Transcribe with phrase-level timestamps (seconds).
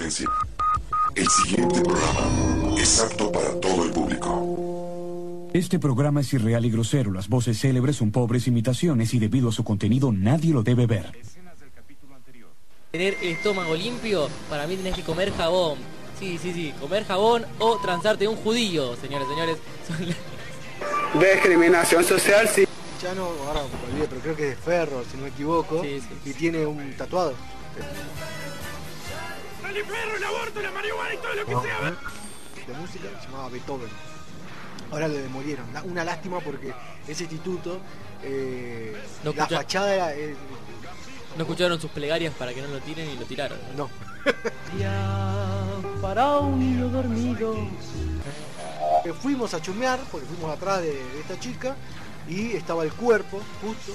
[0.00, 0.30] Advertencia.
[1.14, 5.50] El siguiente programa es apto para todo el público.
[5.52, 7.12] Este programa es irreal y grosero.
[7.12, 11.12] Las voces célebres son pobres imitaciones y debido a su contenido nadie lo debe ver.
[12.92, 15.78] Tener el estómago limpio, para mí tenés que comer jabón.
[16.18, 19.56] Sí, sí, sí, comer jabón o transarte un judío, señores, señores.
[21.14, 22.64] La- Discriminación social, sí.
[23.02, 25.82] Ya no, ahora me olvidé, pero creo que es de Ferro, si no me equivoco.
[25.82, 26.30] Sí, sí.
[26.30, 27.34] Y tiene un tatuado.
[31.46, 31.60] No,
[32.66, 33.88] de música se llamaba Beethoven.
[34.92, 35.66] Ahora lo demolieron.
[35.84, 36.72] Una lástima porque
[37.06, 37.78] ese instituto,
[38.22, 40.14] eh, No la escucha- fachada era.
[40.14, 40.34] eh,
[41.36, 43.58] No escucharon sus plegarias para que no lo tiren y lo tiraron.
[43.76, 43.88] no.
[46.02, 47.54] Para un niño dormido.
[49.04, 51.76] Eh, fuimos a chumear, porque fuimos atrás de, de esta chica,
[52.28, 53.92] y estaba el cuerpo, justo,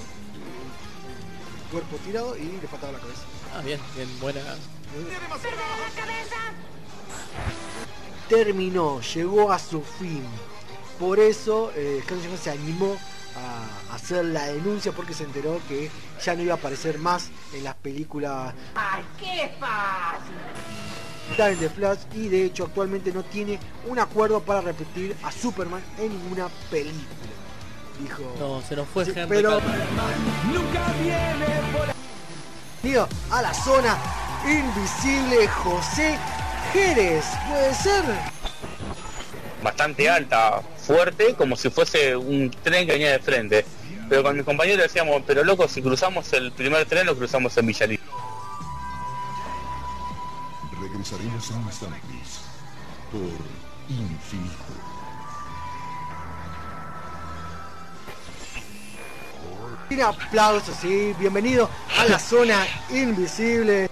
[1.66, 3.22] el cuerpo tirado y le faltaba la cabeza.
[3.56, 4.42] Ah, bien, bien, buena.
[8.30, 10.24] Terminó, llegó a su fin.
[11.00, 12.04] Por eso eh,
[12.42, 12.96] se animó
[13.36, 15.92] a hacer la denuncia porque se enteró que
[16.24, 20.34] ya no iba a aparecer más en las películas ¡Ay, qué fácil!
[21.36, 25.82] Time de Flash y de hecho actualmente no tiene un acuerdo para repetir a Superman
[25.98, 27.04] en ninguna película.
[28.00, 28.24] Dijo.
[28.40, 29.74] No, se nos fue Sí, Henry pero Cavill.
[32.82, 33.98] Bienvenido a la zona
[34.48, 36.18] invisible José
[36.74, 37.26] Jerez.
[37.50, 38.04] ¿Puede ser?
[39.66, 43.66] bastante alta, fuerte, como si fuese un tren que venía de frente.
[44.08, 47.66] Pero con mis compañeros decíamos, pero loco, si cruzamos el primer tren, lo cruzamos en
[47.66, 48.00] Villalí.
[50.80, 52.42] Regresaremos en instantes
[53.12, 53.56] por
[53.90, 54.56] Infinito.
[59.90, 61.16] Un aplauso, sí.
[61.18, 63.90] Bienvenido a la zona invisible.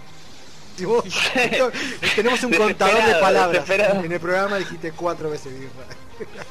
[0.77, 1.03] Si vos-
[2.15, 3.51] tenemos un contador de palabras.
[3.67, 4.03] desesperado.
[4.03, 5.85] En el programa dijiste cuatro veces birra.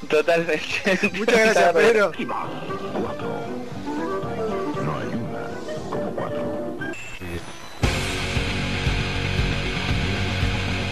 [0.09, 1.11] Totalmente.
[1.15, 2.13] Muchas gracias, Pedro.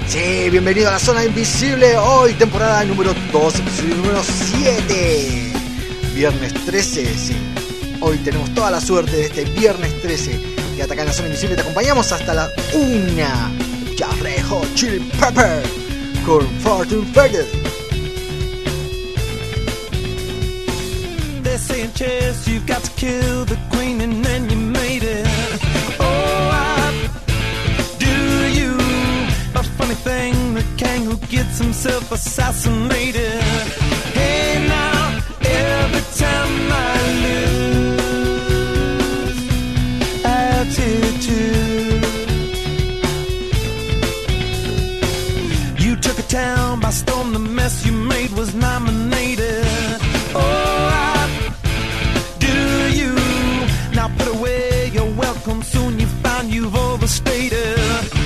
[0.08, 1.96] Sí, bienvenido a la zona invisible.
[1.96, 5.52] Hoy temporada número 2, episodio número 7.
[6.14, 7.36] Viernes 13, sí.
[8.00, 11.56] Hoy tenemos toda la suerte de este viernes 13 que ataca en la zona invisible.
[11.56, 13.14] Te acompañamos hasta la 1.
[13.96, 15.62] Ya Red Hot Chili Pepper
[16.24, 17.44] con Fortune Feather.
[21.42, 25.26] They're saying, Chess, you've got to kill the queen and then you made it.
[25.98, 27.10] Oh, I
[27.98, 28.16] do
[28.58, 28.74] you.
[29.54, 33.42] A funny thing, the king who gets himself assassinated.
[34.14, 36.69] Hey, now, every time
[46.30, 47.32] town by storm.
[47.32, 49.64] The mess you made was nominated.
[50.32, 51.52] Oh, I
[52.38, 52.56] do
[53.00, 53.12] you
[53.94, 55.62] now put away your welcome?
[55.62, 58.19] Soon you find you've overstated.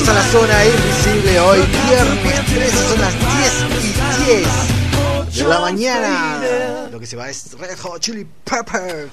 [0.00, 1.40] Bienvenidos a la zona invisible.
[1.40, 6.88] Hoy viernes 13 son las 10 y 10 de la mañana.
[6.90, 9.10] Lo que se va es Red Hot Chili Pepper.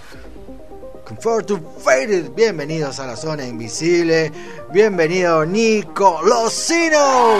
[1.05, 2.31] Comfort to Faded.
[2.35, 4.31] Bienvenidos a la zona invisible.
[4.71, 7.35] Bienvenido Nico Locino.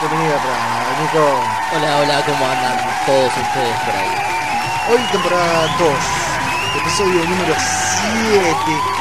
[0.00, 1.24] Bienvenido al programa, Nico.
[1.76, 4.08] Hola, hola, ¿cómo andan todos ustedes por ahí?
[4.90, 5.88] Hoy temporada 2,
[6.80, 8.95] episodio número 7 de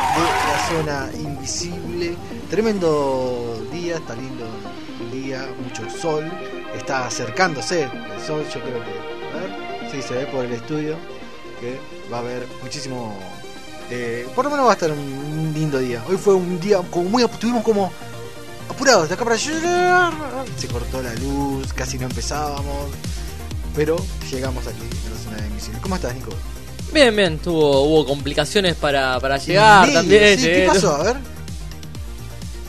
[0.57, 2.16] zona invisible.
[2.50, 4.46] Tremendo día, está lindo
[5.02, 6.31] el día, mucho sol,
[6.75, 10.96] está acercándose el sol, yo creo que, a ver, sí, se ve por el estudio
[11.60, 11.80] que
[12.12, 13.18] va a haber muchísimo,
[13.90, 16.04] eh, por lo menos va a estar un lindo día.
[16.07, 17.92] Hoy fue un día como muy, estuvimos como
[18.69, 22.92] apurados, de acá para se cortó la luz, casi no empezábamos,
[23.75, 23.96] pero
[24.31, 25.80] llegamos aquí a la zona invisible.
[25.81, 26.31] ¿Cómo estás, Nico?
[26.94, 30.40] Bien, bien, tuvo, hubo complicaciones para, para llegar Sí, también.
[30.40, 30.96] sí, ¿Qué pasó?
[30.96, 31.16] A ver.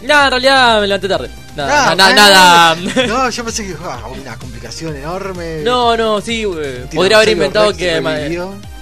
[0.02, 1.30] Nada, en realidad me levanté tarde.
[1.56, 3.06] Nada, Ah, na- ah, nada.
[3.06, 5.62] No, yo pensé que ah, una complicación enorme.
[5.62, 8.00] No, no, sí, eh, podría haber inventado que...
[8.00, 8.30] me-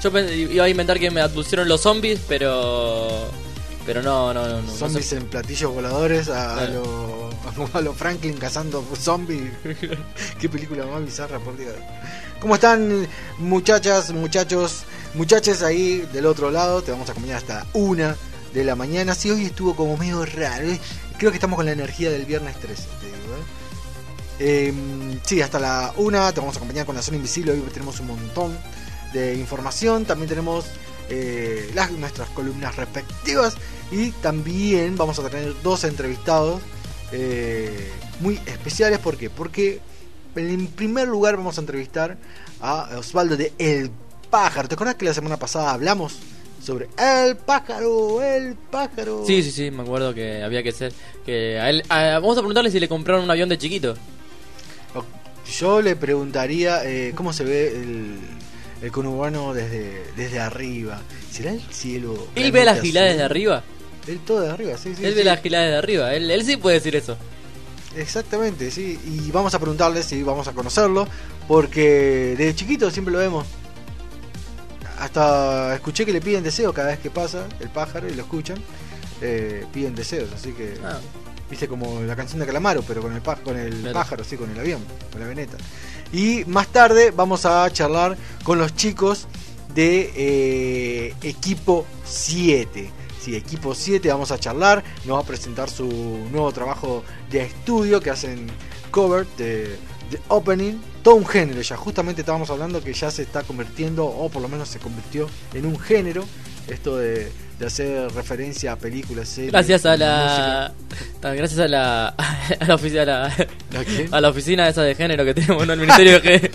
[0.03, 3.31] yo iba a inventar que me abducieron los zombies, pero...
[3.87, 4.57] Pero no, no, no.
[4.57, 7.31] no, no Zombies en platillos voladores a, a Claro.
[7.57, 9.51] lo, a lo Franklin cazando zombies.
[10.41, 11.75] Qué película más bizarra, por Dios.
[12.41, 13.07] ¿Cómo están,
[13.39, 16.83] muchachas, muchachos, muchachas ahí del otro lado?
[16.83, 18.17] Te vamos a acompañar hasta una
[18.53, 19.15] de la mañana.
[19.15, 20.69] Sí, hoy estuvo como medio raro.
[20.69, 20.81] ¿eh?
[21.19, 23.17] Creo que estamos con la energía del viernes 13, te digo.
[23.17, 23.45] ¿eh?
[24.41, 24.75] Eh,
[25.25, 27.53] sí, hasta la una te vamos a acompañar con la zona invisible.
[27.53, 28.57] Hoy tenemos un montón
[29.13, 30.05] de información.
[30.05, 30.67] También tenemos
[31.09, 33.57] eh, las, nuestras columnas respectivas.
[33.91, 36.63] Y también vamos a tener dos entrevistados
[38.21, 38.99] muy especiales.
[38.99, 39.31] ¿Por qué?
[39.31, 39.81] Porque
[40.35, 42.17] en primer lugar vamos a entrevistar
[42.61, 43.91] a Osvaldo de El
[44.35, 44.67] Pájaro.
[44.67, 46.17] ¿Te acuerdas que la semana pasada hablamos
[46.61, 48.21] sobre El Pájaro?
[48.21, 49.23] El Pájaro.
[49.25, 50.93] Sí, sí, sí, me acuerdo que había que ser...
[51.25, 53.95] Que a él, a- vamos a preguntarle si le compraron un avión de chiquito.
[55.57, 58.17] Yo le preguntaría eh, cómo se ve el,
[58.83, 61.01] el conurbano desde, desde arriba.
[61.31, 62.27] ¿Será el cielo?
[62.35, 63.63] Él ve las giladas desde arriba.
[64.09, 65.05] Él todo de arriba, sí, sí.
[65.05, 65.19] él sí.
[65.19, 66.13] ve las giladas desde arriba.
[66.13, 67.17] Él, él sí puede decir eso.
[67.97, 68.99] Exactamente, sí.
[69.07, 71.07] Y vamos a preguntarle si vamos a conocerlo,
[71.47, 73.47] porque desde chiquito siempre lo vemos.
[74.99, 78.59] Hasta escuché que le piden deseos cada vez que pasa el pájaro y lo escuchan.
[79.21, 80.75] eh, piden deseos, así que.
[80.85, 80.99] Ah,
[81.51, 83.95] Viste como la canción de Calamaro, pero con el, con el Claro.
[83.95, 84.81] pájaro, sí, con el avión,
[85.13, 85.57] con la veneta.
[86.13, 89.29] Y más tarde vamos a charlar con los chicos
[89.75, 92.91] de eh, Equipo 7.
[93.21, 95.87] Sí, Equipo 7 vamos a charlar, nos va a presentar su
[96.33, 98.47] nuevo trabajo de estudio que hacen
[98.91, 99.77] cover de,
[100.11, 100.75] de opening,
[101.05, 104.49] todo un género ya, justamente estábamos hablando que ya se está convirtiendo, o por lo
[104.49, 106.25] menos se convirtió en un género,
[106.67, 110.73] esto de, de hacer referencia a películas, series, gracias a la...
[111.23, 112.09] Gracias a la...
[112.61, 113.03] A la oficina...
[113.03, 114.09] A la, ¿A quién?
[114.15, 116.39] a la oficina esa de género que tenemos en el Ministerio de,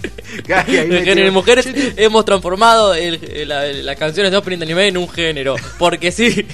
[0.47, 1.67] de Género y Mujeres.
[1.97, 5.55] Hemos transformado el- la- las canciones de opening de anime en un género.
[5.79, 6.45] Porque sí.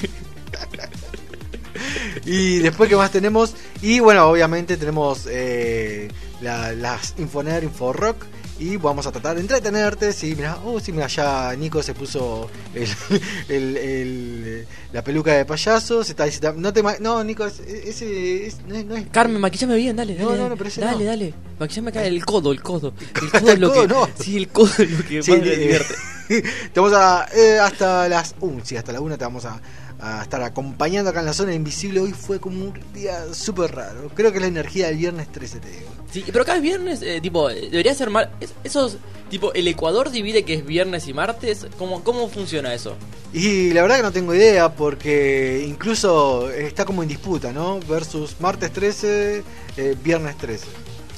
[2.25, 3.53] Y después, ¿qué más tenemos?
[3.81, 6.07] Y bueno, obviamente tenemos eh,
[6.41, 8.25] la- las Infoner, Inforock.
[8.57, 10.13] Y vamos a tratar de entretenerte.
[10.13, 12.87] Sí, mira, oh, sí, mira, ya Nico se puso el,
[13.49, 16.05] el- el- la peluca de payaso.
[16.05, 19.07] Se está diciendo, no te No, Nico, es- ese es- no, es- no es.
[19.07, 20.23] Carmen, maquillame bien, dale, dale.
[20.23, 20.49] No, no, dale.
[20.51, 21.09] no, pero ese dale, no.
[21.09, 21.33] dale.
[21.59, 22.93] Maquillame acá el codo, el codo.
[23.21, 23.87] El codo es lo codo que.
[23.93, 24.09] no.
[24.17, 25.93] Sí, el codo es lo que Sí, más me eh, divierte.
[26.73, 27.27] te vamos a.
[27.35, 28.35] eh, hasta las.
[28.39, 29.59] Uh, sí, hasta la una te vamos a,
[29.99, 31.99] a estar acompañando acá en la zona invisible.
[31.99, 34.09] Hoy fue como un día súper raro.
[34.15, 35.89] Creo que es la energía del viernes 13, te digo.
[36.11, 38.29] Sí, pero acá es viernes, eh, tipo, debería ser mal.
[38.39, 38.97] es- Esos,
[39.29, 41.67] tipo, el Ecuador divide que es viernes y martes.
[41.77, 42.95] ¿Cómo, cómo funciona eso?
[43.33, 47.79] Y la verdad que no tengo idea porque incluso está como en disputa, ¿no?
[47.81, 49.43] Versus martes 13,
[49.77, 50.65] eh, viernes 13.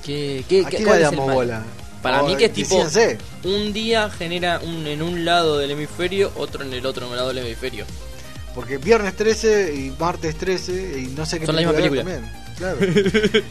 [0.03, 1.63] ¿Qué, qué, ¿A qué- quién cuál le damos bola?
[2.01, 2.81] Para O, mí que es tipo-.
[3.43, 7.39] Un día genera un, en un lado del hemisferio, otro en el otro lado del
[7.39, 7.85] hemisferio.
[8.57, 12.31] Porque viernes 13 y martes 13 y no sé qué Son la misma película también.
[12.57, 12.77] Claro.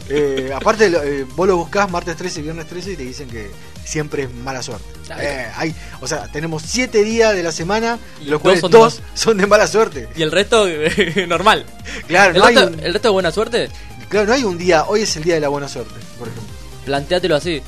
[0.09, 3.49] Eh, aparte, eh, vos lo buscás martes 13 y viernes 13 y te dicen que
[3.85, 4.83] siempre es mala suerte.
[5.05, 5.21] Claro.
[5.23, 8.71] Eh, hay, o sea, tenemos 7 días de la semana, Y los cuales dos son
[8.71, 10.09] de 2 son de mala suerte.
[10.13, 10.67] Y el resto,
[11.29, 11.65] normal.
[12.07, 13.69] Claro ¿El, no, hay resto, un, el resto de buena suerte?
[14.09, 16.53] claro, no hay un día, hoy es el día de la buena suerte, por ejemplo.
[16.83, 17.61] Plantéatelo así.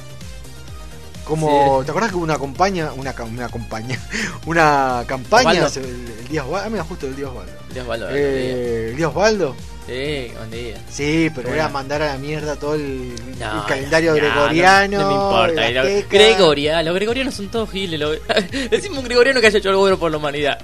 [1.30, 1.86] Como, Sí.
[1.86, 4.00] ¿te acuerdas que hubo una compañía, una, una compañía,
[4.48, 5.80] una campaña Osvaldo.
[5.80, 6.66] el, el día Osvaldo?
[6.66, 7.52] Ah, mira, justo el día Osvaldo.
[7.74, 9.56] Dios valga, Eh, el día Osvaldo.
[9.86, 10.76] Sí, buen día.
[10.92, 11.74] Sí, pero voy a Bueno.
[11.74, 14.98] mandar a la mierda todo el, No, el calendario no, gregoriano.
[15.00, 15.14] No, no me
[15.56, 15.72] importa.
[15.72, 16.08] Lo-.
[16.10, 18.00] Gregoria, los gregorianos son todos giles.
[18.00, 18.12] Lo...
[18.72, 20.60] Decime un gregoriano que haya hecho algo bueno por la humanidad.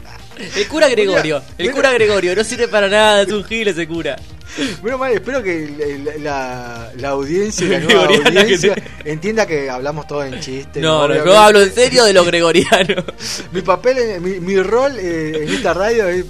[0.55, 4.15] El cura Gregorio, el cura Gregorio, no sirve para nada, es un gil ese cura.
[4.83, 10.23] Menos mal, espero que la, la audiencia, la nueva que audiencia, entienda que hablamos todo
[10.23, 10.79] en chiste.
[10.81, 13.03] No, no, yo hablo en serio de lo gregoriano.
[13.51, 16.25] Mi papel, en- mi, mi rol eh, en esta radio es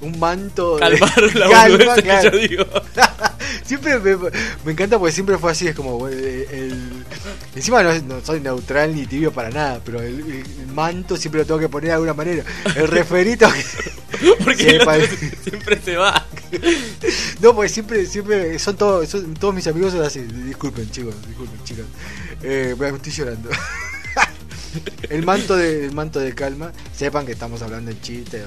[0.00, 0.76] un manto.
[0.76, 2.64] de- Calmar la calma, que yo digo.
[3.64, 4.16] Siempre me,
[4.64, 7.04] me encanta porque siempre fue así, es como el,
[7.54, 10.44] encima no, no soy neutral ni tibio para nada, pero el,
[10.74, 12.44] manto siempre lo tengo que poner de alguna manera.
[12.76, 13.46] El referito
[14.44, 14.96] Porque otro pa-
[15.42, 16.26] siempre se va.
[17.40, 20.20] No, porque siempre, siempre son todos, son- todos mis amigos son así.
[20.20, 21.86] Disculpen, chicos, disculpen, chicas.
[22.42, 23.50] Eh, me estoy llorando.
[25.10, 28.42] El manto de, el manto de calma, sepan que estamos hablando en chiste,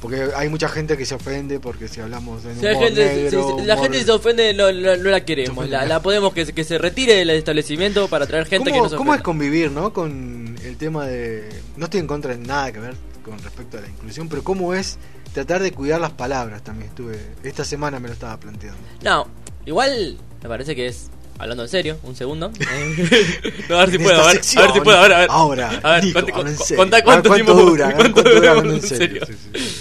[0.00, 3.04] porque hay mucha gente que se ofende porque si hablamos en Si la humor gente,
[3.14, 5.68] negro, si- si la gente se ofende, no, no- no la queremos.
[5.68, 8.84] La, la podemos que, se- que se retire del establecimiento para traer gente que ¿Cómo,
[8.84, 9.92] no se cómo es convivir, no?
[9.92, 11.48] Con el tema de.
[11.76, 12.94] No estoy en contra de nada que ver
[13.24, 14.98] con respecto a la inclusión, pero cómo es
[15.34, 17.18] tratar de cuidar las palabras también estuve.
[17.42, 18.78] Esta semana me lo estaba planteando.
[19.02, 19.26] No,
[19.66, 21.10] igual me parece que es.
[21.38, 22.50] Hablando en serio, un segundo.
[23.68, 25.28] no, a ver si puedo, a ver, a ver si puedo, a ver, a ver.
[25.30, 26.76] Ahora, a ver, Nico, con- serio.
[26.76, 29.24] contá A ver cuánto tiempo dura, cuánto dura hablando en serio.
[29.24, 29.38] serio.
[29.54, 29.74] Sí, sí.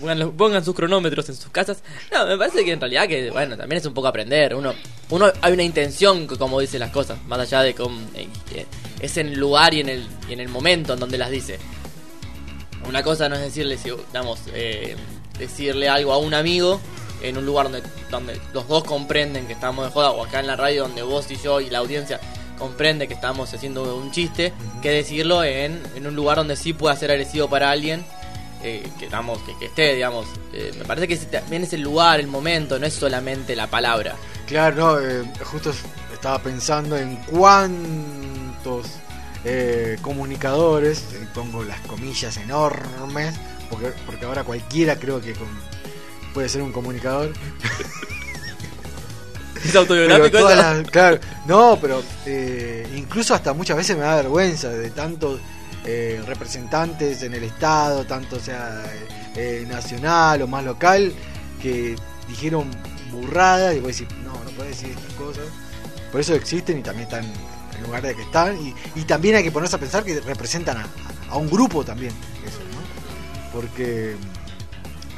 [0.00, 1.82] Pongan, pongan sus cronómetros en sus casas.
[2.12, 4.54] No, me parece que en realidad que, bueno, también es un poco aprender.
[4.54, 4.74] Uno,
[5.10, 8.66] uno hay una intención, como dice las cosas, más allá de cómo, eh,
[9.00, 11.58] es en el lugar y en el, y en el momento en donde las dice.
[12.88, 14.96] Una cosa no es decirle, si, digamos, eh,
[15.38, 16.80] decirle algo a un amigo
[17.28, 20.46] en un lugar donde, donde los dos comprenden que estamos de joda, o acá en
[20.46, 22.20] la radio donde vos y yo y la audiencia
[22.58, 26.94] comprende que estamos haciendo un chiste, que decirlo en, en un lugar donde sí pueda
[26.96, 28.04] ser agresivo para alguien
[28.62, 30.26] eh, que, digamos, que, que esté, digamos.
[30.52, 34.14] Eh, me parece que también es el lugar, el momento, no es solamente la palabra.
[34.46, 35.72] Claro, no, eh, justo
[36.12, 38.86] estaba pensando en cuántos
[39.44, 43.34] eh, comunicadores, y pongo las comillas enormes,
[43.68, 45.73] porque, porque ahora cualquiera creo que con-
[46.34, 47.32] puede ser un comunicador.
[49.64, 54.90] Es autobiográfico las- claro, no, pero eh, incluso hasta muchas veces me da vergüenza de
[54.90, 55.40] tantos
[55.86, 58.82] eh, representantes en el Estado, tanto sea
[59.34, 61.14] eh, nacional o más local,
[61.62, 61.96] que
[62.28, 62.70] dijeron
[63.10, 65.44] burradas y vos decís, no, no podés decir estas cosas.
[66.12, 68.58] Por eso existen y también están en lugar de que están.
[68.60, 70.86] Y, y también hay que ponerse a pensar que representan a,
[71.30, 72.12] a un grupo también,
[72.46, 73.50] eso, ¿no?
[73.50, 74.14] Porque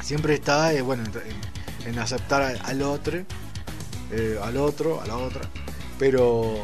[0.07, 1.03] siempre está, eh, bueno,
[1.83, 3.19] en, en aceptar al- al otro
[4.11, 5.41] eh, al otro, a la otra.
[5.99, 6.55] Pero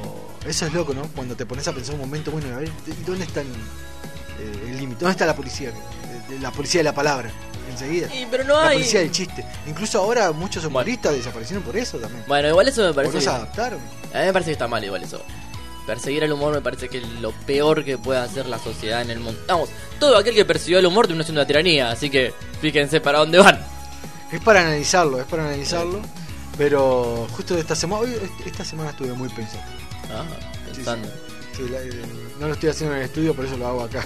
[0.47, 1.01] eso es loco, ¿no?
[1.15, 4.69] Cuando te pones a pensar un momento, bueno, a ver, ¿y ¿dónde está el, eh,
[4.69, 5.01] el límite?
[5.01, 5.71] ¿Dónde está la policía?
[6.39, 7.29] La policía de la palabra,
[7.69, 8.07] enseguida.
[8.15, 8.77] Y, pero no La hay...
[8.77, 9.45] policía del chiste.
[9.67, 12.23] Incluso ahora muchos humoristas desaparecieron por eso también.
[12.27, 13.19] Bueno, igual eso me parece...
[13.19, 13.79] se que- adaptaron.
[14.13, 15.21] A mí me parece que está mal igual eso.
[15.85, 19.09] Perseguir el humor me parece que es lo peor que puede hacer la sociedad en
[19.09, 19.39] el mundo.
[19.47, 23.19] Vamos, todo aquel que persiguió el humor terminó siendo una tiranía, así que fíjense para
[23.19, 23.59] dónde van.
[24.31, 26.01] Es para analizarlo, es para analizarlo.
[26.57, 29.63] Pero justo esta semana, hoy, esta semana estuve muy pensativo.
[30.11, 30.23] Ah,
[30.73, 31.07] pensando.
[31.57, 32.01] Sí, la- eh,
[32.39, 34.05] no lo estoy haciendo en el estudio, por eso lo hago acá.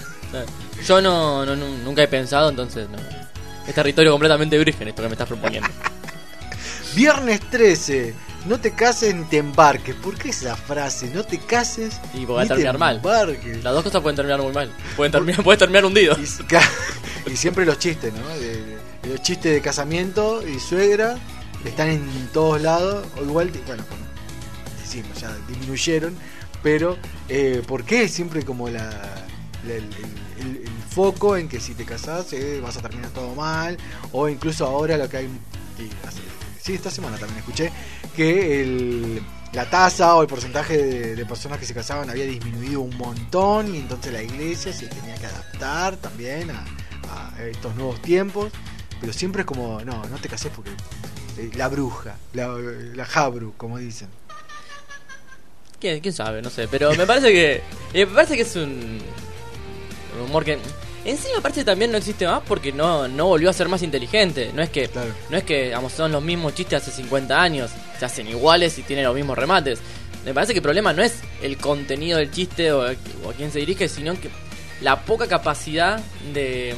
[0.85, 2.97] Yo no, no- no- nunca he pensado, entonces no.
[3.67, 5.69] Es territorio completamente virgen esto que me estás proponiendo.
[6.95, 8.13] Viernes 13,
[8.47, 9.93] no te cases ni te embarques.
[9.95, 11.09] ¿Por qué esa frase?
[11.13, 12.95] No te cases Y va a te terminar mal.
[12.97, 13.63] embarques.
[13.63, 14.71] Las dos cosas pueden terminar muy mal.
[14.95, 16.15] Pueden terminar, puedes terminar hundido.
[17.31, 18.27] Y, siempre los chistes, ¿no?
[18.39, 18.77] De- de-
[19.09, 21.17] los chistes de casamiento y suegra
[21.65, 23.05] están en todos lados.
[23.19, 23.83] O igual, bueno,
[24.81, 26.15] decimos, ya disminuyeron.
[26.63, 26.97] Pero,
[27.29, 28.89] eh, ¿por qué siempre como la,
[29.65, 29.83] la- el,
[30.39, 33.77] el- el foco en que si te casás eh, vas a terminar todo mal?
[34.11, 35.25] O incluso ahora lo que hay.
[35.25, 36.21] y hace-
[36.67, 37.71] sí, esta semana también escuché
[38.13, 39.21] que
[39.53, 43.77] la tasa o el porcentaje de, personas que se casaban había disminuido un montón y
[43.77, 46.65] entonces la iglesia se tenía que adaptar también a,
[47.39, 48.51] estos nuevos tiempos.
[48.99, 50.71] Pero siempre es como, no, no te cases porque
[51.37, 54.09] eh, la bruja, la, la jabru, como dicen.
[55.79, 56.41] ¿Quién, quién sabe?
[56.41, 56.67] No sé.
[56.67, 57.61] Pero me parece que.
[57.93, 58.99] eh, me parece que es un.
[60.15, 60.57] un humor que.
[61.07, 63.67] En sí me parece que también no existe más porque no, no volvió a ser
[63.69, 64.51] más inteligente.
[64.53, 64.87] No es que.
[64.89, 65.09] Claro.
[65.29, 67.71] No es que digamos, son los mismos chistes hace 50 años.
[67.97, 69.79] Se hacen iguales y tienen los mismos remates.
[70.25, 73.51] Me parece que el problema no es el contenido del chiste o, o a quién
[73.51, 74.29] se dirige, sino que
[74.81, 75.99] la poca capacidad
[76.33, 76.75] de.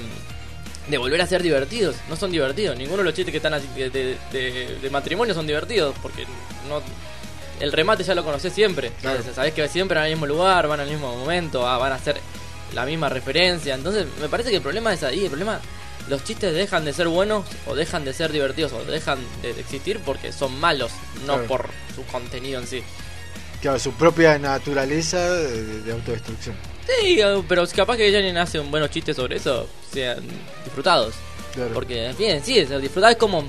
[0.87, 2.75] De volver a ser divertidos, no son divertidos.
[2.77, 6.25] Ninguno de los chistes que están de, de- de- de matrimonio son divertidos porque
[6.67, 6.81] no,
[7.59, 8.91] el remate ya lo conocés siempre.
[9.01, 9.19] Claro.
[9.23, 11.95] Sabés- Sabés que siempre van al mismo lugar, van al mismo momento, ah, van a
[11.95, 12.15] hacer
[12.73, 13.75] la misma referencia.
[13.75, 15.23] Entonces, me parece que el problema es ahí.
[15.23, 15.59] El problema,
[16.07, 19.99] los chistes dejan de ser buenos o dejan de ser divertidos o dejan de existir
[20.05, 20.91] porque son malos,
[21.25, 21.47] no Claro.
[21.47, 22.83] por su contenido en sí.
[23.61, 26.55] Claro, su propia naturaleza de, de autodestrucción.
[26.87, 30.19] Sí, eh, pero capaz que Janine hace un buenos chistes sobre eso, sean
[30.63, 31.13] disfrutados.
[31.53, 31.71] Claro.
[31.73, 33.43] Porque, en fin, sí, disfrutar es como.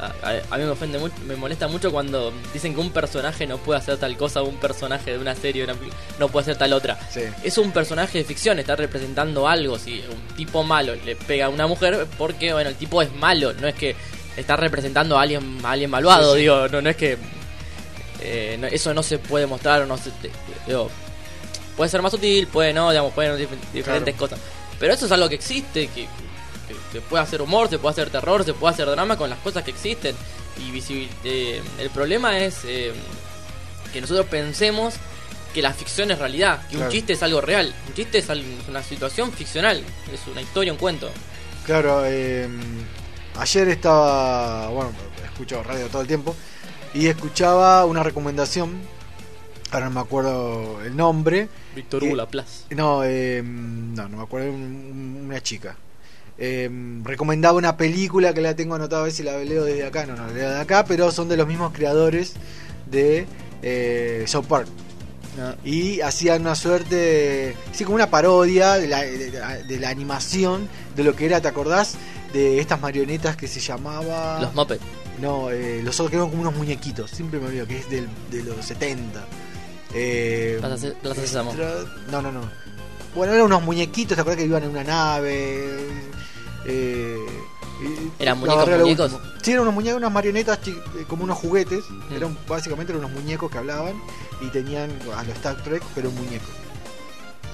[0.00, 3.58] A, a- mí me ofende mucho, me molesta mucho cuando dicen que un personaje no
[3.58, 5.74] puede hacer tal cosa, un personaje de una serie una
[6.18, 6.98] no puede hacer tal otra.
[7.12, 7.20] Sí.
[7.42, 9.78] Es un personaje de ficción, está representando algo.
[9.78, 13.52] Si un tipo malo le pega a una mujer, porque bueno, el tipo es malo,
[13.54, 13.94] no es que
[14.36, 16.40] está representando a alguien, a alguien malvado, Sí, sí.
[16.42, 17.18] digo, no, no es que
[18.20, 20.30] eh, no- eso no se puede mostrar no se te-
[20.66, 20.90] digo,
[21.76, 24.38] puede ser más sutil, puede no, digamos, pueden dif- diferentes cosas.
[24.78, 26.06] Pero eso es algo que existe, que
[26.92, 29.62] se puede hacer humor, se puede hacer terror, se puede hacer drama con las cosas
[29.64, 30.14] que existen.
[30.58, 32.92] Y visibil- eh, el problema es eh,
[33.92, 34.94] que nosotros pensemos
[35.54, 36.86] que la ficción es realidad, que Claro.
[36.86, 37.74] un chiste es algo real.
[37.88, 38.26] Un chiste es
[38.68, 39.82] una situación ficcional,
[40.12, 41.10] es una historia, un cuento.
[41.66, 42.48] Claro, eh,
[43.36, 44.92] ayer estaba, bueno,
[45.24, 46.36] escucho radio todo el tiempo
[46.94, 48.80] y escuchaba una recomendación,
[49.70, 52.64] ahora no me acuerdo el nombre, Víctor Eh, Hugo Laplace.
[52.74, 55.76] no, eh, no, no me acuerdo, un- una chica.
[56.42, 56.70] Eh,
[57.04, 60.16] recomendaba una película que la tengo anotada a ver si la leo desde acá, no,
[60.16, 62.32] no la leo de acá, pero son de los mismos creadores
[62.90, 63.26] de
[63.62, 64.66] eh, South Park.
[65.64, 70.66] y hacían una suerte, sí, como una parodia de la, de, la- de la animación,
[70.96, 71.94] de lo que era, ¿te acordás?
[72.32, 74.40] De estas marionetas que se llamaba...
[74.40, 74.82] Los Muppets.
[75.20, 78.08] No, eh, los otros que eran como unos muñequitos, siempre me olvido, que es del,
[78.30, 79.24] de los 70.
[79.94, 80.56] Eh,
[81.02, 81.20] Plaza.
[81.52, 82.40] Extra- No, no, no.
[83.14, 85.78] Bueno, eran unos muñequitos, ¿te acuerdas que iban en una nave?
[86.66, 87.26] Eh,
[88.18, 89.12] ¿Eran muñecos, muñecos?
[89.42, 91.84] Sí, eran unos muñecos, unas marionetas, eh, como unos juguetes.
[91.88, 92.12] Mm.
[92.14, 93.94] Eran básicamente eran unos muñecos que hablaban
[94.40, 96.46] y tenían a los Star Trek, pero un muñeco.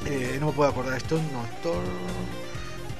[0.06, 1.82] Eh, no me puedo acordar esto, no, Star...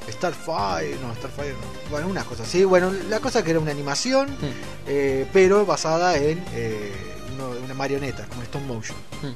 [0.09, 1.91] Starfire, no, Starfire no.
[1.91, 2.65] Bueno, unas cosas así.
[2.65, 4.53] Bueno, la cosa que era una animación, Mm.
[4.87, 6.93] eh, pero basada en eh,
[7.35, 8.97] uno- una marioneta, como stop motion.
[9.23, 9.35] Mm.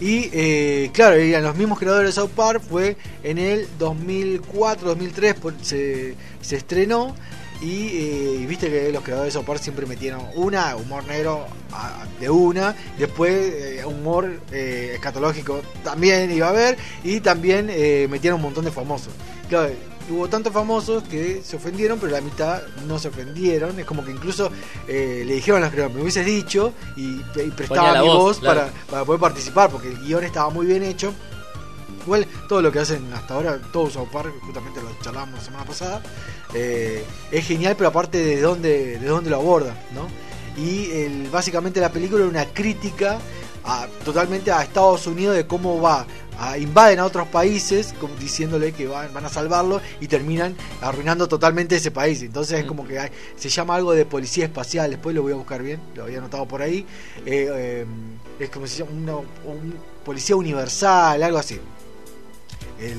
[0.00, 5.54] Y eh, claro, eran los mismos creadores de South Park, fue en el 2004-2003 por-
[5.62, 7.14] se, se estrenó.
[7.62, 11.46] Y, eh, viste que los creadores de South Park siempre metieron una, humor negro
[12.18, 16.78] de una, después eh, humor escatológico también iba a haber.
[17.04, 17.66] Y también
[18.10, 19.12] metieron un montón de famosos.
[19.50, 19.70] Claro,
[20.12, 23.78] hubo tantos famosos que se ofendieron, pero la mitad no se ofendieron.
[23.78, 24.50] Es como que incluso
[24.86, 28.38] eh, le dijeron a los creadores, me hubieses dicho y, y prestaba mi voz, voz
[28.38, 28.60] claro.
[28.60, 31.12] para, para poder participar, porque el guion estaba muy bien hecho.
[32.04, 35.64] Igual todo lo que hacen hasta ahora, todo South Park, justamente lo charlábamos la semana
[35.66, 36.02] pasada,
[36.54, 40.08] eh, es genial, pero aparte de dónde, de dónde lo aborda, ¿no?
[40.56, 43.18] Y el, básicamente la película era una crítica
[44.04, 46.06] totalmente a Estados Unidos de cómo va,
[46.38, 51.76] a, invaden a otros países diciéndole que van, van a salvarlo y terminan arruinando totalmente
[51.76, 52.22] ese país.
[52.22, 55.36] Entonces es como que hay- se llama algo de policía espacial, después lo voy a
[55.36, 56.86] buscar bien, lo había anotado por ahí.
[57.26, 57.86] Eh, eh,
[58.38, 61.58] es como se llama una- un policía universal, algo así.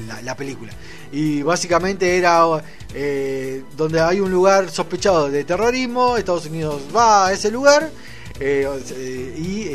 [0.08, 0.71] la, la película.
[1.12, 2.45] Y básicamente era
[2.93, 7.89] eh, donde hay un lugar sospechado de terrorismo, Estados Unidos va a ese lugar
[9.39, 9.65] y,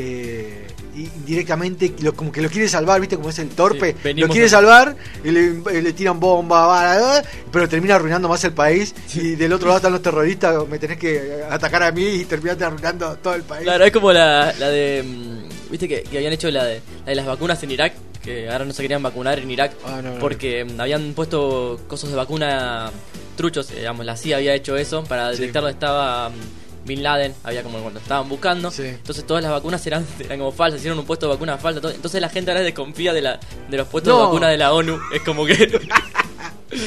[0.97, 4.29] y directamente lo, como que lo quiere salvar, viste como es el torpe, Sí, lo
[4.29, 9.67] quiere salvar y le, tiran bomba, pero termina arruinando más el país y del otro
[9.69, 13.43] lado están los terroristas, me tenés que atacar a mí y terminaste arruinando todo el
[13.43, 13.65] país.
[13.65, 15.03] Claro, es como la, la de.
[15.05, 18.49] mm, Viste que, que habían hecho la de, la de las vacunas en Irak, que
[18.49, 22.11] ahora no se querían vacunar en Irak Ah, no, no, porque mm, habían puesto cosas
[22.11, 22.91] de vacuna
[23.37, 25.41] truchos, eh, digamos, la CIA había hecho eso para Sí.
[25.41, 26.33] detectar dónde estaba mm,
[26.87, 28.70] Bin Laden, había como cuando estaban buscando.
[28.70, 28.85] Sí.
[28.85, 31.81] Entonces todas las vacunas eran, eran como falsas, hicieron un puesto de vacuna falsa.
[31.81, 31.92] todo.
[31.92, 34.18] Entonces la gente ahora desconfía de, la, de los puestos No.
[34.20, 34.99] de vacuna de la ONU.
[35.12, 35.55] Es como que.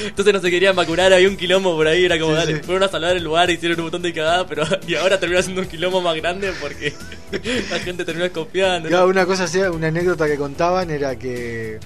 [0.08, 2.62] Entonces no se querían vacunar, había un quilombo por ahí, era como, Sí, dale, sí.
[2.64, 5.62] fueron a salvar el lugar, hicieron un montón de cagadas, pero y ahora terminó siendo
[5.62, 6.94] un quilombo más grande porque
[7.72, 8.90] la gente terminó desconfiando.
[8.90, 11.80] Claro, una cosa así, una anécdota que contaban era que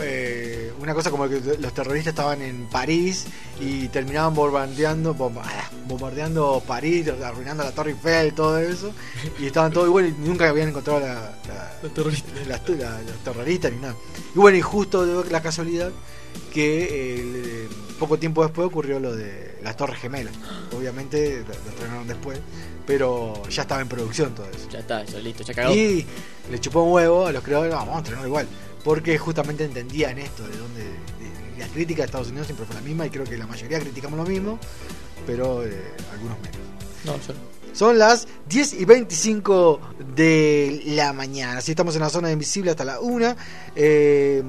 [0.00, 3.26] eh, una cosa como que los terroristas estaban en París
[3.60, 8.92] y terminaban bombardeando bomba- ah, bombardeando París, arruinando la Torre Eiffel, todo eso,
[9.38, 11.14] y estaban todos igual y nunca habían encontrado la,
[11.48, 12.32] la- Los terroristas.
[12.46, 13.94] la- los terroristas ni nada.
[14.34, 15.90] Y bueno, y justo la casualidad
[16.52, 17.68] que eh,
[17.98, 20.34] poco tiempo después ocurrió lo de las Torres Gemelas.
[20.76, 22.38] Obviamente lo estrenaron después,
[22.86, 24.68] pero ya estaba en producción todo eso.
[24.70, 25.74] Ya está, ya listo, ya cagó.
[25.74, 26.04] Y
[26.50, 28.46] le chupó un huevo a los creadores, "No, vamos a estrenarlo igual.
[28.84, 32.80] Porque justamente entendían esto, de donde de- la crítica de Estados Unidos siempre fue la
[32.80, 34.58] misma y creo que la mayoría criticamos lo mismo,
[35.26, 35.70] pero eh,
[36.12, 36.58] algunos menos.
[37.04, 37.40] No, yo no.
[37.72, 39.80] Son las 10 y 25
[40.14, 41.58] de la mañana.
[41.58, 43.34] Así estamos en la zona invisible hasta la 1.
[43.74, 44.42] Eh,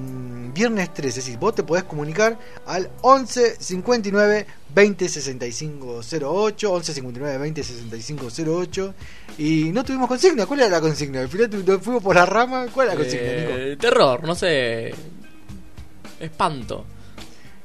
[0.53, 1.19] viernes 13.
[1.19, 6.73] Es decir, vos te podés comunicar al 11 59 20 65 08.
[6.73, 8.93] 11 59 20 65 08.
[9.38, 10.45] Y no tuvimos consigna.
[10.45, 11.21] ¿Cuál era la consigna?
[11.21, 11.49] Al final
[11.81, 12.67] fuimos por la rama.
[12.73, 13.27] ¿Cuál era la consigna?
[13.27, 14.93] Eh, terror, no sé.
[16.19, 16.86] Espanto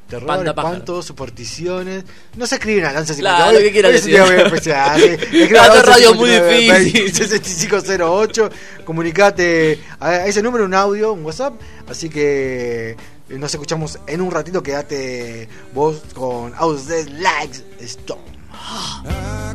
[0.09, 2.05] terror, Panta, espanto, supersticiones.
[2.37, 4.14] No se escribe una lanza claro, hoy, ¿qué quieres decir?
[4.14, 5.03] Es un día muy especial.
[5.03, 7.14] Escribe radio muy difícil.
[7.29, 8.51] 6508.
[8.85, 11.55] Comunicate a ese número, un audio, un WhatsApp.
[11.88, 14.62] Así que eh, nos escuchamos en un ratito.
[14.62, 18.21] Quédate vos con Out Likes Storm.
[18.53, 19.55] Ah.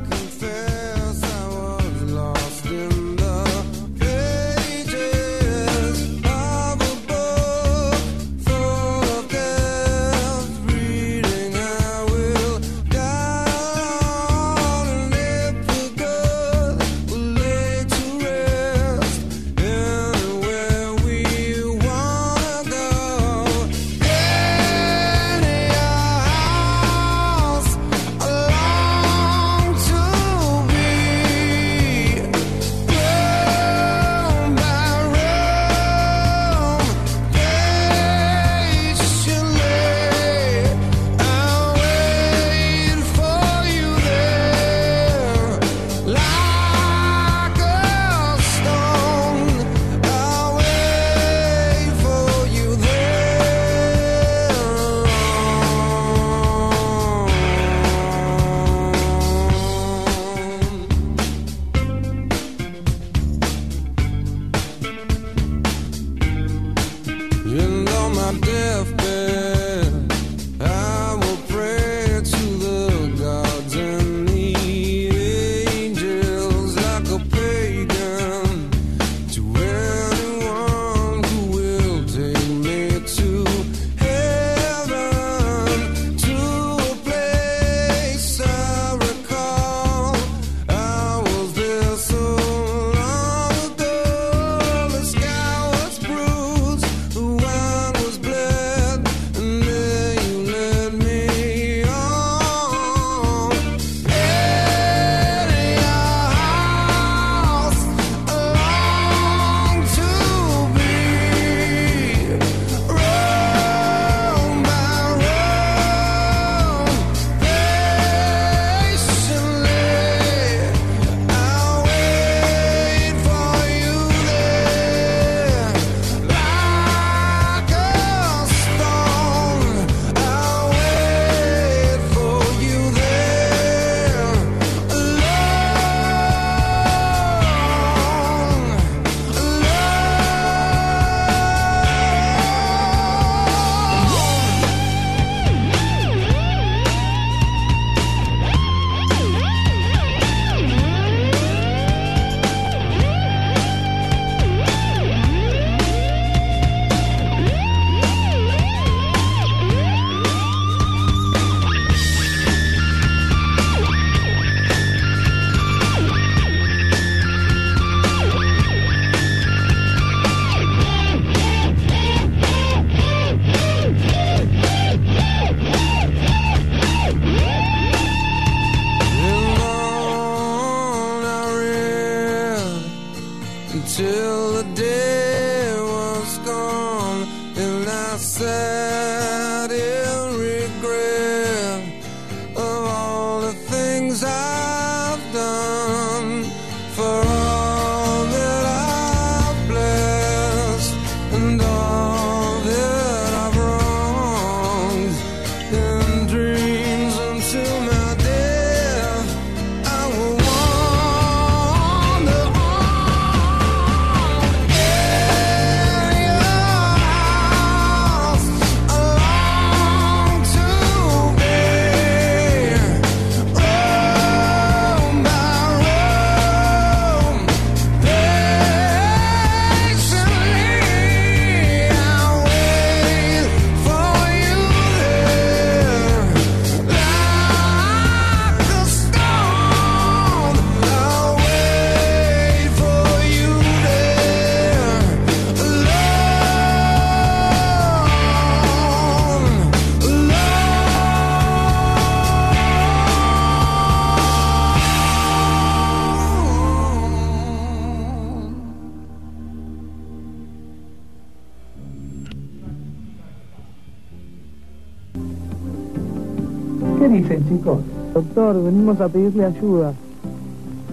[267.54, 267.80] chicos?
[268.14, 269.94] Doctor, venimos a pedirle ayuda.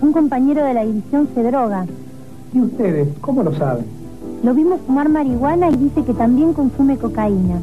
[0.03, 1.87] Un compañero de la división se droga.
[2.53, 3.09] ¿Y ustedes?
[3.21, 3.85] ¿Cómo lo saben?
[4.43, 7.61] Lo vimos fumar marihuana y dice que también consume cocaína.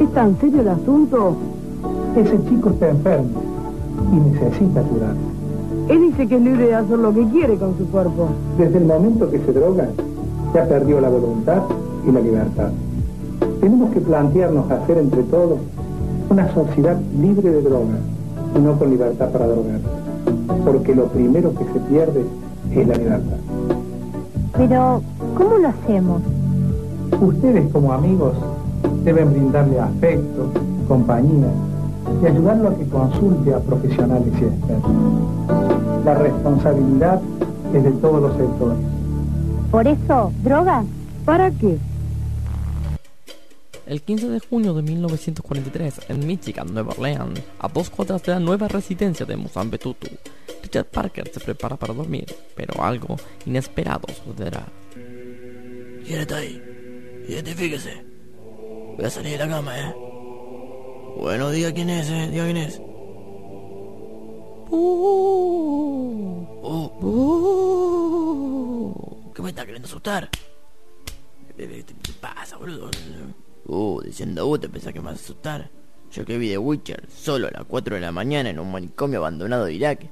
[0.00, 1.36] ¿Es tan serio el asunto?
[2.16, 3.42] Ese chico está enfermo
[4.12, 5.20] y necesita curarse.
[5.88, 8.28] Él dice que es libre de hacer lo que quiere con su cuerpo.
[8.56, 9.88] Desde el momento que se droga,
[10.54, 11.62] ya perdió la voluntad
[12.06, 12.70] y la libertad.
[13.60, 15.58] Tenemos que plantearnos hacer entre todos
[16.30, 18.11] una sociedad libre de drogas
[18.60, 19.80] no con libertad para drogar.
[20.64, 22.24] Porque lo primero que se pierde
[22.70, 23.36] es la libertad.
[24.56, 25.02] Pero,
[25.34, 26.22] ¿cómo lo hacemos?
[27.20, 28.34] Ustedes como amigos
[29.04, 30.46] deben brindarle afecto,
[30.88, 31.48] compañía
[32.22, 34.92] y ayudarlo a que consulte a profesionales y expertos.
[36.04, 37.20] La responsabilidad
[37.72, 38.78] es de todos los sectores.
[39.70, 40.84] ¿Por eso, drogas?
[41.24, 41.78] ¿Para qué?
[43.92, 48.40] El 15 de junio de 1943, en Michigan, Nueva Orleans, a dos cuadras de la
[48.40, 50.08] nueva residencia de Mozambetutu,
[50.62, 52.24] Richard Parker se prepara para dormir,
[52.56, 54.66] pero algo inesperado sucederá.
[54.94, 56.58] ¿Quién está ahí?
[57.28, 58.02] Identifíquese.
[58.96, 59.94] Voy a salir de la cama, ¿eh?
[61.18, 62.28] Bueno, diga quién es, ¿eh?
[62.30, 62.80] Diga quién es.
[64.70, 69.32] Uh, Oh, oh.
[69.34, 70.30] ¿Qué me está queriendo asustar?
[71.58, 71.84] ¿Qué
[72.20, 72.88] pasa, boludo?
[73.66, 75.70] Uh, diciendo vos te pensás que me vas a asustar.
[76.10, 79.20] Yo que vi de Witcher solo a las 4 de la mañana en un manicomio
[79.20, 80.06] abandonado de Irak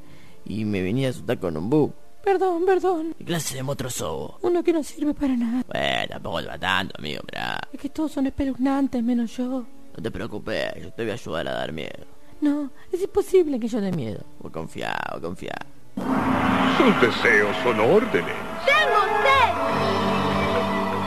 [0.45, 1.93] y me venía a asustar con un bu.
[2.25, 3.15] Perdón, perdón.
[3.19, 4.33] ¿Qué clase de monstruo sos?
[4.43, 5.65] Uno que no sirve para nada.
[5.67, 7.43] Bueno, tampoco va tanto, amigo, pero...
[7.73, 9.65] Es que todos son espeluznantes, menos yo.
[9.97, 12.05] No te preocupes, yo te voy a ayudar a dar miedo.
[12.41, 14.25] No, es imposible que yo dé miedo.
[14.39, 15.55] Vos confía, vos confía.
[15.97, 18.37] Sus deseos son órdenes.
[18.65, 19.51] ¡Tengo sed!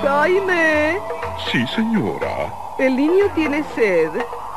[0.03, 0.99] Jaime,
[1.51, 2.51] Sí, señora.
[2.79, 4.11] el niño tiene sed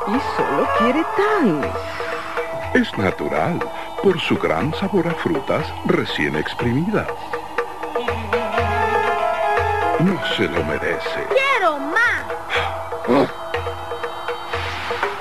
[0.07, 1.61] y solo quiere tan.
[2.73, 3.59] Es natural
[4.01, 7.07] por su gran sabor a frutas recién exprimidas.
[9.99, 11.27] No se lo merece.
[11.29, 12.07] ¡Quiero más!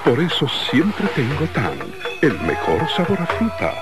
[0.05, 1.79] Por eso siempre tengo tan
[2.23, 3.75] el mejor sabor a fruta.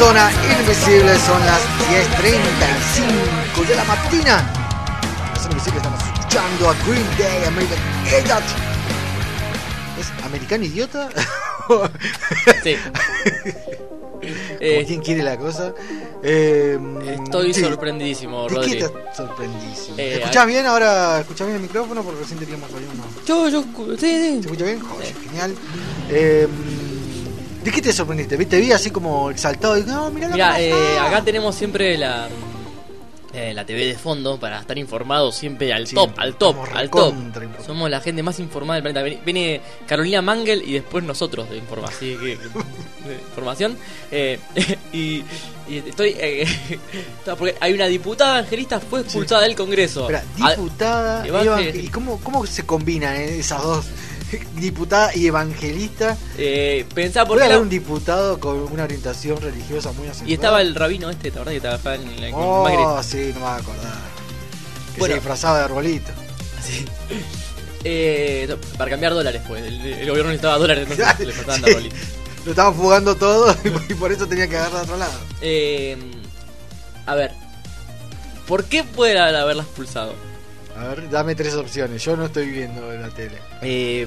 [0.00, 1.60] Zona invisible, son las
[2.24, 4.50] 10.35 de la mañana.
[5.38, 8.44] Zona invisible estamos escuchando a Green Day, American Idiot.
[10.00, 11.08] ¿Es American Idiota?
[12.62, 12.76] Sí.
[14.60, 15.72] Eh, ¿Quién quiere la cosa?
[16.22, 16.78] Eh,
[17.24, 17.62] Estoy sí.
[17.62, 18.72] sorprendidísimo, ¿De Rodri.
[18.72, 19.94] qué estás sorprendísimo?
[19.96, 21.20] Eh, ¿Escuchás bien ahora?
[21.20, 22.02] ¿Escuchás bien el micrófono?
[22.02, 23.02] Porque recién teníamos ahí uno.
[23.24, 23.62] Yo, yo,
[23.96, 24.32] sí, sí.
[24.34, 24.80] ¿Se escucha bien?
[24.80, 25.54] Joder, genial.
[27.64, 28.36] ¿De qué te sorprendiste?
[28.36, 28.56] ¿Viste?
[28.56, 32.28] Te vi así como exaltado y no, mirá Mira, eh, acá tenemos siempre la
[33.32, 37.14] eh, la TV de fondo para estar informados siempre al top, al top, al top.
[37.64, 39.22] Somos la gente más informada del planeta.
[39.24, 43.76] Viene- Carolina Mangel y después nosotros de informa, así que de información.
[44.10, 44.40] Eh,
[44.92, 45.22] y,
[45.68, 46.44] y estoy eh,
[47.38, 50.10] porque hay una diputada angelista fue expulsada del Congreso.
[50.10, 53.84] Espera, A- diputada, Evangel- evangel- ¿y cómo, cómo se combinan eh, esas dos?
[54.56, 56.16] Diputada y evangelista.
[56.38, 60.30] eh, pensá por la- un diputado con una orientación religiosa muy acentuada.
[60.30, 63.08] y estaba el rabino este, ¿te acordás que trabajaba en la Oh, Macri?
[63.08, 63.94] sí, no me voy a acordar.
[64.94, 65.12] Que Bueno.
[65.14, 66.10] se disfrazaba de arbolito.
[66.58, 66.84] Así.
[67.82, 69.64] Eh, no, para cambiar dólares, pues.
[69.64, 71.70] El, el gobierno necesitaba dólares, no le faltaban Sí.
[71.72, 71.92] dólares.
[72.44, 73.56] Lo estaban fugando todo
[73.88, 75.12] y por eso tenía que agarrar a otro lado.
[75.40, 75.96] Eh,
[77.06, 77.32] a ver.
[78.46, 80.12] ¿Por qué puede haberla expulsado?
[80.80, 82.02] A ver, dame tres opciones.
[82.04, 83.36] Yo no estoy viendo en la tele.
[83.62, 84.06] Eh,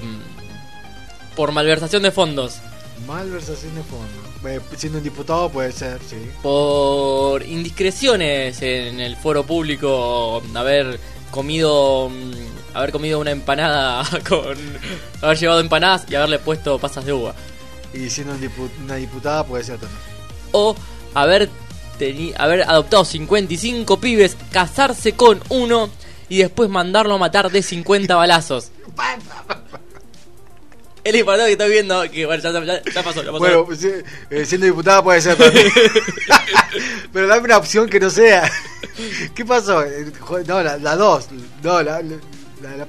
[1.35, 2.55] por malversación de fondos.
[3.07, 4.49] Malversación de fondo.
[4.49, 6.17] Eh, siendo un diputado puede ser, sí.
[6.41, 10.41] Por indiscreciones en el foro público.
[10.55, 10.99] Haber
[11.31, 12.09] comido.
[12.09, 12.31] mm,
[12.75, 14.57] Haber comido una empanada con.
[15.21, 17.35] Haber llevado empanadas y haberle puesto pasas de uva.
[17.93, 19.99] Y siendo un dipu- una diputada puede ser también.
[20.53, 20.75] o
[21.13, 21.49] haber,
[22.37, 25.89] haber adoptado 55 pibes, casarse con uno
[26.33, 28.71] y después mandarlo a matar de 50 balazos.
[31.03, 33.39] El disparador que estoy viendo, que bueno, ya, ya- ya pasó, ya pasó.
[33.39, 33.67] Bueno,
[34.31, 35.67] eh, siendo diputada puede ser también.
[37.13, 38.49] Pero dame una opción que no sea.
[39.35, 39.83] ¿Qué pasó?
[39.83, 40.11] Eh,
[40.47, 41.27] No, la, la dos.
[41.61, 42.17] No, la, la,
[42.77, 42.85] la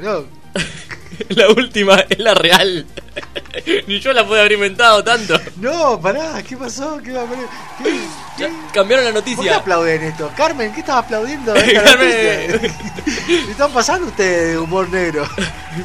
[0.00, 0.24] no.
[1.28, 2.86] la última es la real.
[3.86, 5.38] Ni yo la puedo haber inventado tanto.
[5.56, 6.98] No, pará, ¿qué pasó?
[7.04, 7.46] ¿Qué, va a poner?
[7.84, 8.00] ¿Qué-
[8.40, 9.56] Ya cambiaron la ¿Por qué noticia.
[9.56, 10.30] aplauden esto?
[10.36, 11.52] Carmen, ¿qué estás aplaudiendo?
[11.84, 12.50] Carmen.
[12.52, 12.70] noticia?
[13.46, 15.26] ¿Le están pasando ustedes de humor negro?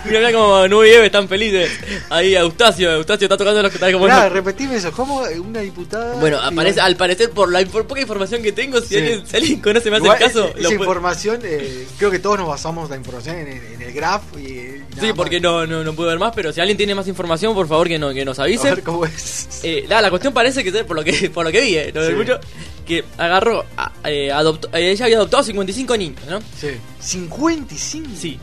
[0.03, 1.69] Mira, mira como Nube y Eve están felices.
[2.09, 4.07] Ahí Eustacio, Eustacio está tocando los que están como.
[4.07, 4.91] Pará, repetime eso.
[4.91, 6.15] ¿Cómo una diputada?
[6.15, 8.97] Bueno, aparece, al parecer, por la infor- poca información que tengo, si, Sí.
[8.97, 12.39] alguien, si alguien conoce más igual, el caso, esa puede- información, eh, creo que todos
[12.39, 15.83] nos basamos la información en, el- en el graph y, y Sí, porque no, no,
[15.83, 18.25] no pude ver más, pero si alguien tiene más información, por favor que, no, que
[18.25, 18.71] nos A avise.
[18.71, 19.59] ver cómo es.
[19.61, 22.03] Eh, nada, la cuestión parece que, por lo que, por lo que vi, eh, no
[22.07, 22.13] Sí.
[22.13, 22.39] mucho,
[22.85, 23.65] que agarró,
[24.03, 26.39] eh, adoptó, eh, ella había adoptado 55 niños, ¿no?
[26.59, 26.69] Sí.
[26.99, 28.09] 55.
[28.17, 28.39] Sí.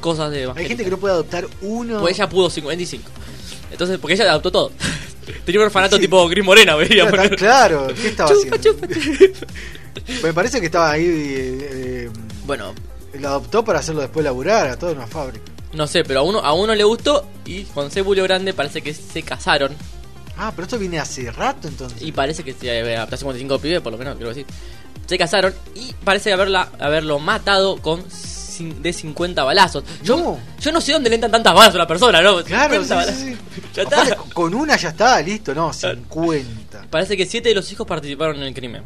[0.00, 2.00] Cosas de Hay gente que no puede adoptar uno.
[2.00, 3.08] Pues ella pudo 55.
[3.70, 4.72] Entonces, porque ella adoptó todo.
[5.46, 6.02] Tenía un orfanato Sí.
[6.02, 7.08] tipo Gris Morena, veía.
[7.10, 8.86] Claro, claro, ¿qué estaba Chupa, haciendo?
[10.22, 11.04] Me parece que estaba ahí.
[11.06, 11.68] eh,
[12.06, 12.10] eh,
[12.46, 12.74] Bueno,
[13.18, 15.44] lo adoptó para hacerlo después laburar a toda una fábrica.
[15.72, 18.92] no sé, pero a uno, a uno le gustó y con Cébulio Grande parece que
[18.92, 19.74] se casaron.
[20.36, 22.02] Ah, pero esto viene hace rato entonces.
[22.02, 24.46] Y parece que se eh, adoptó 55 pibes, por lo menos, que sí.
[25.06, 28.04] Se casaron y parece haberla, haberlo matado con
[28.80, 29.82] de 50 balazos.
[30.04, 30.38] Yo No.
[30.60, 32.42] yo no sé dónde le entran tantas balas a una persona, ¿no?
[32.44, 33.20] Claro, 50 sí, balazos.
[33.20, 33.62] sí, sí.
[33.74, 34.16] Ya Aparte, está.
[34.16, 36.86] con- con una ya está, listo, no, 50.
[36.90, 38.82] Parece que 7 de los hijos participaron en el crimen.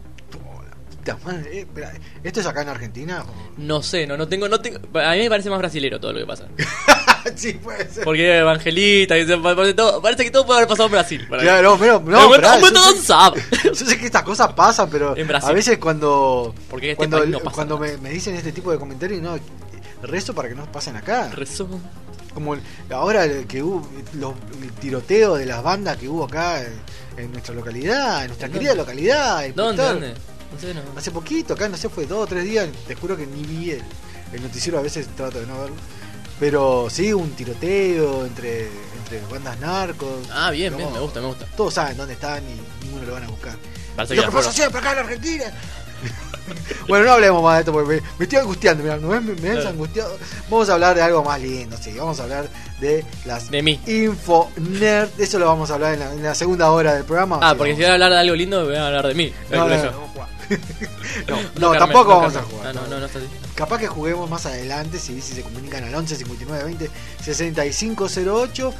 [1.17, 1.93] Puta madre, eh, espera,
[2.23, 3.25] ¿Esto es acá en Argentina?
[3.57, 4.79] No sé, no, no tengo, no tengo.
[5.01, 6.47] A mí me parece más brasilero todo lo que pasa.
[7.37, 8.05] sí, puede ser.
[8.05, 11.27] Porque Evangelita, que se- parece, todo- parece que todo puede haber pasado en Brasil.
[11.31, 11.39] mí.
[11.39, 13.43] Claro, no, pero, no, pará, método yo sé- sabe.
[13.65, 15.51] Yo sé que estas cosas pasan, pero En Brasil.
[15.51, 18.79] a veces cuando Porque este cuando, no pasa cuando me, me dicen este tipo de
[18.79, 19.39] comentarios, no,
[20.03, 21.29] rezo para que no pasen acá.
[21.31, 21.69] Rezó.
[22.35, 26.73] Como el- ahora que hubo los, el tiroteo de las bandas que hubo acá en,
[27.17, 29.45] en nuestra localidad, en nuestra querida localidad.
[29.55, 29.83] ¿Dónde?
[29.83, 30.15] ¿Dónde?
[30.53, 30.81] No sé, no.
[30.97, 33.71] Hace poquito, acá no sé, fue dos o tres días, te juro que ni vi
[33.73, 33.83] el,
[34.33, 35.77] el noticiero, a veces trato de no verlo.
[36.41, 38.69] Pero sí, un tiroteo entre,
[38.99, 40.09] entre bandas narcos.
[40.33, 41.47] Ah, bien, bien, No, me gusta, me gusta.
[41.57, 43.57] Todos saben dónde están y ninguno lo van a buscar.
[43.97, 45.45] Parece lo que que pasa afuera- siempre acá en Argentina.
[46.89, 49.09] bueno, no hablemos más de esto porque me, me estoy angustiando, mirá, ¿no?
[49.09, 49.69] Me, me ves Claro.
[49.71, 50.17] angustiado.
[50.49, 51.93] Vamos a hablar de algo más lindo, sí.
[51.99, 52.49] Vamos a hablar
[52.81, 53.81] de las De mí.
[53.87, 55.11] Info Nerd.
[55.19, 57.41] Eso lo vamos a hablar en la, en la segunda hora del programa.
[57.43, 59.33] Ah, porque si voy a hablar de algo lindo, voy a hablar de mí.
[59.51, 60.29] No, Por no,
[61.29, 62.51] no, a no, no, Carmen, tampoco no, vamos a Carmen.
[62.57, 62.67] jugar.
[62.69, 63.21] Ah, no, no, no está.
[63.55, 66.91] Capaz que juguemos más adelante si, si se comunican al 11 59 20
[67.23, 68.75] 6508.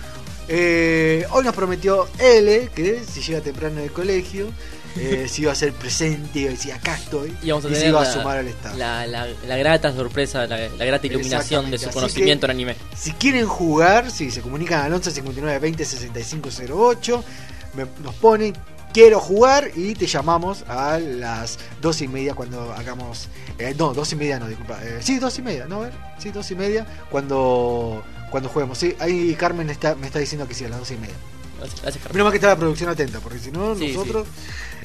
[0.51, 4.47] Eh, hoy nos prometió L que si llega temprano del colegio,
[4.97, 7.89] eh, si iba a ser presente, y si acá estoy, Y vamos a se tener
[7.91, 8.77] iba la, a sumar al estado.
[8.79, 12.57] la, la, la grata sorpresa, la, la grata iluminación de su así conocimiento que- en
[12.57, 12.77] anime.
[12.97, 17.25] Si quieren jugar, si se comunican al 11 59 20 6508,
[17.75, 18.55] me- nos ponen
[18.93, 23.29] quiero jugar y te llamamos a las dos y media cuando hagamos.
[23.59, 24.79] eh, no, dos y media no, disculpa.
[24.83, 25.77] eh, sí, dos y media, ¿no?
[25.77, 28.79] A ver, sí, dos y media cuando, cuando juguemos.
[28.79, 31.15] Sí, ahí Carmen está, me está diciendo que sí, a las dos y media.
[31.83, 32.05] Gracias.
[32.13, 34.27] Menos mal que está la producción atenta, porque si no, Sí, nosotros.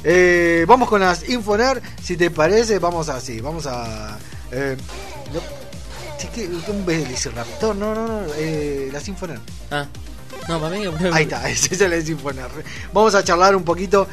[0.04, 1.82] Eh, vamos con las Infoner.
[2.02, 3.40] Si te parece, vamos así.
[3.42, 4.18] Vamos a.
[4.52, 4.76] Eh,
[5.34, 5.40] no,
[6.18, 8.22] sí que un velociraptor, no, no, no.
[8.38, 9.40] Eh, las Infoner.
[9.70, 9.86] Ah,
[10.48, 10.84] no, para mí.
[11.12, 12.48] Ahí está, esa es la Infoner.
[12.94, 14.08] Vamos a charlar un poquito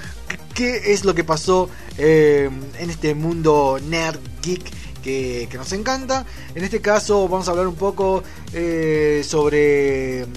[0.55, 1.69] qué- es lo que pasó
[1.99, 4.81] eh, en este mundo nerd geek.
[5.01, 6.27] Que, que nos encanta.
[6.55, 8.23] En este caso vamos a hablar un poco
[8.53, 10.29] eh, sobre mm,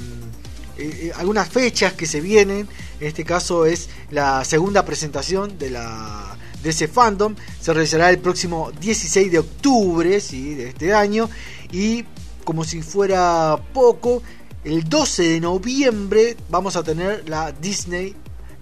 [0.78, 2.70] eh, eh, algunas fechas que se vienen.
[3.02, 7.36] En este caso es la segunda presentación de la de ese fandom.
[7.60, 10.56] Se realizará el próximo 16 de octubre ¿sí?
[10.56, 11.30] de este año.
[11.74, 12.06] Y
[12.46, 14.24] como si fuera poco,
[14.64, 18.16] el 12 de noviembre vamos a tener la Disney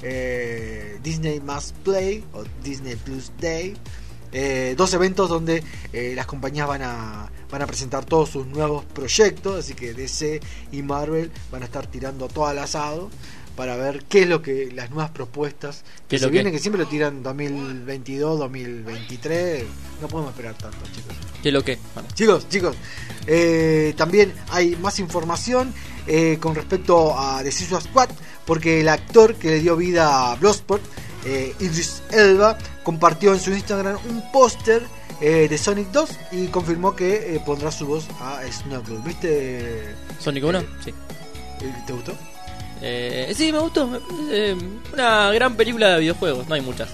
[0.04, 3.76] eh, Disney Must Play o Disney Plus Day.
[4.34, 8.86] Eh, dos eventos donde eh, las compañías van a, van a presentar todos sus nuevos
[8.86, 10.40] proyectos, así que DC
[10.72, 13.10] y Marvel van a estar tirando todo al asado
[13.56, 16.82] para ver qué es lo que las nuevas propuestas ¿Qué que se vienen, que siempre
[16.82, 19.64] lo tiran 2022, 2023,
[20.02, 21.16] no podemos esperar tanto, chicos.
[21.42, 21.78] ¿Qué es lo que?
[21.94, 22.76] Bueno, Chicos, chicos,
[23.28, 25.74] eh, también hay más información
[26.08, 28.10] eh, con respecto a The Suicide Squad,
[28.46, 30.82] porque el actor que le dio vida a Bloodsport,
[31.26, 34.84] eh, Idris Elba, compartió en su Instagram un póster
[35.22, 38.98] eh, de Sonic 2 y confirmó que eh, pondrá su voz a Snorkel.
[39.06, 39.96] ¿Viste?
[40.20, 40.62] ¿Sonic 1?
[40.84, 40.94] Sí.
[41.86, 42.14] ¿Te gustó?
[42.82, 43.88] Eh, sí, me gustó.
[43.90, 44.56] parece
[44.94, 46.48] una gran película de videojuegos.
[46.48, 46.90] No hay muchas.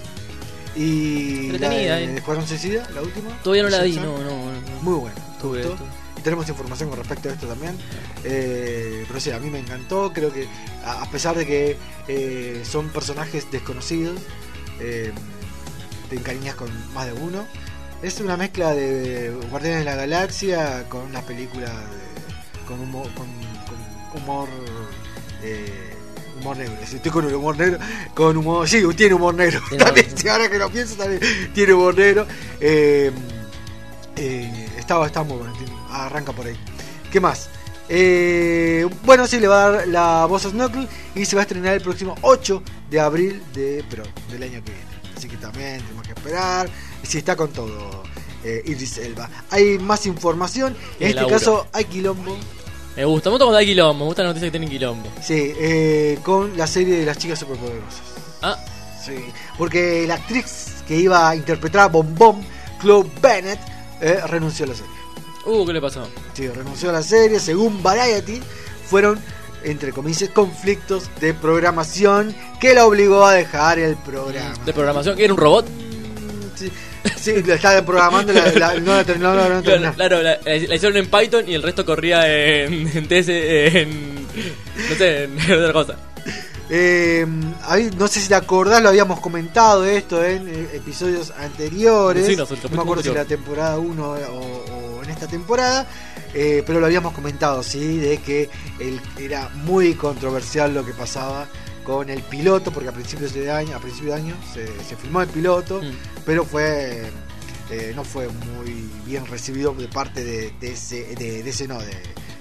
[0.76, 2.16] Y la Entretenida, de eh.
[2.18, 3.30] Escuadrón Suicida, la última.
[3.42, 4.52] Todavía no la vi, no, no.
[4.52, 4.82] no.
[4.82, 5.14] Muy buena.
[5.16, 5.76] ¿te Tuve- gustó?
[5.76, 7.76] tuve- Y tenemos información con respecto a esto también.
[8.24, 10.12] Eh, pero sí, a mí me encantó.
[10.12, 10.46] Creo que
[10.84, 11.76] a, a pesar de que
[12.08, 14.20] eh, son personajes desconocidos,
[14.80, 15.12] eh,
[16.10, 17.44] te encariñas con más de uno.
[18.02, 23.26] Es una mezcla de Guardianes de la Galaxia con las películas de- con, humo- con,
[23.66, 24.48] con humor.
[25.42, 25.94] Eh,
[26.40, 26.74] humor negro.
[26.86, 27.78] Si Estoy con humor negro.
[28.14, 28.68] Con humor.
[28.68, 29.60] Sí, tiene humor negro.
[29.68, 31.20] Tiene También, humor- ahora que lo pienso, también
[31.54, 32.26] tiene humor negro.
[32.60, 33.10] Eh,
[34.16, 35.52] eh, está, está muy bueno.
[35.90, 36.56] Arranca por ahí.
[37.10, 37.48] ¿Qué más?
[37.88, 41.44] Eh, bueno, sí, le va a dar la voz a Snorkel y se va a
[41.44, 44.88] estrenar el próximo 8 de abril de, pero, del año que viene.
[45.16, 46.68] Así que también tenemos que esperar.
[47.02, 48.02] Si está con todo,
[48.44, 49.28] eh, Idris Elba.
[49.50, 50.76] Hay más información.
[51.00, 51.38] En el este laburo.
[51.38, 52.36] caso, hay quilombo.
[52.98, 54.04] Me gusta, me gusta cuando hay quilombo.
[54.04, 55.08] Me gusta la noticia que tienen quilombo.
[55.22, 58.02] Sí, eh, con la serie de las chicas superpoderosas.
[58.42, 58.58] Ah,
[59.00, 59.14] Sí,
[59.56, 62.42] porque la actriz que iba a interpretar a Bom Bom,
[62.82, 63.58] Chloe Bennett,
[64.00, 64.90] eh, renunció a la serie.
[65.46, 66.06] uh, ¿qué le pasó?
[66.34, 67.38] Sí, renunció a la serie.
[67.40, 68.42] Según Variety,
[68.84, 69.18] fueron,
[69.62, 74.54] entre comillas, conflictos de programación que la obligó a dejar el programa.
[74.66, 75.16] ¿De programación?
[75.16, 75.66] ¿Que era un robot?
[76.56, 76.70] Sí,
[77.16, 79.62] sí, la estaba programando, la, la- no la no.
[79.62, 82.26] Claro, claro, la, la hicieron en Python y el resto corría
[82.64, 84.14] en, en TS, en...
[84.16, 85.96] No sé, en otra cosa.
[86.70, 87.26] Eh,
[87.66, 92.26] ahí, no sé si te acordás, lo habíamos comentado esto en eh, episodios anteriores.
[92.26, 93.16] Sí, no, no me acuerdo si anterior.
[93.16, 95.86] la temporada 1 o, o en esta temporada.
[96.34, 101.46] eh, pero lo habíamos comentado, sí, de que el- era muy controversial lo que pasaba
[101.88, 105.22] con el piloto, porque a principios de año, a principios de año se, se filmó
[105.22, 105.90] el piloto, Mm.
[106.26, 107.10] pero fue
[107.70, 111.78] eh, no fue muy bien recibido de parte de, de ese, de, de ese no,
[111.80, 111.94] de,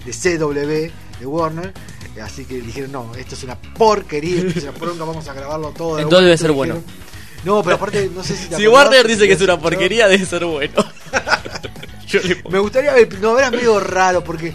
[0.06, 1.74] de CW, de Warner.
[2.18, 5.34] Eh, Así que dijeron, no, esto es una porquería, esto es una poronga, vamos a
[5.34, 5.98] grabarlo todo.
[6.00, 6.84] Entonces debe vuelta", ser dijeron.
[6.84, 7.08] bueno.
[7.46, 10.26] No, pero aparte, no sé si te Si Warner dice que es una porquería, debe
[10.26, 10.74] ser bueno.
[12.50, 14.54] Me gustaría ver, no, era medio raro porque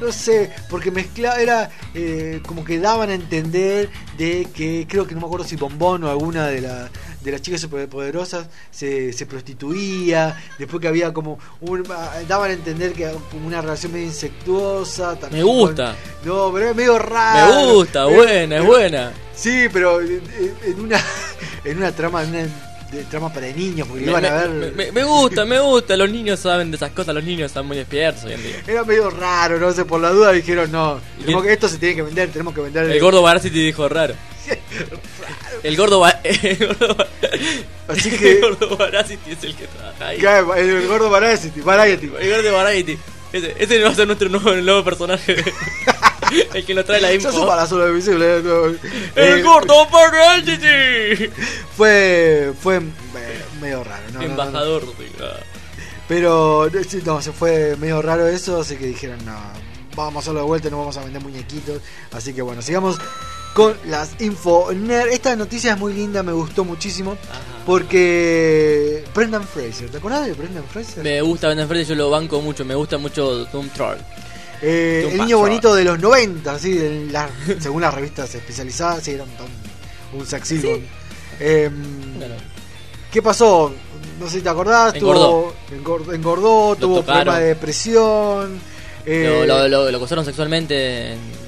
[0.00, 3.88] no, sé, porque mezclaba, era eh, como que daban a entender
[4.18, 6.88] de que creo que no me acuerdo si Bombón o alguna de, la,
[7.22, 12.54] de las chicas superpoderosas se, se prostituía, después que había como un, ah, daban a
[12.54, 15.18] entender que como una relación medio insectuosa.
[15.30, 15.94] Me gusta.
[16.22, 17.64] con- no, pero es medio raro.
[17.66, 19.12] Me gusta, buena, es buena.
[19.34, 21.00] Sí, pero en, en- en una
[21.64, 24.72] en una trama, en una de- trama para niños, porque Me, iban a me- ver.
[24.74, 25.96] me- me gusta, me gusta.
[25.96, 28.56] Los niños saben de esas cosas, los niños están muy despiertos hoy en día.
[28.66, 31.78] Era medio raro, no sé, por la duda dijeron no, ¿Y tenemos que, esto se
[31.78, 34.14] tiene que vender, tenemos que vender El gordo Varsity dijo raro.
[35.64, 37.06] El gordo, Ba- el gordo, Ba-
[37.88, 40.18] Así que- el gordo Varacity es el que trabaja ahí.
[40.18, 42.10] El, gordo Variety, Variety.
[42.20, 42.98] El gordo Variety.
[43.32, 45.34] Ese, ese va a ser nuestro nuevo, nuevo personaje.
[46.54, 47.30] el que nos trae la info.
[47.30, 48.42] Yo soy para solo visible.
[48.42, 48.66] no.
[48.66, 48.78] El
[49.14, 49.86] Eh, gordo.
[51.76, 52.80] Fue fue eh,
[53.60, 54.20] medio raro, ¿no?
[54.20, 54.30] no, no, no.
[54.42, 54.82] Embajador.
[54.98, 55.40] diga.
[56.08, 56.70] Pero
[57.04, 59.36] no, se fue medio raro eso, así que dijeron no,
[59.96, 61.80] vamos a hacerlo de vuelta, no vamos a vender muñequitos.
[62.12, 62.96] Así que bueno, sigamos
[63.54, 65.08] con las info nerd.
[65.08, 67.12] Esta noticia es muy linda, me gustó muchísimo.
[67.12, 67.40] Ajá.
[67.66, 71.02] Porque Brendan Fraser, ¿te acuerdas de Brendan Fraser?
[71.02, 72.64] Me gusta Brendan Fraser, yo lo banco mucho.
[72.64, 73.98] Me gusta mucho Doom Troll.
[74.62, 77.30] Eh, el niño bonito de los 90, así, en las-
[77.60, 79.30] según las revistas especializadas, sí, era un,
[80.14, 80.52] un, un sex.
[81.40, 81.70] Eh,
[83.12, 83.72] ¿Qué pasó?
[84.20, 84.94] No sé si te acordás.
[84.94, 85.54] Engordó.
[85.78, 88.58] Tuvo, engor- engordó, Lo tuvo problemas de depresión.
[89.04, 91.12] eh, Lo, lo, lo, lo acosaron sexualmente.
[91.12, 91.46] en-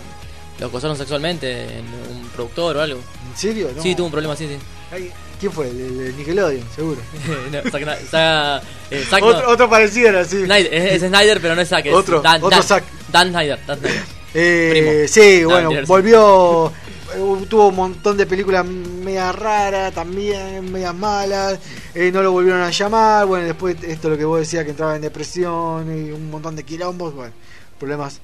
[0.60, 3.00] lo acosaron sexualmente en un productor o algo.
[3.30, 3.70] ¿En serio?
[3.76, 3.82] No.
[3.82, 4.48] Sí, tuvo un problema sí.
[4.90, 5.68] Ay, ¿Quién fue?
[5.68, 7.00] El, el Nickelodeon, seguro.
[7.52, 9.26] No, Zack, Sna- Zack- eh, Zack no.
[9.48, 10.44] otro, parecido era así.
[10.44, 11.86] Snyder, es, es Snyder, pero no es Zack.
[11.86, 12.84] Es Otro, Dan, otro Dan, Zack.
[13.12, 13.58] Dan Snyder.
[13.66, 14.02] Dan Snyder.
[14.34, 16.66] Eh, sí, No, bueno, volvió.
[16.68, 21.58] eh, Tuvo un montón de películas media raras, también medias malas.
[21.94, 23.26] eh, no lo volvieron a llamar.
[23.26, 26.64] Bueno, después esto lo que vos decías que entraba en depresión y un montón de
[26.64, 27.14] quilombos.
[27.14, 27.32] Bueno,
[27.78, 28.20] problemas.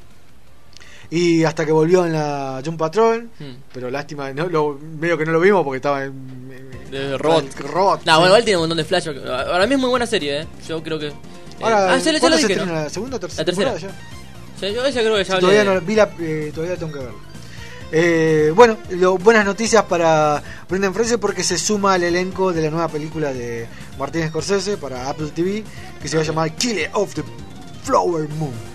[1.16, 3.28] Y hasta que volvió en la Jump Patrol.
[3.38, 3.54] Hmm.
[3.72, 6.12] Pero lástima, no, lo, medio que no lo vimos porque estaba en.
[6.12, 7.54] en- De robot.
[7.60, 8.18] robot, No, sí.
[8.18, 9.20] bueno, igual tiene un montón de flashbacks.
[9.20, 10.46] Para mí es muy buena serie, ¿eh?
[10.68, 11.08] Yo creo que.
[11.08, 11.12] eh,
[11.62, 12.78] Ahora, ah, ya, lo- ya ¿cuándo lo se dije, estrena?
[12.78, 12.84] ¿no?
[12.84, 13.42] ¿La segunda o tercera?
[13.42, 13.92] La tercera.
[14.60, 17.18] yo esa creo que ya hablé todavía no vi la, eh, todavía tengo que verlo.
[17.92, 22.70] Eh, bueno, lo- buenas noticias para Brendan Fraser porque se suma al elenco de la
[22.70, 23.66] nueva película de
[23.98, 25.62] Martin Scorsese para Apple TV
[26.02, 27.22] que se va a llamar Killer of the
[27.84, 28.73] Flower Moon.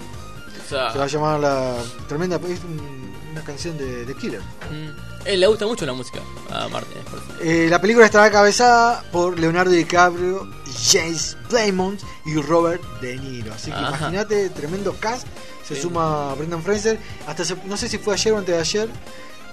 [0.69, 1.75] Sea, Se va a llamar la
[2.07, 4.39] tremenda es un- una canción de, de Killer.
[4.41, 6.19] mm, él le gusta mucho la música
[6.51, 6.97] a Martin.
[7.07, 7.65] Scorsese.
[7.65, 10.47] Eh, la película estará encabezada por Leonardo DiCaprio,
[10.91, 13.53] James Playmont y Robert De Niro.
[13.53, 15.27] Así que imagínate, tremendo cast.
[15.67, 15.81] Se Sí.
[15.81, 16.97] suma Brendan Fraser.
[17.27, 18.89] Hasta se- no sé si fue ayer o antes de ayer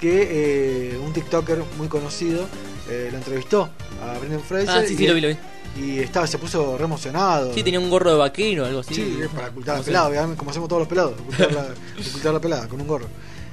[0.01, 2.47] que eh, un TikToker muy conocido
[2.89, 3.69] eh, lo entrevistó
[4.03, 4.69] a Brendan Fraser.
[4.71, 5.37] Ah, sí, y sí, lo vi, lo vi.
[5.79, 7.53] Y estaba, se puso re emocionado.
[7.55, 8.95] Sí, tenía un gorro de vaquero o algo así.
[8.95, 11.63] Sí, para ocultar la No pelada, obviamente, como hacemos todos los pelados, ocultar la,
[12.11, 13.07] ocultar la pelada con un gorro.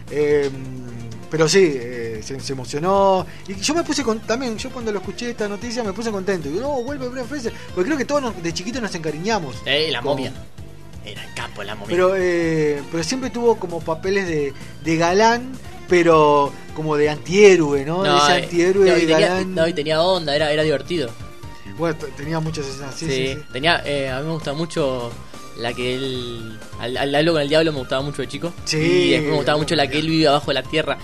[0.09, 0.49] Eh,
[1.29, 3.25] pero sí, eh, se, se emocionó.
[3.47, 6.47] Y yo me puse con, también, yo cuando lo escuché esta noticia me puse contento.
[6.47, 7.51] Y digo, no, vuelve Brendan Fraser.
[7.73, 9.55] Porque creo que todos nos- de chiquitos nos encariñamos.
[9.65, 10.31] Eh, la con- momia.
[11.03, 11.89] Era el capo la momia.
[11.95, 14.53] Pero, eh, pero siempre tuvo como papeles de,
[14.85, 15.51] de galán,
[15.89, 18.03] pero como de antihéroe, ¿no?
[18.03, 19.55] de ese eh, antihéroe no, y tenía, galán.
[19.55, 21.09] no, y tenía onda, era, era divertido.
[21.77, 23.39] Bueno, tenía muchas escenas, sí, Sí, sí, sí.
[23.51, 25.11] tenía, eh, a mí me gusta mucho
[25.57, 28.53] la que él, al, al hablo con el diablo me gustaba mucho de chico.
[28.65, 30.97] Sí, y después me gustaba mucho la que él vive abajo de la tierra,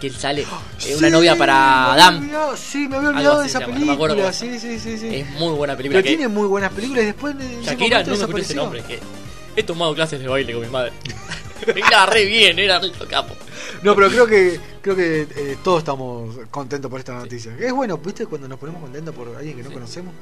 [0.00, 0.46] que él sale, eh,
[0.78, 2.30] Sí, una novia para Adam.
[2.56, 4.14] Sí, me había olvidado de esa llama, no película.
[4.14, 5.08] cómo Sí, sí, sí, sí.
[5.14, 6.00] Es muy buena película.
[6.02, 7.34] Pero que tiene muy buenas películas después.
[7.62, 8.82] Shakira, no me escuché ese nombre.
[8.82, 9.00] Que
[9.56, 10.92] he tomado clases de baile con mi madre.
[11.66, 13.34] Era re bien, era re capo.
[13.82, 17.56] No, pero creo que creo que eh, todos estamos contentos por esta noticia.
[17.58, 18.26] Es bueno, ¿viste?
[18.26, 20.14] Cuando nos ponemos contentos por alguien que no conocemos.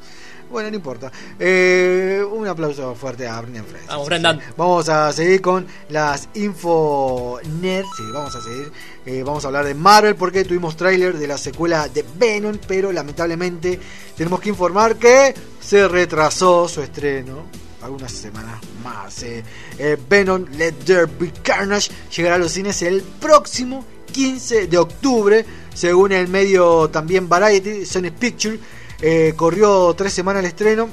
[0.51, 1.11] Bueno, no importa.
[1.39, 3.89] Eh, un aplauso fuerte a Brendan Fraser.
[3.89, 4.41] Vamos, Brendan.
[4.41, 4.47] sí.
[4.57, 7.41] Vamos a seguir con las info.
[7.43, 8.72] Sí, vamos a seguir.
[9.07, 12.93] Eh, vamos a hablar de Marvel porque tuvimos tráiler de la secuela de Venom, pero
[12.93, 13.78] lamentablemente
[14.16, 19.22] tenemos que informar que se retrasó su estreno algunas semanas más.
[19.22, 19.43] eh.
[19.78, 25.45] Eh, Venom Let There Be Carnage llegará a los cines el próximo 15 de octubre,
[25.74, 28.59] según el medio también Variety, Sony Picture.
[29.03, 30.89] eh, corrió tres semanas el estreno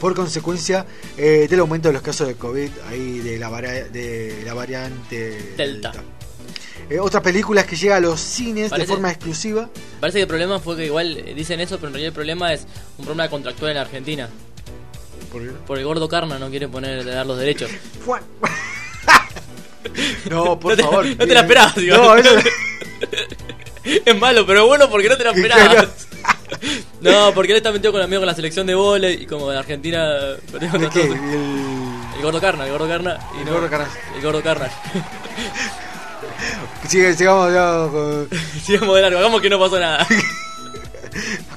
[0.00, 0.84] por consecuencia
[1.16, 5.54] eh, del aumento de los casos de COVID ahí de la, vari- de la variante
[5.56, 5.92] Delta.
[6.90, 9.68] Eh, otra película es que llega a los cines de forma exclusiva.
[9.98, 12.52] Parece que el problema fue que igual eh, dicen eso, pero en realidad el problema
[12.52, 12.66] es
[12.98, 14.28] un problema contractual en Argentina.
[15.66, 17.70] Por el gordo Carna no quiere poner de dar los derechos.
[20.28, 21.06] No, por no te, favor.
[21.06, 22.00] No te la esperabas, igual.
[22.00, 22.48] No, eso-
[24.04, 26.08] es malo, pero bueno porque no te la esperabas.
[27.00, 29.58] No, porque él está metido con amigo con la selección de volei y como en
[29.58, 30.04] Argentina.
[30.50, 31.14] perdió.
[32.16, 33.18] El gordo Carna, el gordo Carna.
[33.36, 33.88] y El no- gordo Carna.
[34.16, 34.68] El gordo Carna.
[36.88, 37.46] Sigue, sigamos
[37.92, 38.28] con-
[38.64, 40.06] Sigamos de largo, hagamos que no pasó nada.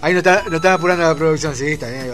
[0.02, 2.08] Ahí no, está, no están apurando la producción, sí, está bien.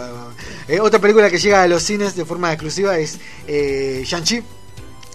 [0.67, 3.17] Eh, otra película que llega a los cines de forma exclusiva es
[3.47, 4.41] eh, Shang-Chi.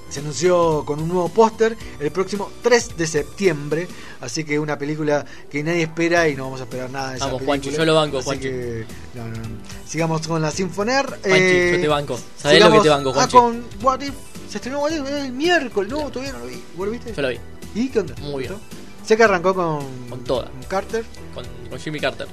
[0.09, 3.87] Se anunció con un nuevo póster el próximo 3 de septiembre.
[4.21, 7.27] Así que una película que nadie espera y no vamos a esperar nada de esa
[7.27, 7.43] Vamos.
[7.43, 8.43] Juanchi, yo lo banco, Juanchi.
[8.43, 9.43] que, no, no, no.
[9.87, 11.07] Sigamos con la Sinfoner.
[11.07, 12.21] Juanchi, yo te banco.
[12.37, 13.37] Sabés lo que te banco, Ah, Juanchi.
[13.37, 14.15] con What If.
[14.51, 15.91] Se estrenó What If el miércoles.
[15.91, 16.61] No, todavía no lo vi.
[16.77, 17.15] ¿Vos lo viste?
[17.15, 17.39] Yo lo vi.
[17.77, 18.15] ¿Y qué onda?
[18.21, 18.55] Muy bien.
[19.05, 20.47] Sé que arrancó con, Con toda.
[20.51, 21.05] con Carter.
[21.35, 22.27] Con, con Jimmy Carter.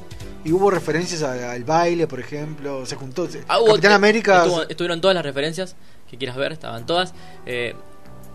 [0.44, 2.86] Y hubo referencias al baile, por ejemplo.
[2.86, 3.28] Se juntó.
[3.48, 4.44] Ah, hubo- Capitán América.
[4.46, 5.76] estuvo- estuvieron todas las referencias
[6.10, 7.14] que quieras ver, estaban todas.
[7.46, 7.74] Eh,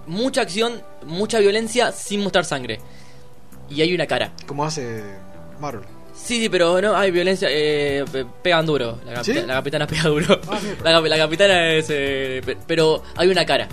[0.06, 2.80] mucha acción, mucha violencia sin mostrar sangre.
[3.70, 4.32] Y hay una cara.
[4.46, 5.02] Como hace
[5.60, 5.84] Marvel.
[6.14, 8.98] Sí, sí, pero no, hay violencia, eh, pe- pegan duro.
[9.06, 9.46] La, capita- ¿Sí?
[9.46, 10.40] la capitana pega duro.
[10.48, 11.86] Ah, la, la capitana es.
[11.88, 13.68] eh, pe- pero hay una cara.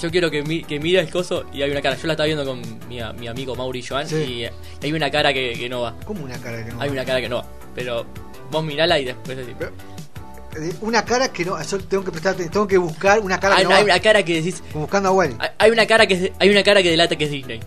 [0.00, 1.96] Yo quiero que, mi, que mire el coso y hay una cara.
[1.96, 4.16] Yo la estaba viendo con mi, amigo Mauri Joan Sí.
[4.16, 5.94] y hay una cara que, que no va.
[6.04, 6.80] Como una cara que no.
[6.80, 7.46] Hay una cara que no va.
[7.74, 8.06] Pero
[8.50, 9.54] vos mirala y después decís.
[9.60, 13.62] eh, una cara que no, yo tengo que prestar, tengo que buscar una cara Hay,
[13.64, 13.84] que no hay va.
[13.94, 14.62] una cara que decís.
[14.72, 15.36] Buscando a Wally.
[15.58, 17.60] Hay, una cara que hay una cara que delata que es Disney.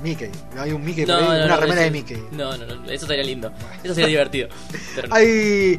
[0.00, 0.30] Mickey.
[0.56, 2.22] Hay un Mickey por ahí, una remera de Mickey.
[2.30, 3.52] No, no, no, eso sería lindo.
[3.82, 4.48] Eso sería divertido.
[4.94, 5.14] Pero no.
[5.14, 5.78] Hay,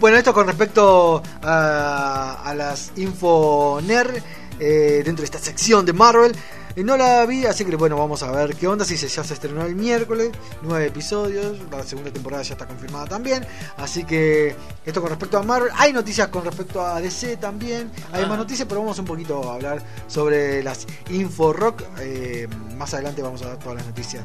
[0.00, 4.20] bueno, esto con respecto a, a las Infoner
[4.60, 6.32] eh, dentro de esta sección de Marvel.
[6.74, 8.84] Eh, No la vi, así que bueno, vamos a ver qué onda.
[8.84, 10.30] Si se, ya se estrenó el miércoles,
[10.62, 11.58] nueve episodios.
[11.70, 13.44] La segunda temporada ya está confirmada también.
[13.76, 14.54] Así que
[14.86, 15.70] esto con respecto a Marvel.
[15.76, 17.90] Hay noticias con respecto a DC también.
[18.12, 18.26] Hay Ah.
[18.26, 21.82] más noticias, pero vamos un poquito a hablar sobre las Inforock.
[22.00, 24.24] Eh, más adelante vamos a dar todas las noticias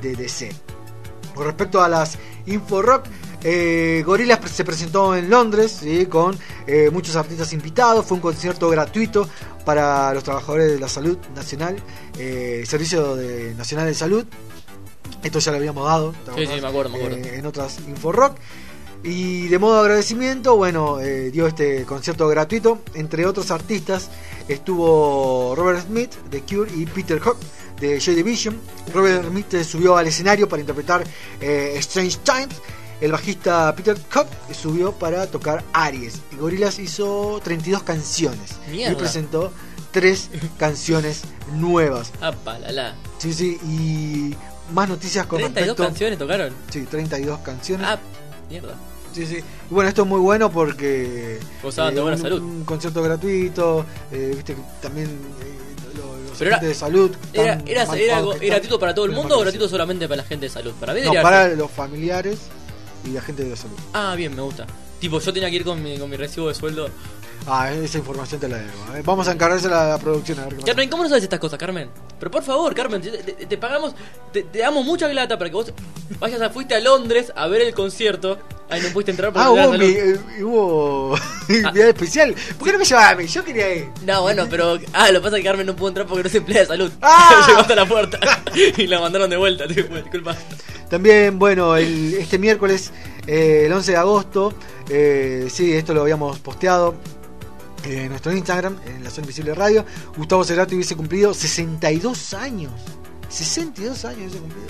[0.00, 0.50] de DC.
[1.38, 3.04] Con respecto a las Inforock,
[3.44, 6.06] eh, Gorillaz se presentó en Londres ¿sí?
[6.06, 6.36] con
[6.66, 8.04] eh, muchos artistas invitados.
[8.04, 9.28] Fue un concierto gratuito
[9.64, 11.76] para los trabajadores de la salud nacional,
[12.18, 14.24] eh, Servicio de- Nacional de Salud.
[15.22, 16.54] Esto ya lo habíamos dado ¿te Sí, acordás?
[16.56, 17.16] sí, me acuerdo, me acuerdo.
[17.18, 18.36] Eh, en otras Inforock.
[19.04, 22.80] Y de modo de agradecimiento, bueno, dio este concierto gratuito.
[22.94, 24.10] Entre otros artistas
[24.48, 27.36] estuvo Robert Smith de Cure y Peter Hook
[27.80, 28.60] de Joy Division.
[28.92, 31.04] Robert Smith subió al escenario para interpretar
[31.40, 32.56] eh, Strange Times.
[33.00, 36.20] El bajista Peter Cook subió para tocar Aries.
[36.32, 38.56] Y Gorillaz hizo 32 canciones.
[38.70, 38.92] Mierda.
[38.92, 39.52] Y presentó
[39.92, 41.22] tres canciones
[41.54, 42.12] nuevas.
[42.20, 42.94] Apa, la la.
[43.18, 44.34] Sí, sí, y
[44.72, 45.84] más noticias con 32 respecto...
[45.84, 46.54] canciones tocaron.
[46.70, 47.86] Sí, 32 canciones.
[47.88, 47.98] Ah,
[48.50, 48.74] mierda.
[49.12, 49.36] Sí, sí.
[49.36, 51.38] Y bueno, esto es muy bueno porque.
[51.62, 52.42] Buena un, salud.
[52.42, 55.08] Un concierto gratuito, eh, viste también
[56.38, 57.10] Pero era- de salud.
[57.32, 60.50] Era, era, era, gratuito para todo el mundo o gratuito solamente para la gente de
[60.50, 60.72] salud?
[60.80, 62.38] Para mí No, debería para ser- los familiares
[63.04, 63.76] y la gente de salud.
[63.92, 64.66] Ah, bien, me gusta.
[65.00, 66.88] Tipo, yo tenía que ir con mi, con mi recibo de sueldo.
[67.46, 68.96] Ah, esa información te la debo.
[68.96, 69.02] eh.
[69.04, 70.66] Vamos a encargarse a la producción a ver qué pasa.
[70.66, 71.88] Carmen, ¿cómo no sabes estas cosas, Carmen?
[72.18, 73.94] Pero por favor, Carmen, te, te- te pagamos,
[74.32, 75.72] te, te damos mucha plata para que vos
[76.18, 78.38] vayas a, fuiste a Londres a ver el concierto.
[78.70, 81.16] Ay, no pudiste entrar porque Ah, hubo, mi, eh, hubo
[81.48, 82.34] enviada especial.
[82.58, 83.26] ¿Por qué no me llevaba a mí?
[83.26, 83.86] Yo quería ir.
[84.04, 84.78] No, bueno, pero.
[84.92, 86.66] Ah, lo que pasa es que Carmen no pudo entrar porque no se emplea de
[86.66, 86.92] salud.
[87.00, 87.44] ¡Ah!
[87.48, 88.18] Llegó hasta la puerta
[88.76, 90.36] y la mandaron de vuelta, disculpa.
[90.90, 92.92] También, bueno, el- este miércoles,
[93.26, 94.52] eh, el 11 de agosto,
[94.90, 96.94] eh, sí, esto lo habíamos posteado
[97.84, 99.84] eh, en nuestro Instagram, en la Zona Invisible Radio.
[100.16, 102.72] Gustavo Cerati hubiese cumplido 62 años.
[103.28, 104.68] 62 años hubiese cumplido.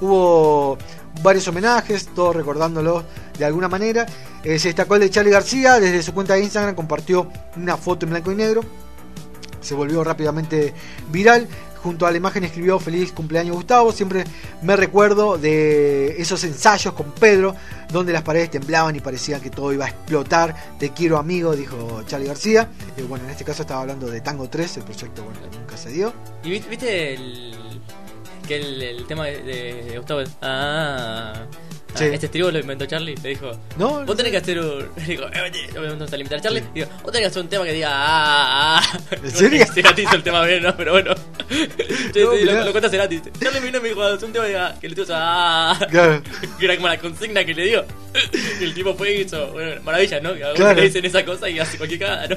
[0.00, 0.78] Hubo
[1.22, 3.04] varios homenajes, todos recordándolo
[3.38, 4.06] de alguna manera.
[4.42, 8.06] Eh, se destacó el de Charlie García, desde su cuenta de Instagram compartió una foto
[8.06, 8.62] en blanco y negro
[9.64, 10.74] se volvió rápidamente
[11.10, 11.48] viral.
[11.84, 13.92] Junto a la imagen escribió Feliz cumpleaños Gustavo.
[13.92, 14.24] Siempre
[14.62, 17.54] me recuerdo de esos ensayos con Pedro,
[17.92, 20.54] donde las paredes temblaban y parecía que todo iba a explotar.
[20.78, 22.70] Te quiero amigo, dijo Charlie García.
[22.96, 25.76] Eh, bueno, en este caso estaba hablando de Tango 3, el proyecto bueno, que nunca
[25.76, 26.14] se dio.
[26.42, 27.54] ¿Y viste, el.
[28.48, 30.30] que el, tema de, de- Gustavo es.
[31.94, 31.98] Ah.
[32.00, 32.04] ah.
[32.04, 33.14] Este estribo lo inventó Charlie.
[33.22, 33.50] Le dijo.
[33.78, 34.88] No, Vos tenés que hacer un.
[34.96, 36.62] Le dijo, eh, vamos a limitar a Charlie.
[36.74, 37.90] Digo, vos tenés que hacer un tema que diga.
[37.92, 38.98] Ah, ah.
[39.22, 39.66] ¿En serio?
[39.74, 40.76] Cerati hizo el tema bien, ¿no?
[40.76, 41.14] Pero bueno.
[42.14, 43.20] Lo, cuenta Cerati.
[43.40, 44.74] Charlie vino y me dijo, haz un tema que diga.
[44.80, 45.78] Que le digo, ah.
[45.90, 46.22] Claro.
[46.58, 47.84] Que era como la consigna que le dio.
[48.60, 49.52] Y el tipo fue y hizo.
[49.52, 50.34] Bueno, maravilla, ¿no?
[50.34, 50.74] Que Claro.
[50.74, 52.36] le dicen esa cosa y hace cualquier cagada, ¿no?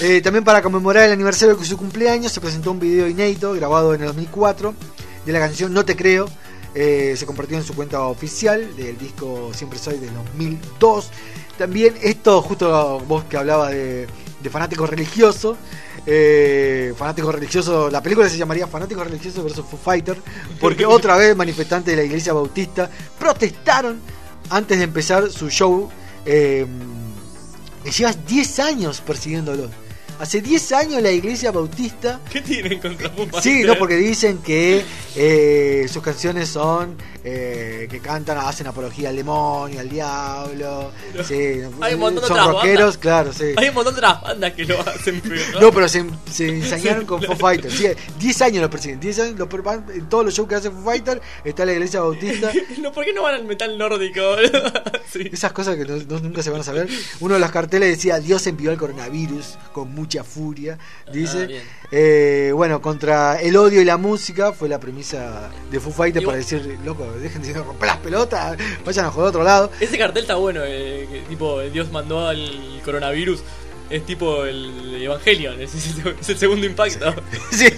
[0.00, 3.94] Eh, también para conmemorar el aniversario de su cumpleaños se presentó un video inédito grabado
[3.94, 4.74] en el 2004
[5.24, 6.28] de la canción No Te Creo.
[6.78, 11.10] Eh, se compartió en su cuenta oficial del disco Siempre Soy del 2002.
[11.56, 14.06] También esto, justo vos que hablabas de,
[14.42, 15.56] de fanático religioso.
[16.04, 20.18] eh, fanático religioso, la película se llamaría Fanático religioso versus Foo Fighter,
[20.60, 23.98] porque otra vez manifestantes de la iglesia bautista protestaron
[24.50, 25.88] antes de empezar su show.
[26.26, 26.66] Eh,
[27.96, 29.70] llevas 10 años persiguiéndolo.
[30.18, 32.20] Hace 10 años la iglesia bautista.
[32.30, 34.82] ¿Qué tienen contra Foo Sí, no, porque dicen que
[35.14, 36.96] eh, sus canciones son.
[37.22, 40.92] eh, que cantan, hacen apología al demonio, al diablo.
[41.26, 41.34] Sí,
[41.80, 42.98] Hay un montón de son otras rockeros, bandas.
[42.98, 43.44] claro, sí.
[43.56, 45.22] Hay un montón de otras bandas que lo hacen.
[45.60, 47.74] No, pero se, se ensañaron con Foo Fighters.
[47.74, 47.86] Sí,
[48.18, 49.00] 10 años lo persiguen.
[49.00, 51.72] 10 años lo per- van- en todos los shows que hace Foo Fighters está la
[51.72, 52.50] iglesia bautista.
[52.80, 54.20] No, ¿por qué no van al metal nórdico?
[55.12, 55.28] sí.
[55.32, 56.88] Esas cosas que no- no- nunca se van a saber.
[57.20, 60.78] Uno de los carteles decía: Dios envió el coronavirus con mucha furia.
[61.12, 61.62] Dice: Ah, bien.
[61.90, 66.38] Eh, Bueno, contra el odio y la música fue la premisa de Foo Fighters para
[66.38, 69.70] decir: Loco, dejen de romper las pelotas, vayan a jugar a otro lado.
[69.80, 73.40] Ese cartel está bueno, eh, que tipo, Dios mandó al coronavirus.
[73.90, 77.14] Es tipo el Evangelion, es, es el- es el segundo impacto.
[77.52, 77.68] Sí.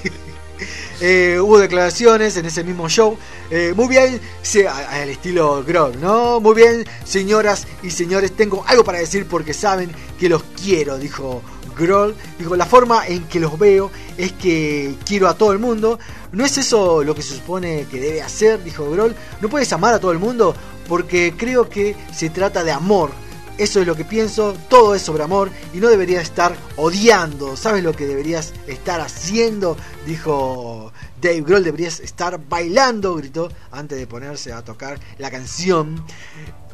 [1.01, 3.17] Eh, hubo declaraciones en ese mismo show.
[3.51, 6.41] Eh, muy bien, se- al estilo Grog, ¿no?
[6.41, 11.43] Muy bien, señoras y señores, tengo algo para decir porque saben que los quiero, dijo
[11.79, 12.15] Grohl.
[12.39, 15.99] Dijo, la forma en que los veo es que quiero a todo el mundo.
[16.33, 18.63] ¿No es eso lo que se supone que debe hacer?
[18.63, 19.15] Dijo Grohl.
[19.41, 20.55] No puedes amar a todo el mundo
[20.89, 23.11] porque creo que se trata de amor.
[23.59, 27.57] Eso es lo que pienso, todo es sobre amor y no deberías estar odiando.
[27.57, 29.77] ¿Sabes lo que deberías estar haciendo?
[30.07, 36.05] Dijo Dave Grohl, deberías estar bailando, gritó antes de ponerse a tocar la canción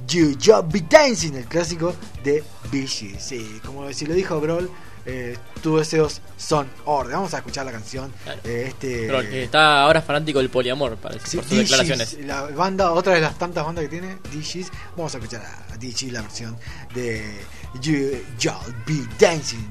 [0.06, 3.22] You Just Be Dancing, el clásico de Gees.
[3.22, 4.70] Sí, como si lo dijo Grohl,
[5.06, 7.12] eh, tus deseos son orden.
[7.14, 8.12] Vamos a escuchar la canción.
[8.44, 12.18] eh, este, Pero que está ahora fanático del poliamor, parece, Sí, por sus declaraciones.
[12.24, 14.70] La banda, otra de las tantas bandas que tiene, DJs.
[14.96, 16.56] Vamos a escuchar a DJs la versión
[16.94, 17.40] de
[17.80, 19.66] You You'll Be Dancing.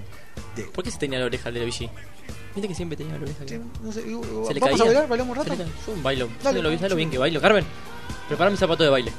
[0.56, 1.90] De, ¿Por qué se tenía la oreja de la Vichy?
[2.56, 3.44] Viste que siempre tenía la oreja.
[3.48, 4.84] Sí, no sé, ¿Se le ¿Vamos a caía?
[4.86, 5.08] bailar?
[5.08, 5.56] ¿Bailamos un rato?
[5.56, 5.66] le.
[5.66, 6.28] Yo bailo.
[6.28, 7.42] Dale, ¿Sabes lo, vamos, ¿sabes lo bien que bailo?
[7.42, 7.66] Carmen,
[8.28, 9.12] prepara mi zapato de baile.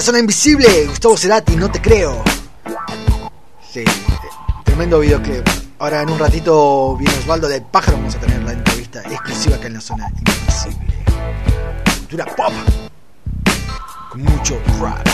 [0.00, 2.24] La zona invisible, Gustavo Cerati, no te creo.
[3.70, 3.84] Sí,
[4.64, 5.46] tremendo videoclip.
[5.78, 9.66] Ahora en un ratito viene Osvaldo del Pájaro, vamos a tener la entrevista exclusiva acá
[9.66, 11.04] en la zona invisible.
[11.98, 12.52] Cultura pop.
[14.10, 15.09] Con mucho rap.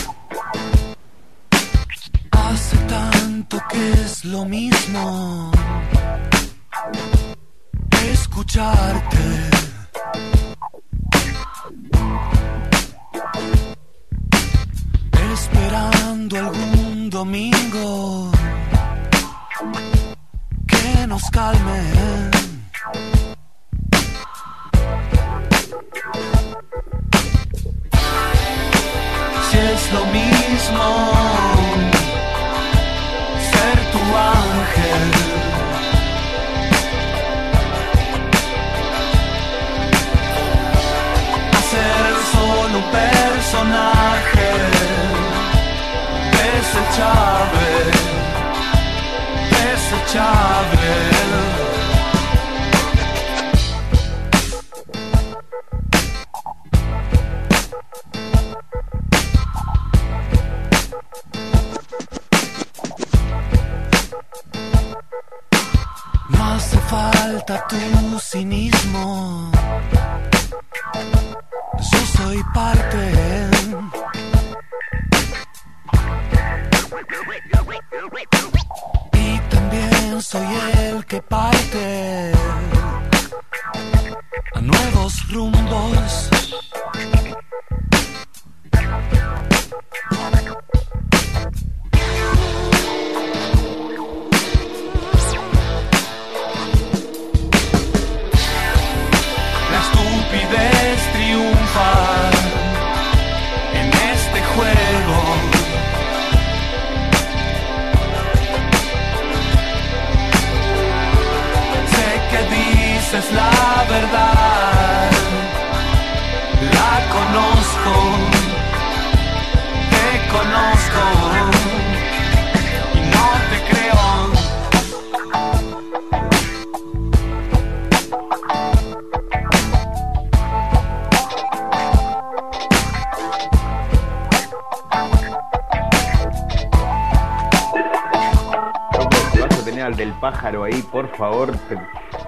[141.16, 141.78] Favor, te-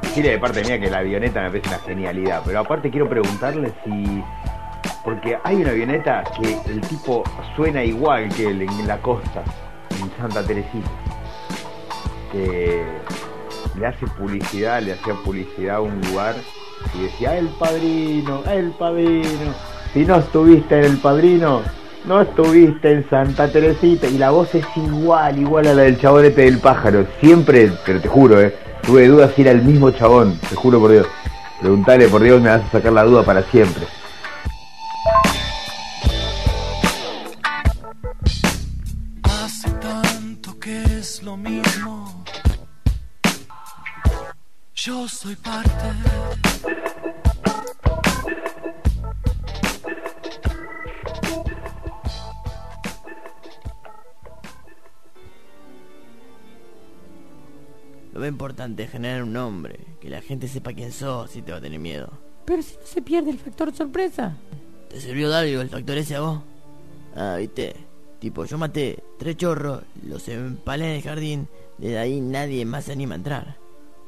[0.03, 2.43] decirle de parte mía que la avioneta me parece una genialidad.
[2.45, 4.22] Pero aparte quiero preguntarle si.
[5.05, 7.22] Porque hay una avioneta que el tipo
[7.57, 9.43] suena igual que el en la costa,
[10.01, 10.91] en Santa Teresita.
[12.32, 12.82] Que
[13.78, 16.34] le hace publicidad, le hacía publicidad a un lugar
[16.95, 19.55] y decía, el padrino, el padrino.
[19.95, 21.62] Si no estuviste en el padrino,
[22.05, 24.07] no estuviste en Santa Teresita.
[24.09, 27.07] Y la voz es igual, igual a la del chabón este del pájaro.
[27.20, 28.55] Siempre, pero te juro, eh,
[28.89, 31.07] tuve dudas si era el mismo chabón, te juro por Dios.
[31.61, 33.86] Preguntale por Dios, me vas a sacar la duda para siempre.
[39.24, 42.24] Hace tanto que es lo mismo.
[44.74, 46.08] Yo soy parte.
[58.59, 61.61] Importante es generar un nombre, que la gente sepa quién sos y te va a
[61.61, 62.11] tener miedo.
[62.45, 64.37] Pero si no se pierde el factor sorpresa.
[64.91, 66.41] ¿Te sirvió de algo el factor ese a vos?
[67.15, 67.77] Ah, viste.
[68.19, 71.49] Tipo, yo maté tres chorros, los empalé en el jardín,
[71.79, 73.59] desde ahí nadie más se anima a entrar.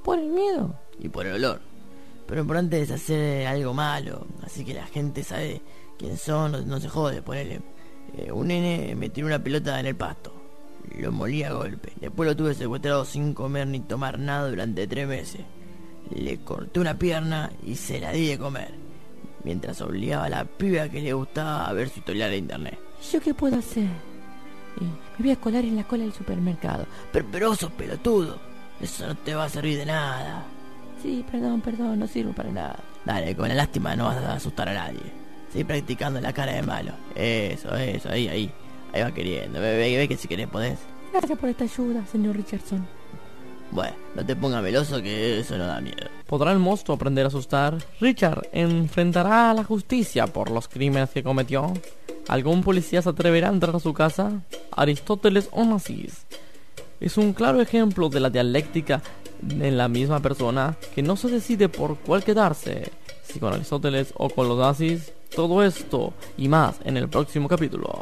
[0.03, 0.75] Por el miedo.
[0.99, 1.61] Y por el olor.
[2.27, 5.63] Pero lo importante es hacer algo malo, así que la gente sabe
[5.97, 7.61] quién son, no, no se jode, ponele.
[8.17, 10.40] Eh, un nene me tiró una pelota en el pasto.
[10.99, 11.93] Lo molí a golpe.
[12.01, 15.43] Después lo tuve secuestrado sin comer ni tomar nada durante tres meses.
[16.15, 18.75] Le corté una pierna y se la di de comer.
[19.45, 22.79] Mientras obligaba a la piba que le gustaba a ver su tutorial de internet.
[23.01, 23.85] ¿Y yo qué puedo hacer?
[23.85, 24.85] Eh,
[25.19, 26.87] me voy a colar en la cola del supermercado.
[27.13, 28.39] Pero, pero sos pelotudo.
[28.81, 30.45] Eso no te va a servir de nada.
[31.03, 32.77] Sí, perdón, perdón, no sirvo para nada.
[33.05, 35.01] Dale, con la lástima no vas a asustar a nadie.
[35.51, 36.93] Sigue practicando la cara de malo.
[37.15, 38.53] Eso, eso, ahí, ahí.
[38.93, 39.61] Ahí va queriendo.
[39.61, 40.79] Ve, ve, ve que si querés podés.
[41.13, 42.87] Gracias por esta ayuda, señor Richardson.
[43.73, 46.09] Bueno, no te pongas meloso que eso no da miedo.
[46.27, 47.79] ¿Podrá el monstruo aprender a asustar?
[48.01, 51.73] Richard enfrentará a la justicia por los crímenes que cometió.
[52.29, 54.43] ¿Algún policía se atreverá a entrar a su casa?
[54.73, 56.27] Aristóteles Onassis
[57.01, 59.03] es un claro ejemplo de la dialéctica
[59.49, 62.91] en la misma persona que no se decide por cuál quedarse,
[63.31, 65.13] si con Aristóteles o con los nazis.
[65.35, 68.01] Todo esto y más en el próximo capítulo.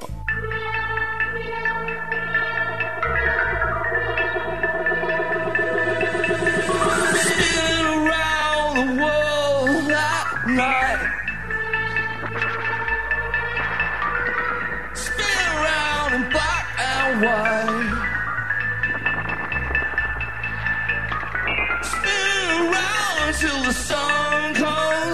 [7.45, 9.79] Spin around the world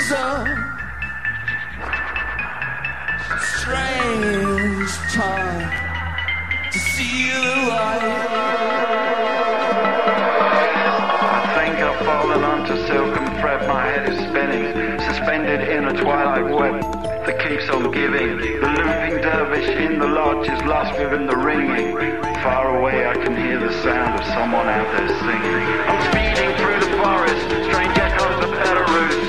[0.08, 0.74] that night.
[15.14, 16.82] Spin around in black and white.
[16.84, 17.22] Spin
[22.66, 24.74] around until the sun comes up.
[25.16, 29.23] Strange time to see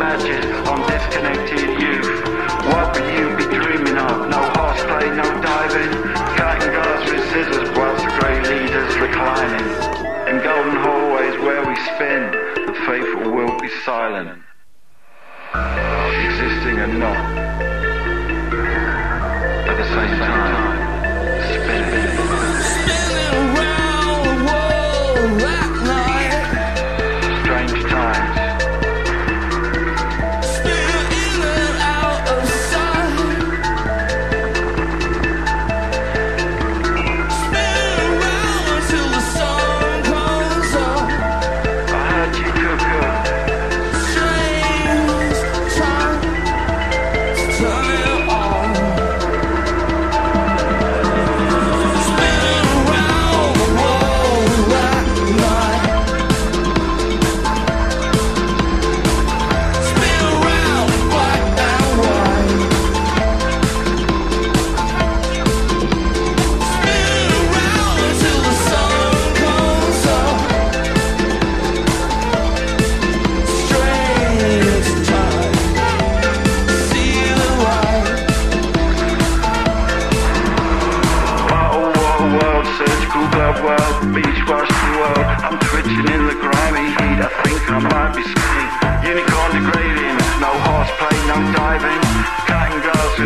[0.00, 2.24] imagine on disconnected youth?
[2.72, 4.30] What would you be dreaming of?
[4.30, 5.92] No horseplay, no diving,
[6.40, 9.68] cutting glass with scissors whilst the grey leaders reclining.
[10.26, 12.32] In golden hallways where we spin,
[12.64, 14.40] the faithful will be silent.
[15.52, 17.16] Existing and not.
[19.68, 20.69] At the same time.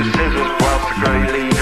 [0.02, 1.53] scissors whilst the grey leaves.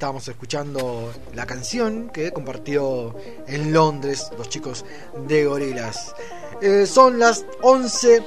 [0.00, 3.14] Estábamos escuchando la canción que compartió
[3.46, 4.82] en Londres los chicos
[5.28, 6.14] de Gorilas.
[6.62, 8.22] Eh, son las 11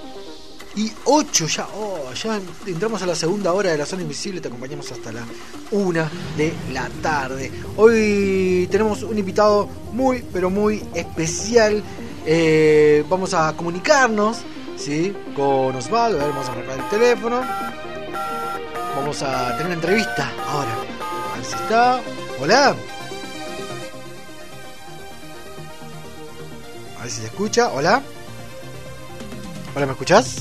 [0.75, 1.67] y 8 ya.
[1.75, 4.39] Oh, ya entramos a la segunda hora de la zona invisible.
[4.39, 5.25] Te acompañamos hasta la
[5.71, 7.51] 1 de la tarde.
[7.75, 11.81] Hoy tenemos un invitado muy, pero muy especial.
[12.23, 14.43] Eh, vamos a comunicarnos
[14.77, 15.11] ¿sí?
[15.35, 16.19] con Osvaldo.
[16.19, 17.41] A ver, vamos a arrancar el teléfono.
[18.95, 20.93] Vamos a tener una entrevista ahora.
[21.43, 22.01] Si está.
[22.39, 22.75] Hola.
[26.97, 27.69] A ver si se escucha.
[27.69, 28.01] Hola.
[29.75, 30.35] Hola, ¿me escuchás?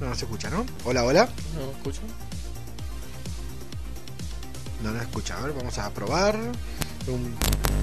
[0.00, 0.64] No, no se escucha, ¿no?
[0.84, 1.28] Hola, hola.
[1.56, 2.00] No, escucho.
[4.82, 5.38] No, no escucha.
[5.38, 6.36] A ver, vamos a probar.
[7.08, 7.34] Un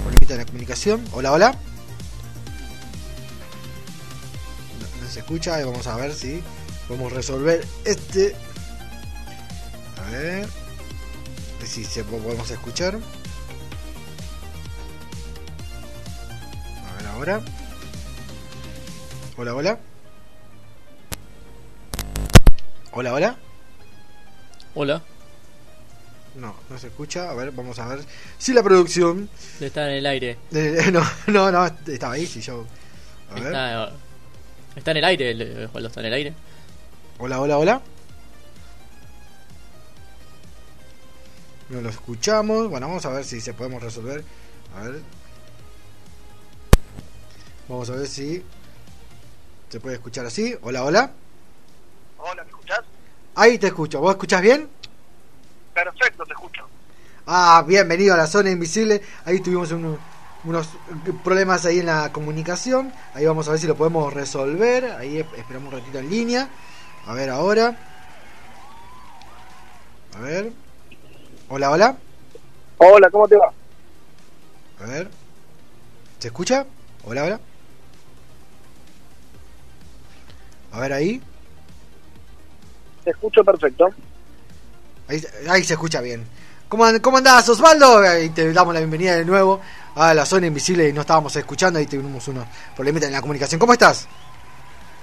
[0.02, 1.04] problemita de la comunicación.
[1.12, 1.50] Hola, hola.
[4.80, 5.60] No, no se escucha.
[5.60, 6.42] Y vamos a ver si
[6.88, 8.34] podemos resolver este.
[10.10, 10.48] A ver.
[11.64, 12.98] Si se podemos escuchar.
[16.88, 17.40] A ver ahora.
[19.36, 19.78] Hola, hola.
[22.92, 23.36] Hola, hola.
[24.74, 25.02] Hola.
[26.34, 27.30] No, no se escucha.
[27.30, 28.00] A ver, vamos a ver
[28.38, 29.28] si la producción.
[29.60, 30.38] Está en el aire.
[30.52, 32.26] Eh, no, no, no, estaba ahí.
[32.26, 32.64] Si yo.
[33.30, 33.90] A ver.
[34.74, 36.34] Está, en el aire, el- está en el aire.
[37.18, 37.80] Hola, hola, hola.
[41.70, 42.68] No lo escuchamos.
[42.68, 44.24] Bueno, vamos a ver si se podemos resolver.
[44.76, 45.00] A ver.
[47.68, 48.44] Vamos a ver si
[49.68, 50.56] se puede escuchar así.
[50.62, 51.12] Hola, hola.
[52.18, 52.80] Hola, ¿me escuchás?
[53.36, 54.00] Ahí te escucho.
[54.00, 54.68] ¿Vos escuchás bien?
[55.72, 56.66] Perfecto, te escucho.
[57.26, 59.00] Ah, bienvenido a la zona invisible.
[59.24, 59.98] Ahí tuvimos uno-
[60.44, 60.68] unos
[61.22, 62.92] problemas ahí en la comunicación.
[63.14, 64.86] Ahí vamos a ver si lo podemos resolver.
[64.86, 66.48] Ahí es- esperamos un ratito en línea.
[67.06, 67.78] A ver ahora.
[70.16, 70.52] A ver.
[71.52, 71.96] Hola, hola.
[72.78, 73.52] Hola, ¿cómo te va?
[74.80, 75.10] A ver.
[76.20, 76.64] ¿Se escucha?
[77.04, 77.40] Hola, hola.
[80.70, 81.20] A ver ahí.
[83.02, 83.88] Te escucho perfecto.
[85.08, 86.24] Ahí, ahí se escucha bien.
[86.68, 87.98] ¿Cómo, ¿Cómo andás, Osvaldo?
[87.98, 89.60] Ahí te damos la bienvenida de nuevo
[89.96, 92.46] a la zona invisible y no estábamos escuchando, ahí tuvimos unos
[92.76, 93.58] problemitas en la comunicación.
[93.58, 94.06] ¿Cómo estás?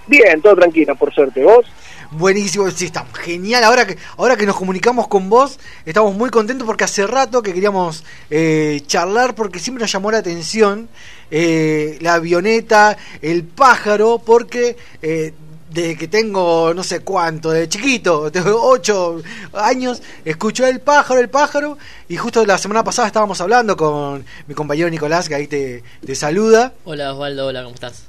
[0.07, 1.43] Bien, todo tranquilo, por suerte.
[1.43, 1.65] ¿Vos?
[2.11, 3.63] Buenísimo, sí, está genial.
[3.65, 7.53] Ahora que, ahora que nos comunicamos con vos, estamos muy contentos porque hace rato que
[7.53, 10.87] queríamos eh, charlar porque siempre nos llamó la atención
[11.31, 15.33] eh, la avioneta, el pájaro, porque eh,
[15.69, 19.21] desde que tengo no sé cuánto, de chiquito, tengo 8
[19.55, 21.77] años, escucho el pájaro, el pájaro,
[22.07, 26.15] y justo la semana pasada estábamos hablando con mi compañero Nicolás, que ahí te, te
[26.15, 26.71] saluda.
[26.85, 28.05] Hola Osvaldo, hola, ¿cómo estás?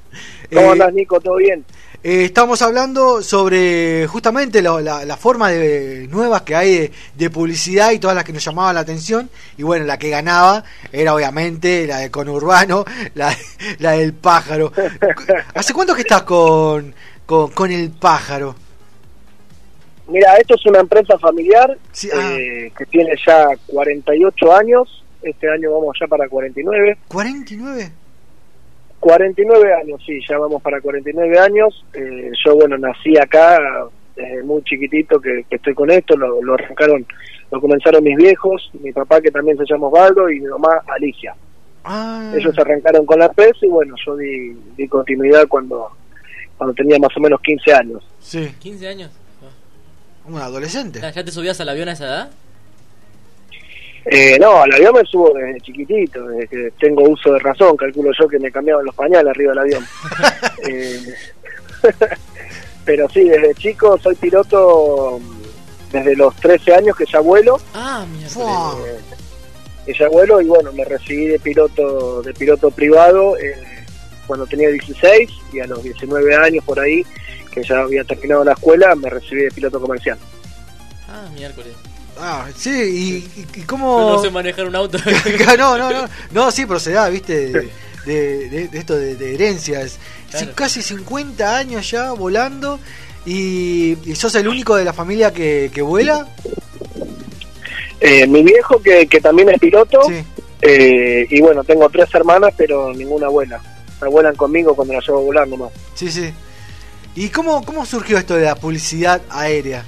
[0.55, 1.19] ¿Cómo Eh, andás, Nico?
[1.21, 1.65] ¿Todo bien?
[2.05, 7.91] Eh, estamos hablando sobre justamente la, la forma de nuevas que hay de, de publicidad
[7.91, 9.29] y todas las que nos llamaban la atención.
[9.57, 12.85] Y bueno, la que ganaba era obviamente la de conurbano,
[13.15, 13.37] la,
[13.81, 14.73] la del pájaro.
[15.55, 16.95] ¿Hace cuánto que estás con,
[17.27, 18.55] con, con el pájaro?
[20.07, 22.37] Mira, esto es una empresa familiar Sí, ah.
[22.39, 25.05] eh, que tiene ya 48 años.
[25.21, 26.97] Este año vamos ya para 49.
[27.09, 27.91] ¿49?
[29.01, 31.85] 49 años, sí, ya vamos para 49 años.
[31.95, 33.59] Eh, yo, bueno, nací acá
[34.17, 36.17] desde muy chiquitito que, que estoy con esto.
[36.17, 37.07] Lo, lo arrancaron,
[37.51, 41.35] lo comenzaron mis viejos, mi papá que también se llama Osvaldo y mi mamá Alicia.
[41.85, 45.89] Ah, Ellos arrancaron con la empresa y bueno, yo di, di continuidad cuando,
[46.57, 48.05] cuando tenía más o menos 15 años.
[48.19, 49.11] sí, 15 años.
[50.27, 51.01] un adolescente.
[51.01, 52.31] ¿Ya te subías al avión a esa edad?
[54.11, 58.11] Eh, no, al avión me subo desde chiquitito, desde que tengo uso de razón, calculo
[58.19, 59.87] yo que me cambiaban los pañales arriba del avión.
[60.69, 61.15] Eh,
[62.85, 68.05] pero sí, desde chico soy piloto mm, desde los 13 años que ya vuelo, Ah,
[68.13, 68.29] mira.
[68.29, 68.75] Fua.
[69.87, 73.55] que ya vuelo y bueno, me recibí de piloto de piloto privado eh,
[74.27, 77.03] cuando tenía 16 y a los 19 años por ahí,
[77.53, 80.19] que ya había terminado la escuela, me recibí de piloto comercial.
[81.09, 81.73] Ah, miércoles.
[82.21, 82.71] Ah, sí,
[83.37, 84.11] y, y- cómo...
[84.11, 84.99] no sé manejar un auto.
[85.59, 87.49] no, no, no, no, sí, pero se da, viste,
[88.07, 89.99] de, de- esto de, de herencias.
[90.31, 90.53] Claro.
[90.55, 92.79] casi 50 años ya volando
[93.25, 96.27] y, y sos el único de la familia que, que vuela.
[98.01, 100.23] Eh, mi viejo, que, que también es piloto, Sí.
[100.63, 103.61] eh, y bueno, tengo tres hermanas, pero ninguna abuela.
[104.01, 105.71] Me vuelan conmigo cuando la llevo a volar nomás.
[105.95, 106.31] Sí, sí.
[107.17, 109.85] ¿Y cómo, cómo surgió esto de la publicidad aérea?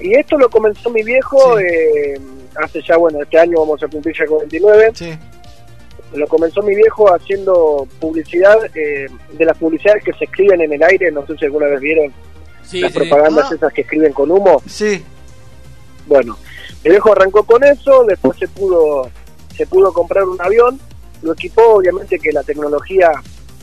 [0.00, 1.64] Y esto lo comenzó mi viejo Sí.
[1.64, 2.20] eh,
[2.56, 4.90] hace ya, bueno, este año vamos a cumplir ya 49.
[4.94, 5.18] Sí.
[6.14, 10.82] Lo comenzó mi viejo haciendo publicidad, eh, de las publicidades que se escriben en el
[10.82, 12.12] aire, no sé si alguna vez vieron
[12.62, 13.54] Sí, las propagandas Ah.
[13.54, 14.62] esas que escriben con humo.
[14.66, 15.04] Sí,
[16.06, 16.38] Bueno,
[16.84, 19.10] mi viejo arrancó con eso, después se pudo,
[19.54, 20.80] se pudo comprar un avión,
[21.20, 23.10] lo equipó, obviamente que la tecnología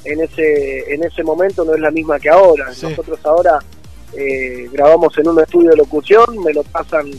[0.04, 2.66] en ese, en ese momento no es la misma que ahora.
[2.68, 3.58] Nosotros ahora
[4.18, 7.10] eh, grabamos en un estudio de locución, me lo pasan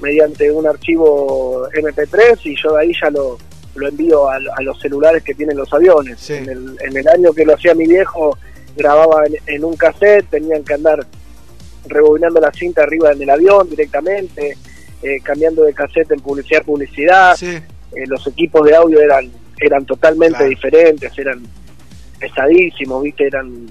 [0.00, 3.38] mediante un archivo MP3 y yo de ahí ya lo,
[3.76, 6.18] lo envío a, a los celulares que tienen los aviones.
[6.20, 6.34] Sí.
[6.34, 8.36] En, el, en el año que lo hacía mi viejo,
[8.76, 11.06] grababa en, en un cassette, tenían que andar
[11.86, 14.56] rebobinando la cinta arriba en el avión directamente,
[15.02, 17.36] eh, cambiando de cassette en publicidad a publicidad.
[17.36, 17.58] sí.
[17.96, 19.30] Eh, los equipos de audio eran
[19.60, 20.50] eran totalmente Claro.
[20.50, 21.40] diferentes, eran
[22.18, 23.66] pesadísimos, viste, eran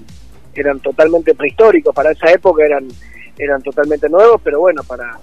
[0.60, 2.86] eran totalmente prehistóricos para esa época, eran
[3.36, 5.18] eran totalmente nuevos, pero bueno, para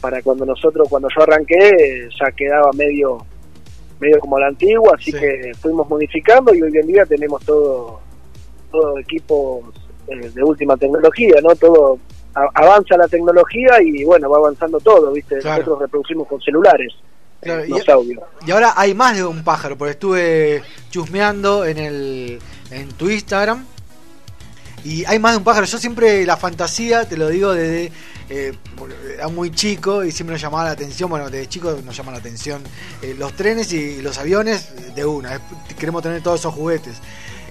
[0.00, 3.24] para cuando nosotros cuando yo arranqué ya quedaba medio
[4.00, 5.18] medio como la antigua, así Sí.
[5.18, 8.00] que fuimos modificando y hoy en día tenemos todo
[8.72, 9.62] todo equipos
[10.08, 11.54] eh, de última tecnología, ¿no?
[11.54, 11.98] Todo
[12.34, 15.38] a- avanza la tecnología y bueno, va avanzando todo, ¿viste?
[15.38, 15.58] Claro.
[15.60, 16.92] Nosotros reproducimos con celulares
[17.40, 18.22] Claro, eh, y- los audios.
[18.46, 22.38] Y ahora hay más de un pájaro, porque estuve chusmeando en el
[22.72, 23.64] en tu Instagram
[24.84, 25.66] y hay más de un pájaro.
[25.66, 27.90] Yo siempre la fantasía, te lo digo desde
[28.30, 28.52] eh,
[29.14, 32.18] era muy chico y siempre nos llamaba la atención, bueno, desde chico nos llama la
[32.18, 32.62] atención
[33.02, 35.40] eh, los trenes y los aviones de una, es-
[35.78, 36.94] queremos tener todos esos juguetes.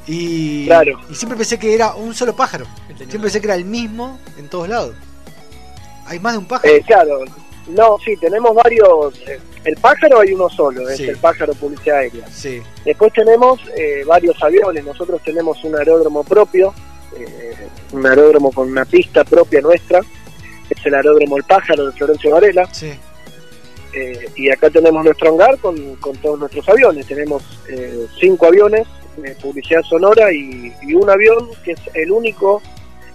[0.08, 1.00] Y, Claro.
[1.10, 2.66] y siempre pensé que era un solo pájaro,
[2.98, 4.96] siempre pensé que era el mismo en todos lados.
[6.06, 6.74] Hay más de un pájaro.
[6.74, 7.20] Eh, claro,
[7.68, 9.18] no, sí, tenemos varios.
[9.28, 11.06] eh, el pájaro hay uno solo, es Sí.
[11.06, 12.28] el pájaro publicidad aérea.
[12.30, 16.74] Sí, Después tenemos eh, varios aviones, nosotros tenemos un aeródromo propio,
[17.18, 20.00] eh, un aeródromo con una pista propia nuestra,
[20.70, 22.92] es el aeródromo El Pájaro de Florencio Varela, sí,
[23.94, 28.88] eh, y acá tenemos nuestro hangar con, con todos nuestros aviones, tenemos eh, cinco aviones
[29.18, 32.62] de publicidad sonora y, y un avión que es el único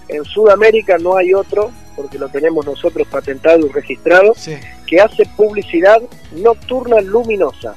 [0.08, 4.56] en Sudamérica, no hay otro, porque lo tenemos nosotros patentado y registrado, sí.
[4.86, 6.00] que hace publicidad
[6.32, 7.74] nocturna luminosa.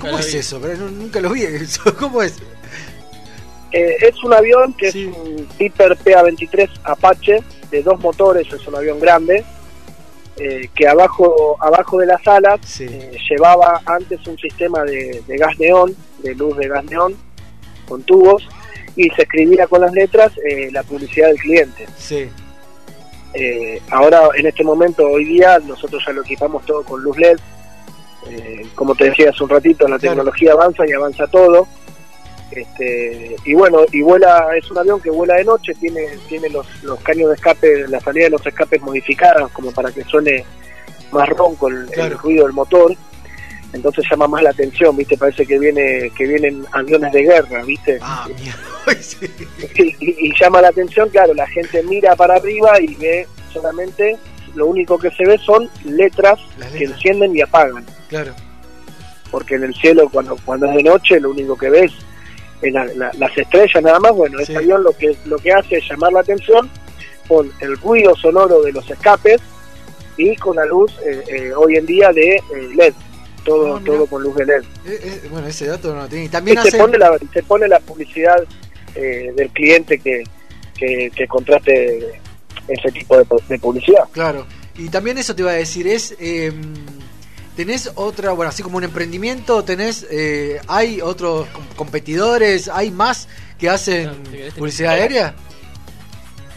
[0.00, 0.60] ¿Cómo es eso?
[0.60, 1.44] Pero nu- nunca lo vi.
[1.44, 1.82] eso.
[1.98, 2.34] ¿Cómo es?
[3.76, 5.10] Eh, es un avión que Sí.
[5.10, 7.42] es un Piper PA-23 Apache
[7.72, 9.44] de dos motores, es un avión grande,
[10.36, 12.86] eh, que abajo, abajo de las alas Sí.
[12.88, 17.16] eh, llevaba antes un sistema de, de gas neón, de luz de gas neón,
[17.88, 18.46] con tubos,
[18.94, 21.86] y se escribía con las letras eh, la publicidad del cliente.
[21.98, 22.28] Sí.
[23.90, 27.36] Ahora, en este momento, hoy día, nosotros ya lo equipamos todo con luz LED.
[28.76, 31.66] Como te decía hace un ratito, la tecnología avanza y avanza todo.
[32.54, 36.66] Este, y bueno, y vuela, es un avión que vuela de noche, tiene, tiene los,
[36.84, 40.44] los caños de escape, la salida de los escapes modificadas como para que suene
[41.10, 42.94] más ronco el, el ruido del motor.
[43.72, 45.16] Entonces llama más la atención, ¿viste?
[45.18, 47.98] Parece que viene que vienen aviones de guerra, ¿viste?
[48.00, 48.28] Ah,
[49.76, 54.16] y, y- y llama la atención, claro, la gente mira para arriba y ve solamente,
[54.54, 56.38] lo único que se ve son letras,
[56.78, 57.84] que encienden y apagan.
[58.08, 58.32] Claro.
[59.32, 62.04] Porque en el cielo, cuando, cuando es de noche, lo único que ves es
[62.70, 64.12] la- la- las estrellas nada más.
[64.12, 66.70] Bueno, este avión lo que, lo que hace es llamar la atención
[67.28, 69.40] con el ruido sonoro de los escapes
[70.16, 72.42] y con la luz eh, eh, hoy en día de eh,
[72.76, 72.94] LED.
[73.44, 74.62] Todo, Ah, todo con luz de LED.
[74.86, 76.24] Eh, bueno, ese dato no lo tenía.
[76.24, 78.42] Y Y también se, pone la, se pone la publicidad
[78.94, 80.22] eh, del cliente que,
[80.76, 82.20] que, que contrate
[82.68, 84.04] ese tipo de, de publicidad.
[84.12, 84.46] Claro.
[84.76, 86.16] Y también eso te iba a decir, es...
[87.56, 93.28] ¿Tenés otra, bueno, así como un emprendimiento, tenés, eh, hay otros com- competidores, hay más
[93.58, 94.10] que hacen
[94.56, 95.34] publicidad aérea?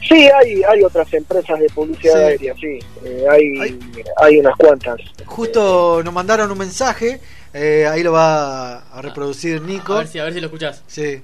[0.07, 2.19] Sí, hay, hay otras empresas de publicidad Sí.
[2.19, 2.79] aérea, sí.
[3.05, 3.79] Eh, hay,
[4.17, 4.99] hay unas cuantas.
[5.25, 7.19] Justo nos mandaron un mensaje,
[7.53, 9.93] eh, ahí lo va a reproducir Nico.
[9.93, 10.81] A ver si, a ver si lo escuchás.
[10.87, 11.21] Sí.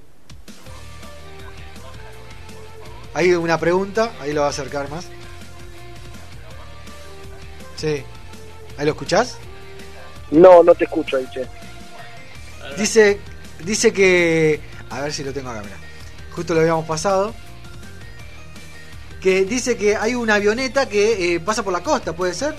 [3.14, 5.06] Hay una pregunta, ahí lo va a acercar más.
[7.76, 8.02] Sí.
[8.76, 9.36] ¿Ahí lo escuchás?
[10.30, 11.46] No, no te escucho ahí, che.
[12.76, 13.20] Dice,
[13.64, 14.60] dice que...
[14.90, 15.76] A ver si lo tengo acá, mira.
[16.32, 17.34] Justo lo habíamos pasado.
[19.20, 22.54] Que dice que hay una avioneta que eh, pasa por la costa, ¿puede ser?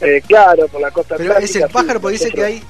[0.00, 2.62] Eh, claro, por la costa Pero es el pájaro, sí, porque dice que hay...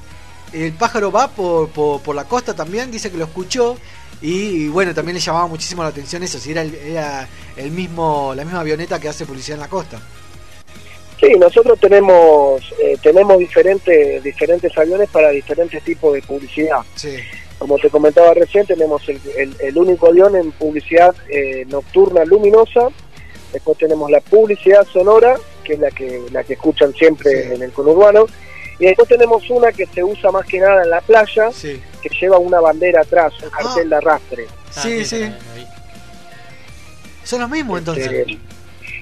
[0.51, 3.77] El pájaro va por, por, por la costa también, dice que lo escuchó.
[4.21, 8.33] Y, bueno, también le llamaba muchísimo la atención eso, si era, el, era el mismo
[8.35, 9.99] la misma avioneta que hace publicidad en la costa.
[11.19, 16.79] Sí, nosotros tenemos eh, tenemos diferentes diferentes aviones para diferentes tipos de publicidad.
[16.95, 17.17] Sí.
[17.57, 22.87] Como te comentaba recién, tenemos el, el- el único avión en publicidad eh, nocturna luminosa.
[23.51, 27.71] Después tenemos la publicidad sonora, que es la que la que escuchan siempre en el
[27.73, 28.25] conurbano.
[28.79, 31.51] Y después tenemos una que se usa más que nada en la playa,
[32.01, 34.47] que lleva una bandera atrás, un cartel de arrastre.
[34.71, 35.29] Sí, sí.
[37.25, 38.07] Son los mismos entonces.
[38.09, 38.37] Eh,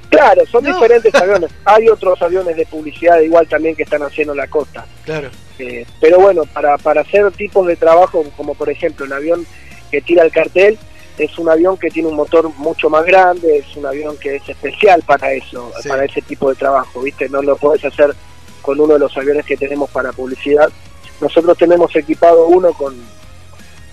[0.09, 1.51] Claro, son diferentes aviones.
[1.65, 4.85] Hay otros aviones de publicidad igual también que están haciendo en la costa.
[5.03, 5.29] Claro.
[5.59, 9.45] Eh, pero bueno, para, para hacer tipos de trabajo, como por ejemplo el avión
[9.91, 10.77] que tira el cartel,
[11.17, 14.47] es un avión que tiene un motor mucho más grande, es un avión que es
[14.47, 15.89] especial para eso, Sí.
[15.89, 17.27] para ese tipo de trabajo, ¿viste?
[17.27, 18.13] No lo podés hacer
[18.61, 20.69] con uno de los aviones que tenemos para publicidad.
[21.19, 22.95] Nosotros tenemos equipado uno con,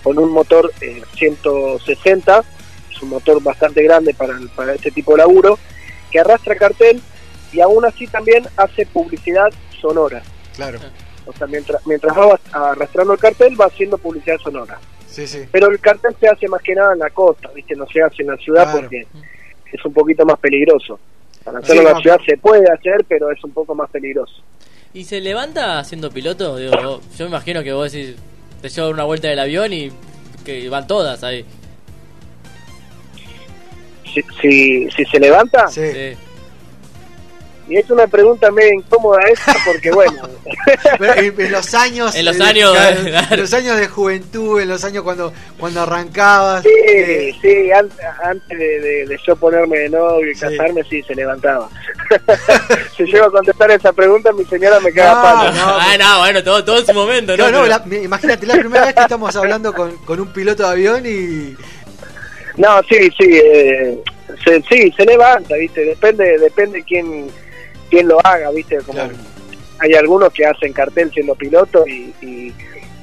[0.03, 2.43] con un motor eh, 160,
[2.91, 5.57] es un motor bastante grande para, para este tipo de laburo,
[6.15, 7.01] que arrastra cartel
[7.51, 9.49] y aún así también hace publicidad
[9.81, 10.23] sonora.
[10.55, 10.79] Claro.
[11.25, 14.79] O sea, mientras, mientras va arrastrando el cartel, va haciendo publicidad sonora.
[15.09, 15.43] Sí, sí.
[15.51, 17.75] Pero el cartel se hace más que nada en la costa, ¿viste?
[17.75, 18.79] No se hace en la ciudad Claro.
[18.79, 19.05] porque
[19.73, 20.97] es un poquito más peligroso.
[21.43, 24.35] Para hacerlo Sí, en la ciudad se puede hacer, pero es un poco más peligroso.
[24.93, 26.55] ¿Y se levanta siendo piloto?
[26.55, 28.15] Digo, vos- yo me imagino que vos decís,
[28.61, 29.91] te llevo una vuelta del avión y
[30.45, 31.45] que van todas ahí.
[34.15, 36.15] Si, si, si se levanta, Sí.
[37.67, 40.21] y es una pregunta medio incómoda esta porque, bueno,
[41.17, 43.27] en, en los años En los eh, años, claro, claro.
[43.31, 47.89] en los años de juventud en los años cuando cuando arrancabas sí, eh, sí, an-
[48.23, 51.67] antes de, de- de yo ponerme de novio y casarme, sí, se levantaba.
[52.95, 55.51] si llego a contestar esa pregunta, mi señora me caga No, palo.
[55.79, 57.45] ah, no, bueno, todo, todo en su momento, ¿no?
[57.49, 60.61] no, no, Pero- la- imagínate la primera vez que estamos hablando con, con un piloto
[60.63, 61.55] de avión y
[62.57, 63.97] No, sí, sí, eh,
[64.43, 65.83] se, sí, se levanta, ¿viste?
[65.85, 67.27] Depende depende quién,
[67.89, 68.77] quién lo haga, ¿viste?
[68.85, 68.99] Como
[69.79, 72.53] Hay algunos que hacen cartel siendo piloto y, y,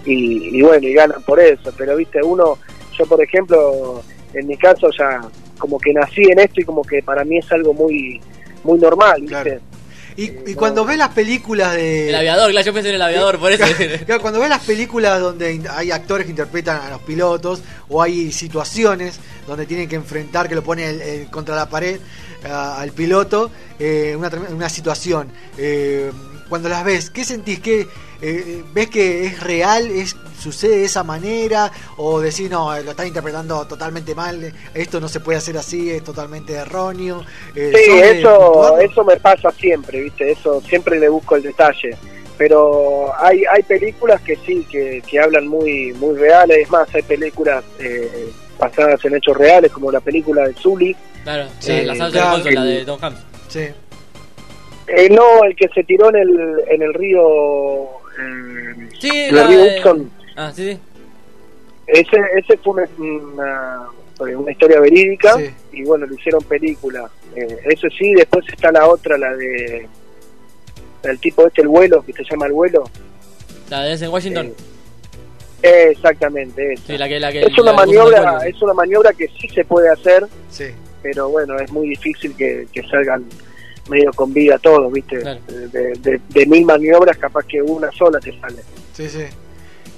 [0.06, 2.20] y- y bueno, y ganan por eso, pero, ¿viste?
[2.22, 2.58] Uno,
[2.98, 4.02] yo por ejemplo,
[4.34, 5.20] en mi caso ya
[5.58, 8.20] como que nací en esto y como que para mí es algo muy
[8.64, 9.60] muy normal, ¿viste?
[10.16, 13.38] Y, y cuando ves las películas de El aviador, claro, yo pensé en el aviador,
[13.38, 13.64] por eso.
[14.06, 18.30] Claro, cuando ves las películas donde hay actores que interpretan a los pilotos o hay
[18.32, 21.98] situaciones donde tienen que enfrentar, que lo pone el- el- contra la pared
[22.44, 25.28] al piloto, eh, una, una situación.
[25.58, 26.10] eh,
[26.48, 27.60] cuando las ves, ¿qué sentís?
[27.60, 27.86] ¿Qué,
[28.22, 29.90] eh, ¿Ves que es real?
[29.90, 31.70] ¿Es, ¿Sucede de esa manera?
[31.96, 34.52] ¿O decís, no, lo están interpretando totalmente mal?
[34.74, 37.24] Esto no se puede hacer así, es totalmente erróneo.
[37.54, 40.32] eh, Sí, ¿sos de eso, eso me pasa siempre, ¿viste?
[40.32, 41.96] Eso siempre le busco el detalle.
[42.38, 47.02] pero hay hay películas que sí que, que hablan muy muy reales es más hay
[47.02, 51.94] películas eh, basadas en hechos reales como la película de Zully Claro, Sí, la, la
[51.96, 53.20] salsa claro, de Bolson, la de Tom Hanks.
[53.48, 53.66] Sí.
[54.88, 57.22] Eh, no el que se tiró en el en el río
[58.18, 59.48] eh, Sí, la
[60.36, 60.78] Ah, sí, sí.
[61.86, 62.88] ese ese fue una,
[64.18, 65.50] una, una historia verídica Sí.
[65.72, 69.86] y bueno lo hicieron película eh, eso sí después está la otra la de
[71.02, 72.84] el tipo este el vuelo que se llama el vuelo
[73.68, 74.52] La de ese en Washington.
[75.62, 76.76] Eh, exactamente.
[76.86, 79.64] Sí, la que, la que es una la maniobra es una maniobra que sí se
[79.64, 80.66] puede hacer Sí.
[81.02, 83.24] pero bueno es muy difícil que, que salgan
[83.88, 85.40] medio con vida todos viste Claro.
[85.48, 88.62] de, de- de mil maniobras capaz que una sola te sale
[88.94, 89.24] Sí, sí.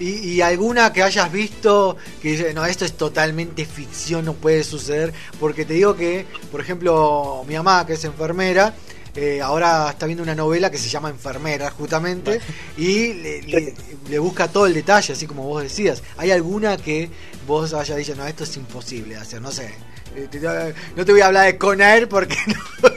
[0.01, 4.65] ¿Y, y alguna que hayas visto que dice, no, esto es totalmente ficción, no puede
[4.65, 5.13] suceder?
[5.39, 8.75] Porque te digo que, por ejemplo, mi mamá, que es enfermera,
[9.15, 12.41] eh, ahora está viendo una novela que se llama Enfermera, justamente,
[12.77, 13.75] y le, le-
[14.11, 16.03] le busca todo el detalle, así como vos decías.
[16.17, 17.09] ¿Hay alguna que
[17.47, 19.41] vos hayas dicho, no, esto es imposible de hacer?
[19.41, 19.73] No sé.
[20.17, 22.37] Eh, No te voy a hablar de Conair porque
[22.83, 22.89] no,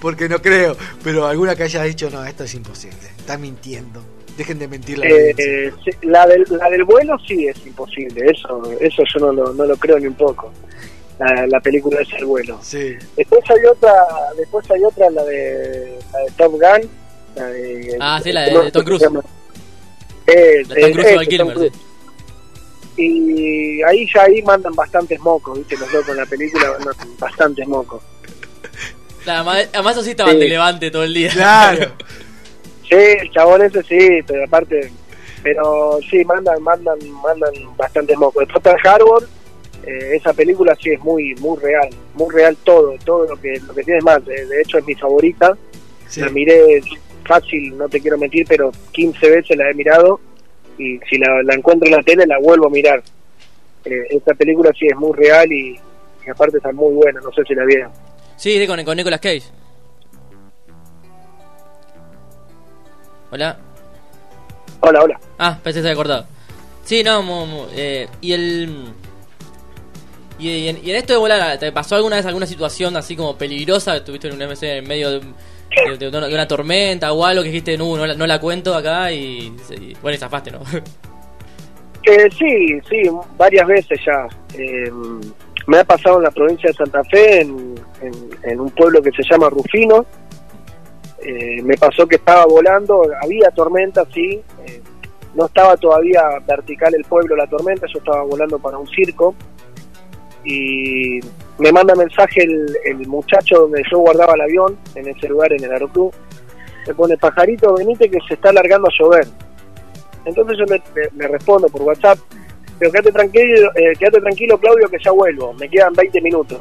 [0.00, 4.02] porque no creo, pero alguna que hayas dicho, no, esto es imposible, están mintiendo.
[4.36, 5.72] Dejen de mentir la Eh,
[6.02, 9.76] la, del, la del vuelo sí es imposible eso eso yo no lo, no lo
[9.76, 10.52] creo ni un poco
[11.18, 12.94] la, la película es el vuelo Sí.
[13.16, 13.92] después hay otra
[14.36, 16.88] después hay otra la de la de Top Gun
[17.34, 19.02] la de, Ah, sí, la de- Tom ¿cómo Cruise.
[20.28, 21.72] Eh, La de Tom eh, Cruise Tom Kilmer, Cruise.
[22.98, 27.66] Y ahí ya ahí mandan bastantes mocos viste los locos en la película mandan bastantes
[27.68, 28.02] mocos
[29.24, 30.40] Claro, además, además eso sí estaban Sí.
[30.40, 31.30] de levante todo el día.
[31.30, 31.92] Claro.
[32.88, 34.90] Sí, el chabón ese sí, pero aparte,
[35.42, 38.40] pero sí, mandan, mandan, mandan bastantes mocos.
[38.46, 39.28] Después Pearl Harbor,
[39.86, 43.74] eh, esa película sí es muy, muy real, muy real todo, todo lo que, lo
[43.74, 44.24] que tiene más.
[44.24, 45.54] De, de hecho es mi favorita.
[46.08, 46.22] Sí.
[46.22, 46.80] La miré
[47.26, 50.18] fácil, no te quiero mentir, pero 15 veces la he mirado
[50.78, 53.02] y si la, la encuentro en la tele la vuelvo a mirar.
[53.84, 55.78] Eh, esta película sí es muy real y,
[56.26, 57.90] y aparte está muy buena, no sé si la vieron.
[58.36, 59.42] Sí, con, con Nicolas Cage.
[63.30, 63.58] Hola.
[64.80, 65.20] Hola, hola.
[65.38, 66.26] Ah, pensé que se había cortado.
[66.84, 68.84] Sí, no, mu- eh, y el...
[70.38, 73.16] Y, y en, y en esto de volar, ¿te pasó alguna vez alguna situación así
[73.16, 73.96] como peligrosa?
[73.96, 75.20] ¿Estuviste en un MC en medio de,
[75.70, 78.40] de- de una, de una tormenta o algo que dijiste, no, no la, no la
[78.40, 80.60] cuento acá y, y- bueno, y zafaste, ¿no?
[82.04, 83.02] Eh, sí, sí,
[83.36, 84.26] varias veces ya.
[84.56, 84.90] Eh,
[85.66, 89.10] me ha pasado en la provincia de Santa Fe, en, en- en un pueblo que
[89.10, 90.06] se llama Rufino.
[91.22, 94.40] Eh, me pasó que estaba volando, había tormenta, sí.
[94.66, 94.80] eh,
[95.34, 99.34] no estaba todavía vertical el pueblo la tormenta, yo estaba volando para un circo.
[100.44, 101.20] Y
[101.58, 105.64] me manda mensaje el, el muchacho donde yo guardaba el avión, en ese lugar, en
[105.64, 106.12] el aeroclub.
[106.86, 109.26] Me pone, pajarito, venite que se está alargando a llover.
[110.24, 112.18] Entonces yo le, respondo por WhatsApp,
[112.78, 116.60] pero quédate tranquilo, eh, quédate tranquilo Claudio que ya vuelvo, me quedan 20 minutos.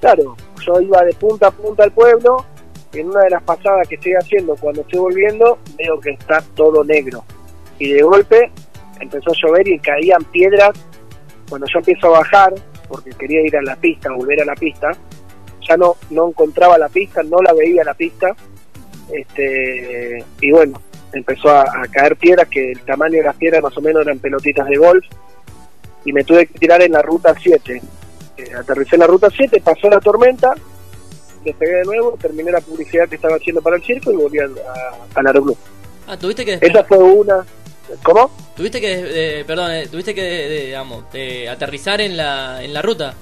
[0.00, 0.36] Claro,
[0.66, 2.44] yo iba de punta a punta al pueblo,
[2.92, 6.82] en una de las pasadas que estoy haciendo cuando estoy volviendo, veo que está todo
[6.84, 7.24] negro.
[7.78, 8.50] Y de golpe
[8.98, 10.72] empezó a llover y caían piedras.
[11.48, 12.54] Cuando yo empiezo a bajar,
[12.90, 14.90] porque quería ir a la pista, volver a la pista,
[15.66, 18.34] ya no, no encontraba la pista, no la veía la pista.
[19.12, 20.80] Este, y bueno,
[21.12, 24.18] empezó a, a caer piedras que el tamaño de las piedras más o menos eran
[24.18, 25.04] pelotitas de golf.
[26.04, 27.80] Y me tuve que tirar en la ruta 7
[28.38, 30.54] Eh, aterricé en la ruta 7 pasó la tormenta
[31.44, 34.52] despegué de nuevo terminé la publicidad que estaba haciendo para el circo y volví al,
[34.58, 35.56] a- al aeroclub.
[36.06, 36.58] Ah, tuviste que...
[36.60, 37.44] esa fue una
[38.02, 38.30] ¿cómo?
[38.60, 42.82] Tuviste que, eh, perdón, eh, tuviste que, de- digamos, eh, aterrizar en la, en la
[42.82, 43.14] ruta.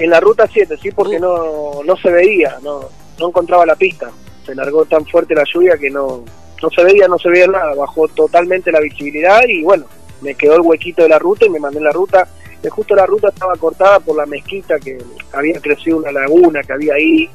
[0.00, 2.88] en la ruta 7 sí porque no, no se veía no,
[3.20, 4.10] no encontraba la pista.
[4.44, 6.24] Se largó tan fuerte la lluvia que no,
[6.60, 7.72] no se veía no se veía nada.
[7.76, 9.84] Bajó totalmente la visibilidad y bueno
[10.22, 12.26] me quedó el huequito de la ruta y me mandé en la ruta.
[12.60, 14.98] Que justo la ruta estaba cortada por la mezquita que
[15.32, 17.30] había crecido una laguna que había ahí.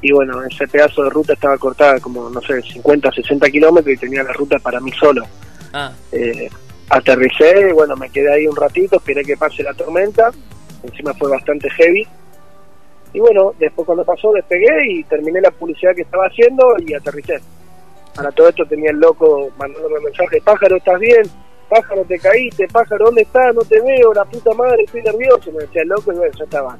[0.00, 3.98] Y bueno ese pedazo de ruta estaba cortada como no sé 50 60 kilómetros y
[3.98, 5.26] tenía la ruta para mí solo
[5.72, 6.48] Ah, eh,
[6.88, 10.30] aterricé, bueno, me quedé ahí un ratito, esperé que pase la tormenta,
[10.82, 12.06] encima fue bastante heavy.
[13.12, 17.40] Y bueno, después cuando pasó despegué y terminé la publicidad que estaba haciendo y aterricé.
[18.14, 21.22] Para todo esto tenía el loco mandándome mensajes, pájaro, ¿estás bien?
[21.68, 23.54] Pájaro, te caíste, pájaro, ¿dónde estás?
[23.54, 25.52] No te veo, la puta madre, estoy nervioso.
[25.52, 26.76] Me decía el loco y bueno, yo estaba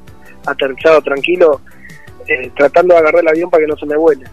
[0.47, 1.61] aterrizado, tranquilo,
[2.27, 4.25] eh, tratando de agarrar el avión para que no se me vuele.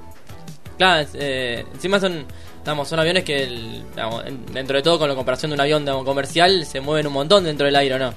[0.78, 2.26] claro, eh, encima son,
[2.68, 5.84] digamos, son aviones que, el- digamos, dentro de todo, con la comparación de un avión
[5.86, 8.14] digamos, comercial, se mueven un montón dentro del aire, ¿o ¿no?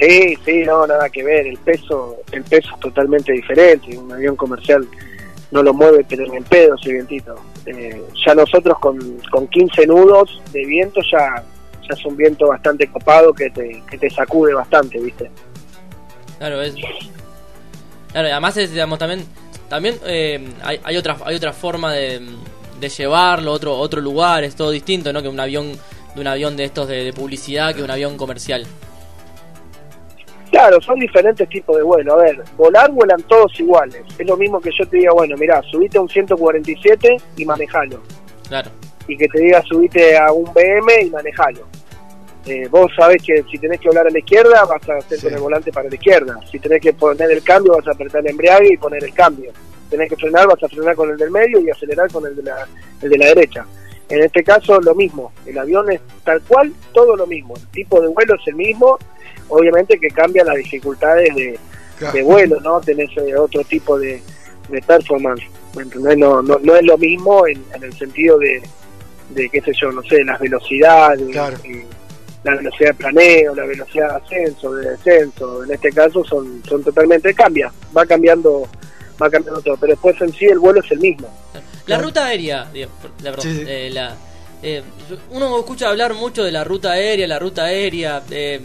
[0.00, 1.46] Sí, sí, no, nada que ver.
[1.48, 3.96] El peso, el peso es totalmente diferente.
[3.98, 4.86] Un avión comercial
[5.50, 7.34] no lo mueve, pero en pedo ese vientito.
[7.66, 8.98] eh, ya nosotros con,
[9.30, 11.42] con 15 nudos de viento ya,
[11.82, 15.28] ya es un viento bastante copado que te, que te sacude bastante, ¿viste?
[16.38, 16.74] Claro, es.
[18.12, 19.24] Claro, y además es, digamos, también.
[19.68, 22.20] También eh, hay, hay otra hay otra forma de,
[22.82, 25.22] de llevarlo, otro otro lugar, es todo distinto, ¿no?
[25.22, 25.72] Que un avión
[26.14, 28.66] de un avión de estos de, de publicidad que un avión comercial.
[30.52, 32.12] Claro, son diferentes tipos de vuelo.
[32.12, 34.02] A ver, volar vuelan todos iguales.
[34.18, 38.02] Es lo mismo que yo te diga, bueno, mirá, subite a un 147 y manejalo.
[38.46, 38.70] Claro.
[39.08, 41.66] Y que te diga, subite a un BM y manejalo.
[42.44, 45.32] Eh, vos sabés que si tenés que volar a la izquierda, vas a hacer con
[45.32, 46.38] el volante para la izquierda.
[46.50, 49.52] Si tenés que poner el cambio, vas a apretar el embrague y poner el cambio.
[49.92, 52.42] Tenés que frenar, vas a frenar con el del medio y acelerar con el de
[52.44, 52.66] la,
[53.02, 53.66] el de la derecha.
[54.08, 55.32] En este caso, lo mismo.
[55.44, 57.54] El avión es tal cual, todo lo mismo.
[57.56, 58.98] El tipo de vuelo es el mismo.
[59.48, 61.58] Obviamente que cambia las dificultades de,
[61.98, 62.14] Claro.
[62.14, 62.80] de vuelo, ¿no?
[62.80, 64.22] Tenés eh, otro tipo de,
[64.70, 65.42] de performance.
[65.76, 66.16] ¿me entendés?
[66.16, 68.62] No, no, no es lo mismo en, en el sentido de,
[69.30, 71.20] de, qué sé yo, no sé, las velocidades,
[71.64, 71.84] eh,
[72.44, 75.64] la velocidad de planeo, la velocidad de ascenso, de descenso.
[75.64, 78.66] En este caso son, son totalmente, cambia, va cambiando
[79.22, 79.76] va cambiando todo.
[79.78, 81.28] Pero después en sí el vuelo es el mismo.
[81.86, 82.68] La ruta aérea,
[83.22, 84.14] la- perdón, eh, la-
[84.62, 84.82] eh,
[85.30, 88.22] uno escucha hablar mucho de la ruta aérea, la ruta aérea.
[88.30, 88.60] eh,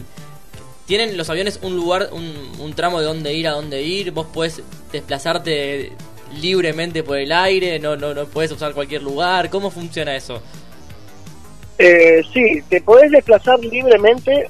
[0.86, 4.12] ¿Tienen los aviones un lugar, un, un tramo de dónde ir, a dónde ir?
[4.12, 4.62] ¿Vos podés
[4.92, 5.92] desplazarte
[6.40, 7.78] libremente por el aire?
[7.80, 9.50] ¿No, no, no puedes usar cualquier lugar?
[9.50, 10.42] ¿Cómo funciona eso?
[11.78, 14.50] Eh, sí, te podés desplazar libremente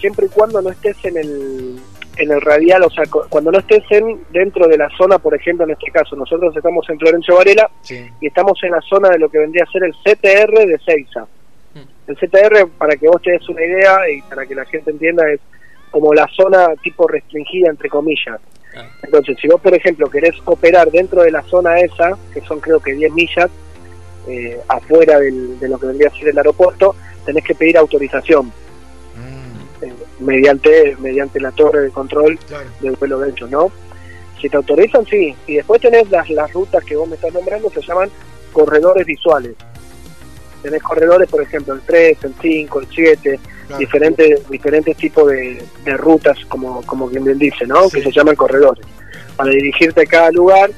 [0.00, 1.80] siempre y cuando no estés en el
[2.16, 5.34] en el radial, o sea, cu- cuando no estés en dentro de la zona, por
[5.34, 7.70] ejemplo, en este caso, nosotros estamos en Florencio Varela
[8.20, 11.26] y estamos en la zona de lo que vendría a ser el CTR de Seiza.
[12.06, 15.28] El CTR, para que vos te des una idea y para que la gente entienda,
[15.30, 15.40] es
[15.90, 18.40] como la zona tipo restringida, entre comillas.
[19.02, 22.80] Entonces, si vos, por ejemplo, querés operar dentro de la zona esa, que son creo
[22.80, 23.48] que 10 millas,
[24.28, 28.52] eh, afuera del- de lo que vendría a ser el aeropuerto, tenés que pedir autorización
[30.20, 32.38] mediante mediante la torre de control
[32.80, 33.70] del vuelo de hecho, ¿no?
[34.40, 35.34] Si te autorizan, sí.
[35.46, 38.10] Y después tenés las, las rutas que vos me estás nombrando, se llaman
[38.52, 39.54] corredores visuales.
[40.62, 43.78] Tenés corredores, por ejemplo, el 3, el 5, el 7, Claro.
[43.80, 47.88] diferentes diferentes tipos de, de rutas, como, como quien bien dice, ¿no?
[47.88, 48.84] Que se llaman corredores.
[49.36, 50.70] Para dirigirte a cada lugar,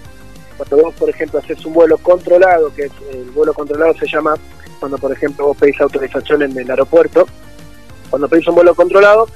[0.56, 4.36] cuando vos, por ejemplo, haces un vuelo controlado, que es, el vuelo controlado se llama
[4.78, 7.26] cuando, por ejemplo, vos pedís autorización en el aeropuerto,
[8.10, 9.28] cuando pedís un vuelo controlado,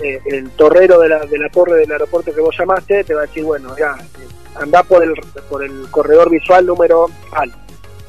[0.00, 3.22] eh, el torrero de la, de la torre del aeropuerto que vos llamaste te va
[3.22, 5.14] a decir, bueno, ya, eh, andá por el,
[5.48, 7.52] por el corredor visual número tal.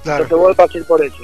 [0.03, 1.23] Entonces vos vas a ir por ese.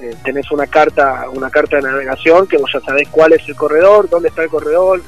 [0.00, 3.56] Eh, tenés una carta una carta de navegación que vos ya sabés cuál es el
[3.56, 5.02] corredor, dónde está el corredor,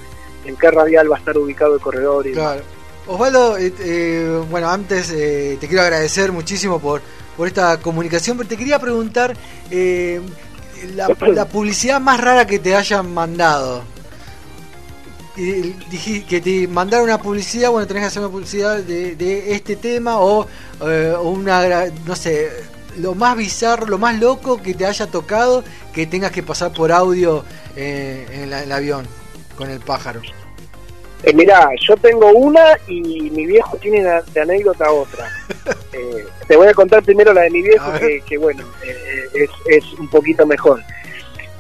[0.45, 2.27] en qué radial va a estar ubicado el corredor.
[2.27, 2.63] Y Claro.
[3.07, 7.01] Osvaldo, eh, eh, bueno, antes eh, te quiero agradecer muchísimo por,
[7.37, 9.35] por esta comunicación, pero te quería preguntar
[9.71, 10.21] eh,
[10.95, 11.09] la,
[11.47, 13.83] publicidad más rara que te hayan mandado.
[15.37, 19.55] Y dije que te mandaron una publicidad, bueno, tenés que hacer una publicidad de, de
[19.55, 20.47] este tema o,
[20.83, 22.51] eh, una, no sé,
[22.99, 25.63] lo más bizarro, lo más loco que te haya tocado
[25.95, 27.45] que tengas que pasar por audio
[27.77, 29.07] eh, en la- el avión
[29.57, 30.21] con el pájaro.
[31.23, 35.27] Eh, mirá, yo tengo una y mi viejo tiene una- de anécdota otra.
[35.93, 39.51] Eh, te voy a contar primero la de mi viejo, que, que bueno, eh, es,
[39.67, 40.81] es un poquito mejor.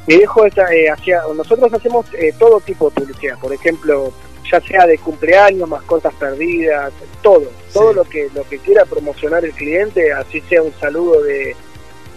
[0.06, 4.12] Mi viejo eh, hacía, nosotros hacemos eh, todo tipo de publicidad, por ejemplo,
[4.50, 6.92] ya sea de cumpleaños, mascotas perdidas,
[7.22, 11.54] todo, todo lo que lo que quiera promocionar el cliente, así sea un saludo de,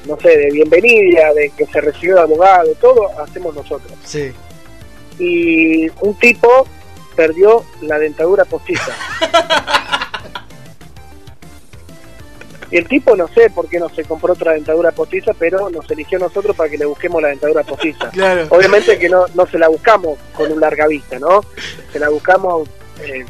[0.05, 4.31] no sé, de bienvenida, de que se recibió de abogado, todo hacemos nosotros Sí.
[5.19, 6.67] y un tipo
[7.15, 8.91] perdió la dentadura postiza.
[12.71, 15.89] Y el tipo no sé por qué no se compró otra dentadura postiza, pero nos
[15.91, 18.09] eligió a nosotros para que le busquemos la dentadura postiza.
[18.09, 18.47] Claro.
[18.49, 21.41] Obviamente que no, no se la buscamos con un larga vista, ¿no?
[21.91, 22.67] Se la buscamos
[23.03, 23.25] eh,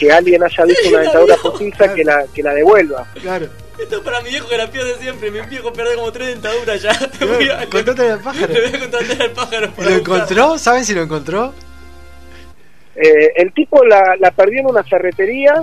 [0.00, 3.06] que alguien haya visto una dentadura postiza que la, que la devuelva.
[3.22, 3.46] Claro.
[3.78, 5.30] Esto es para mi viejo que la pierde siempre.
[5.30, 6.92] Mi viejo pierde como tres dentaduras ya.
[7.20, 8.52] Voy a- Contate al pájaro.
[8.54, 10.16] Le voy a contratar al pájaro ¿Y para ¿Lo buscar.
[10.16, 10.58] encontró?
[10.58, 11.54] ¿Saben si lo encontró?
[12.96, 15.62] Eh, el tipo la, la perdió en una ferretería,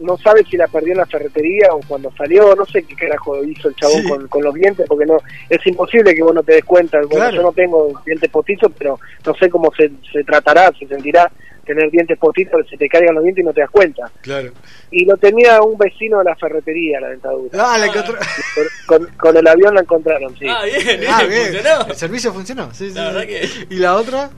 [0.00, 3.42] no sabe si la perdió en la ferretería o cuando salió, no sé qué carajo
[3.44, 4.08] hizo el chabón Sí.
[4.08, 5.18] con, con los dientes, porque no
[5.48, 6.98] es imposible que vos no te des cuenta.
[6.98, 7.36] Bueno, Claro.
[7.36, 11.30] yo no tengo dientes postizos, pero no sé cómo se, se tratará, se sentirá
[11.66, 14.10] tener dientes postizos, se te caigan los dientes y no te das cuenta.
[14.22, 14.50] Claro.
[14.90, 17.50] Y lo tenía un vecino de la ferretería, la dentadura.
[17.62, 18.16] Ah, la encontró.
[18.86, 20.46] Con, con el avión la encontraron, sí.
[20.48, 21.42] Ah, bien, bien, Ah, bien.
[21.52, 21.86] funcionó.
[21.88, 22.74] El servicio funcionó.
[22.74, 23.26] Sí, sí, La verdad sí.
[23.68, 24.30] que- ¿Y la otra?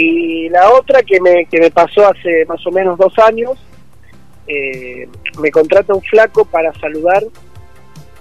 [0.00, 3.58] Y la otra que me, que me pasó hace más o menos dos años,
[4.46, 5.08] eh,
[5.40, 7.22] me contrata un flaco para saludar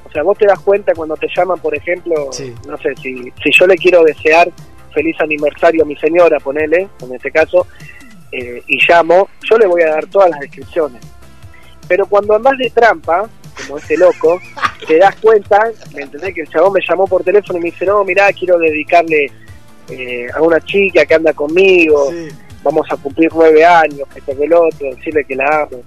[0.05, 2.53] O sea, vos te das cuenta cuando te llaman, por ejemplo, Sí.
[2.67, 3.13] no sé, si,
[3.43, 4.49] si yo le quiero desear
[4.93, 7.67] feliz aniversario a mi señora, ponele, en este caso,
[8.31, 11.01] eh, y llamo, yo le voy a dar todas las descripciones.
[11.87, 14.39] Pero cuando andás de trampa, como este loco,
[14.87, 15.59] te das cuenta,
[15.93, 16.33] ¿me entendés?
[16.33, 19.29] Que el chabón me llamó por teléfono y me dice, no, mirá, quiero dedicarle
[19.89, 22.11] eh, a una chica que anda conmigo,
[22.63, 25.81] vamos a cumplir nueve años, que esto que el otro, decirle que la amo.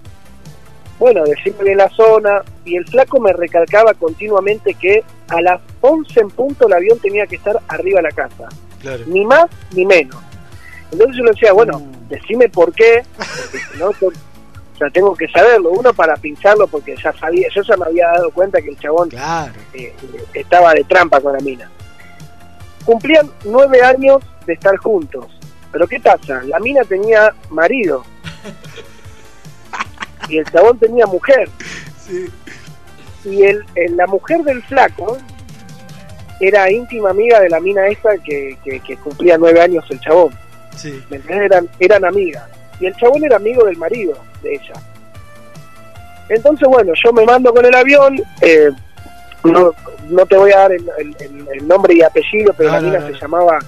[0.98, 6.20] Bueno, decirme bien la zona, y el flaco me recalcaba continuamente que a las 11
[6.20, 8.48] en punto el avión tenía que estar arriba de la casa,
[8.80, 9.04] Claro.
[9.06, 10.16] ni más ni menos.
[10.92, 15.14] Entonces yo le decía, bueno, decime por qué, porque si no, to- o sea, tengo
[15.14, 15.70] que saberlo.
[15.70, 19.10] Uno para pincharlo, porque ya sabía, yo ya me había dado cuenta que el chabón
[19.10, 19.52] Claro.
[19.74, 19.92] eh,
[20.34, 21.70] estaba de trampa con la mina.
[22.84, 25.26] Cumplían nueve años de estar juntos.
[25.72, 26.42] Pero ¿qué pasa?
[26.44, 28.02] La mina tenía marido.
[30.28, 31.48] Y el chabón tenía mujer.
[33.24, 35.18] Y el, el- la mujer del flaco
[36.40, 40.32] era íntima amiga de la mina esta que, que, que cumplía nueve años el chabón.
[40.76, 41.02] Sí.
[41.28, 42.44] Eran, eran amigas.
[42.80, 44.72] Y el chabón era amigo del marido de ella.
[46.30, 48.16] Entonces, bueno, yo me mando con el avión.
[48.40, 48.70] eh,
[49.44, 49.72] no,
[50.08, 53.58] no te voy a dar el, el- nombre y apellido, pero la mina se llamaba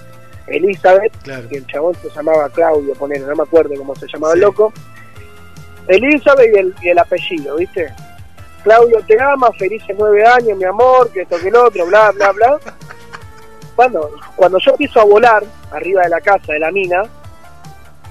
[0.46, 1.12] Elizabeth.
[1.22, 1.46] Claro.
[1.50, 4.72] Y el chabón se llamaba Claudio, ponele, no me acuerdo cómo se llamaba el loco.
[5.88, 7.92] Elizabeth y el, y el apellido, ¿viste?
[8.62, 12.30] Claudio te ama, felices nueve años, mi amor, que esto que el otro, bla, bla,
[12.32, 12.58] bla.
[13.74, 15.42] Cuando, cuando yo empiezo a volar
[15.72, 17.02] arriba de la casa de la mina,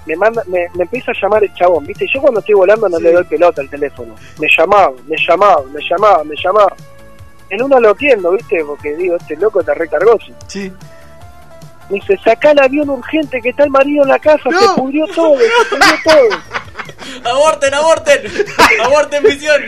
[0.05, 2.05] me manda, me, me empieza a llamar el chabón, ¿viste?
[2.13, 4.15] Yo cuando estoy volando no le doy pelota al teléfono.
[4.39, 6.75] Me llamaba, me llamaba, me llamaba, me llamaba.
[7.51, 8.63] En una lo ¿viste?
[8.65, 10.17] Porque digo, este loco te recargó.
[10.47, 10.71] Sí.
[11.89, 15.05] Me dice, saca el avión urgente que está el marido en la casa, se pudrió
[15.07, 17.29] todo, se pudrió todo.
[17.29, 18.21] ¡Aborten, aborten!
[18.85, 19.61] ¡Aborten misión!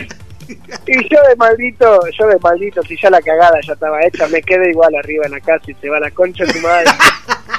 [0.48, 4.40] Y yo de maldito, yo de maldito, si ya la cagada ya estaba hecha, me
[4.40, 6.90] quedé igual arriba en la casa y se va la concha de tu madre.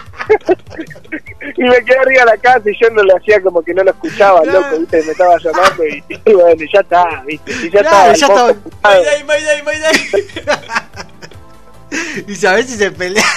[1.57, 3.83] y me quedé arriba en la casa y yo no le hacía como que no
[3.83, 7.69] lo escuchaba, loco, viste, me estaba llamando y, y bueno, y ya está, viste, y
[7.71, 8.09] ya Claro, estaba.
[8.11, 9.03] el ya estaba- ocupado.
[9.03, 9.95] ¡Mayday, mayday, mayday!
[12.27, 13.29] Y sabés si se pelearon,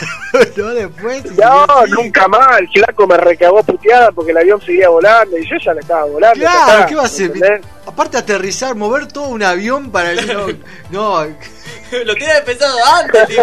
[0.57, 0.69] ¿no?
[0.75, 1.25] Después.
[1.37, 5.57] No, nunca más, el flaco me recagó puteada porque el avión seguía volando y yo
[5.65, 6.41] ya le estaba volando.
[6.41, 7.27] Claro, está, ¿qué va a hacer?
[7.27, 7.61] ¿entendés?
[7.87, 10.27] Aparte aterrizar, mover todo un avión para el...
[10.91, 11.37] No, no,
[12.05, 13.43] Lo tiene pensado antes, tipo.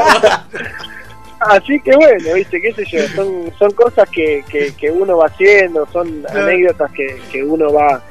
[1.48, 5.28] Así que bueno, viste, qué sé yo, son, son cosas que, que, que uno va
[5.28, 6.42] haciendo, son Claro.
[6.42, 8.02] anécdotas que, que uno va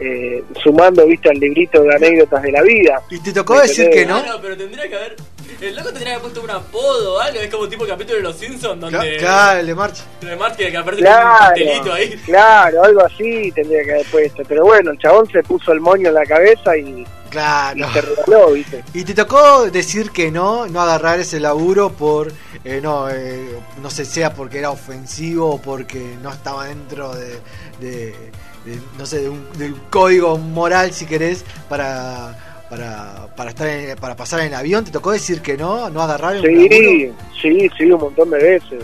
[0.00, 3.02] eh, sumando, viste, al librito de anécdotas de la vida.
[3.10, 4.22] ¿Y te tocó ¿Me decir que no?
[4.22, 5.16] Claro, pero tendría que haber.
[5.60, 7.40] El loco tendría que haber puesto un apodo o algo.
[7.40, 8.98] Es como tipo capítulo de los Simpsons donde.
[8.98, 10.04] Cla- Claro, el de marcha.
[10.20, 12.22] De March que, que aparece con un Claro, pastelito ahí.
[12.24, 14.42] claro, algo así tendría que haber puesto.
[14.48, 17.78] Pero bueno, el chabón se puso el moño en la cabeza y, Claro.
[17.78, 18.84] y se regaló, viste.
[18.94, 22.32] Y te tocó decir que no, no agarrar ese laburo por,
[22.64, 27.38] eh, no, eh, no sé, sea porque era ofensivo o porque no estaba dentro de,
[27.80, 28.30] de-
[28.64, 33.96] de, no sé, de un, del código moral, si querés, para, para, para estar en-
[33.98, 34.84] para pasar en el avión.
[34.84, 36.68] ¿Te tocó decir que no, no agarrar un laburo?
[36.70, 38.80] Sí, sí, sí, un montón de veces.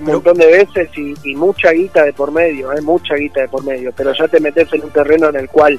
[0.00, 3.42] Un Pero- montón de veces y, y mucha guita de por medio, hay mucha guita
[3.42, 5.78] de por medio, pero ya te metes en un terreno en el cual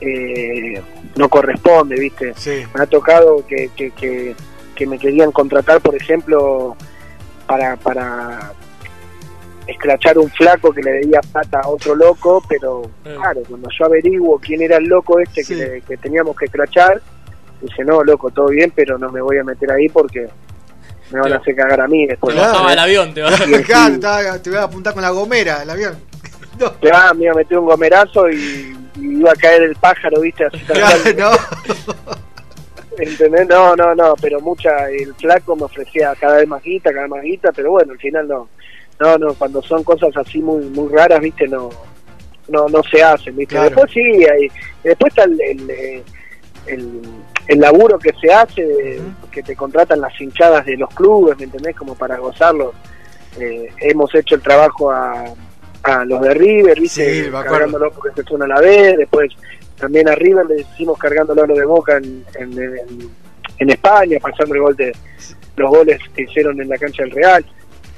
[0.00, 0.80] eh,
[1.16, 2.32] no corresponde, ¿viste?
[2.36, 2.62] Sí.
[2.74, 4.36] Me ha tocado que, que, que,
[4.76, 6.76] que me querían contratar, por ejemplo,
[7.46, 8.52] para, para
[9.70, 14.38] escrachar un flaco que le debía plata a otro loco, pero claro, cuando yo averiguo
[14.38, 17.00] quién era el loco este que, le- que teníamos que escrachar,
[17.60, 20.28] dice, no, loco, todo bien, pero no me voy a meter ahí porque
[21.12, 22.34] me van a hacer cagar a mí después.
[22.34, 23.20] Te bajaba el avión, te
[23.64, 25.98] Claro, te estaba- te voy a apuntar con la gomera el avión.
[26.80, 30.44] Claro, me iba a meter un gomerazo y, y iba a caer el pájaro, ¿viste?
[30.44, 32.10] Así tal Claro, no.
[32.98, 33.48] ¿Entendés?
[33.48, 37.10] No, no, no, pero mucha, el flaco me ofrecía cada vez más guita, cada vez
[37.10, 38.48] más guita, pero bueno, al final no.
[39.00, 41.48] No, no, cuando son cosas así muy muy raras, ¿viste?
[41.48, 41.70] No
[42.48, 43.54] no no se hacen, ¿viste?
[43.54, 43.70] Claro.
[43.70, 44.48] Después sí, hay,
[44.84, 46.02] después está el, el, eh,
[46.66, 47.00] el,
[47.48, 49.00] el laburo que se hace, de-
[49.30, 51.76] que te contratan las hinchadas de los clubes, ¿me entendés?
[51.76, 52.72] Como para gozarlo.
[53.38, 55.24] Eh, hemos hecho el trabajo a,
[55.84, 57.24] a los de River, ¿viste?
[57.24, 57.30] Sí.
[57.30, 59.30] Cargándolo porque se suena a la vez, después
[59.78, 63.10] también a River le hicimos cargándolo a los de Boca en, en, en-
[63.58, 64.92] en España, pasando el gol de
[65.56, 67.44] los goles que hicieron en la cancha del Real.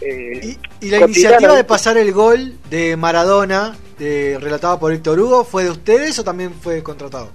[0.04, 5.18] Eh, Y la cotidiana, iniciativa de pasar el gol de Maradona, de, relatado por Héctor
[5.20, 7.30] Hugo, ¿fue de ustedes o también fue contratado?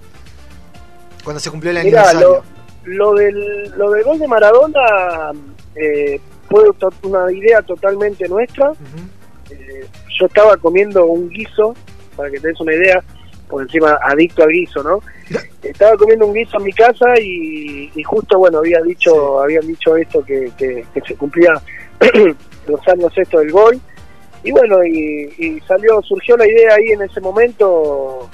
[1.24, 2.42] Cuando se cumplió el Mirá, aniversario.
[2.84, 5.32] lo, lo del, lo del gol de Maradona
[5.74, 6.64] eh, fue
[7.02, 8.72] una idea totalmente nuestra.
[9.50, 9.86] Eh,
[10.18, 11.74] yo estaba comiendo un guiso,
[12.16, 13.02] para que te des una idea,
[13.48, 15.00] por encima adicto al guiso, ¿no?
[15.62, 19.96] estaba comiendo un guiso en mi casa y, y justo, bueno, había dicho, habían dicho
[19.96, 21.52] esto que, que, que se cumplía
[22.68, 23.80] los años esto del gol.
[24.44, 28.28] Y bueno, y, y salió, surgió la idea ahí en ese momento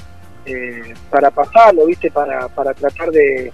[0.44, 2.10] eh, para pasarlo, ¿viste?
[2.10, 3.50] Para, para tratar de,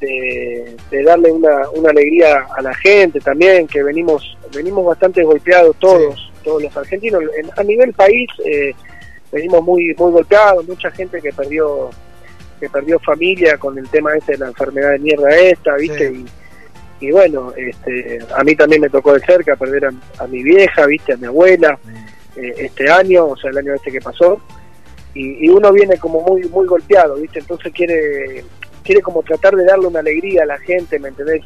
[0.00, 5.76] de, de darle una, una alegría a la gente también, que venimos venimos bastante golpeados
[5.78, 7.22] todos, todos los argentinos.
[7.36, 8.72] En- a nivel país eh,
[9.30, 11.90] venimos muy muy golpeados, mucha gente que perdió
[12.58, 16.10] que perdió familia con el tema ese de la enfermedad de mierda esta, ¿viste?
[16.12, 16.24] Y,
[17.00, 19.90] y bueno, este, a mí también me tocó de cerca perder a,
[20.22, 21.14] a mi vieja, ¿viste?
[21.14, 21.78] A mi abuela
[22.36, 24.40] eh, este año, o sea, el año este que pasó.
[25.14, 27.40] Y, y uno viene como muy muy golpeado, ¿viste?
[27.40, 28.44] Entonces quiere
[28.84, 31.42] quiere como tratar de darle una alegría a la gente, ¿me entendés?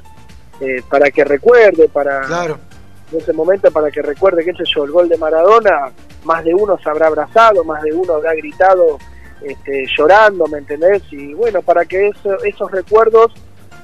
[0.61, 2.59] Eh, para que recuerde, para Claro.
[3.13, 5.91] en ese momento para que recuerde, qué sé yo, el gol de Maradona,
[6.25, 8.99] más de uno se habrá abrazado, más de uno habrá gritado
[9.43, 11.03] este, llorando, ¿me entendés?
[11.11, 13.33] Y bueno, para que eso- esos recuerdos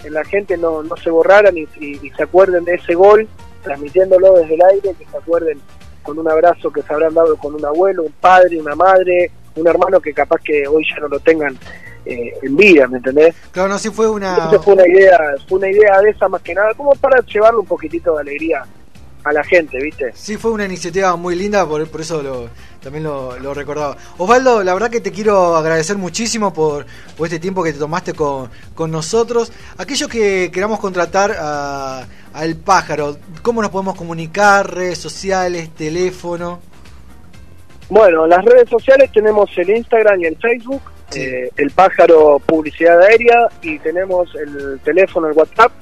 [0.05, 3.29] en la gente no, no se borraran y, y- y se acuerden de ese gol,
[3.63, 5.59] transmitiéndolo desde el aire, que se acuerden
[6.03, 9.67] con un abrazo que se habrán dado con un abuelo, un padre, una madre, un
[9.69, 11.57] hermano que capaz que hoy ya no lo tengan
[12.07, 13.35] eh, en vida, ¿me entendés?
[13.53, 14.35] Claro, no, sí fue una...
[14.35, 17.61] Entonces fue una idea, fue una idea de esa más que nada, como para llevarle
[17.61, 18.65] un poquitito de alegría
[19.23, 20.11] a la gente, ¿viste?
[20.15, 22.49] Sí, fue una iniciativa muy linda, por, por eso lo,
[22.83, 23.97] también lo, lo recordaba.
[24.19, 26.87] Osvaldo, la verdad que te quiero agradecer muchísimo por,
[27.17, 29.53] por este tiempo que te tomaste con, con nosotros.
[29.79, 34.75] Aquellos que queramos contratar a, a El Pájaro, ¿cómo nos podemos comunicar?
[34.75, 36.61] Redes sociales, teléfono.
[37.89, 40.83] Bueno, en las redes sociales tenemos el Instagram y el Facebook,
[41.15, 45.73] eh, el pájaro publicidad aérea y tenemos el teléfono, el WhatsApp,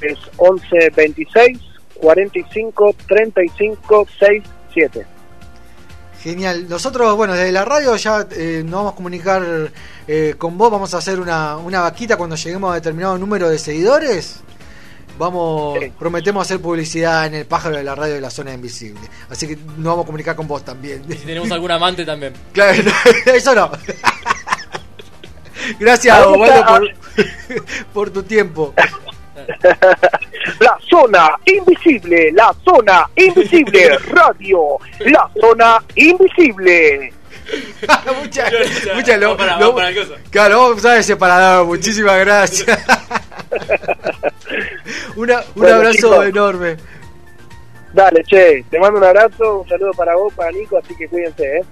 [0.00, 1.58] es 11 26
[2.00, 5.15] 45 35 67.
[6.26, 6.68] Genial.
[6.68, 9.70] Nosotros, bueno, desde la radio ya eh, nos vamos a comunicar
[10.08, 10.72] eh, con vos.
[10.72, 14.40] Vamos a hacer una, una vaquita cuando lleguemos a determinado número de seguidores.
[15.20, 19.02] Vamos, prometemos hacer publicidad en el pájaro de la radio de la zona invisible.
[19.30, 21.04] Así que nos vamos a comunicar con vos también.
[21.08, 22.32] Si tenemos algún amante también.
[22.52, 22.82] Claro,
[23.26, 23.70] eso no.
[25.78, 26.90] Gracias, Osvaldo,
[27.94, 28.74] por tu tiempo.
[30.60, 37.12] La zona invisible, la zona invisible, radio, la zona invisible.
[38.22, 38.52] muchas
[38.94, 40.14] muchas lo, para- lo- para el coso.
[40.30, 41.66] Claro, vos usar ese separador.
[41.66, 42.78] Muchísimas gracias.
[45.16, 46.26] Una- un Bueno, abrazo chicos.
[46.26, 46.76] enorme.
[47.92, 51.58] Dale, che, te mando un abrazo, un saludo para vos, para Nico, así que cuídense,
[51.58, 51.64] ¿eh?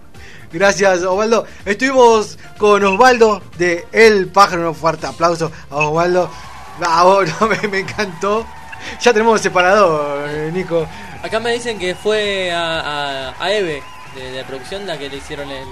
[0.52, 1.46] Gracias, Osvaldo.
[1.66, 4.68] Estuvimos con Osvaldo de El Pájaro.
[4.68, 6.30] Un fuerte aplauso a Osvaldo.
[6.82, 8.46] Ah, no, me, me encantó.
[9.00, 10.86] Ya tenemos separador, Nico.
[11.22, 12.80] Acá me dicen que fue a,
[13.30, 13.82] a, a Eve
[14.14, 15.64] de, de producción la que le hicieron el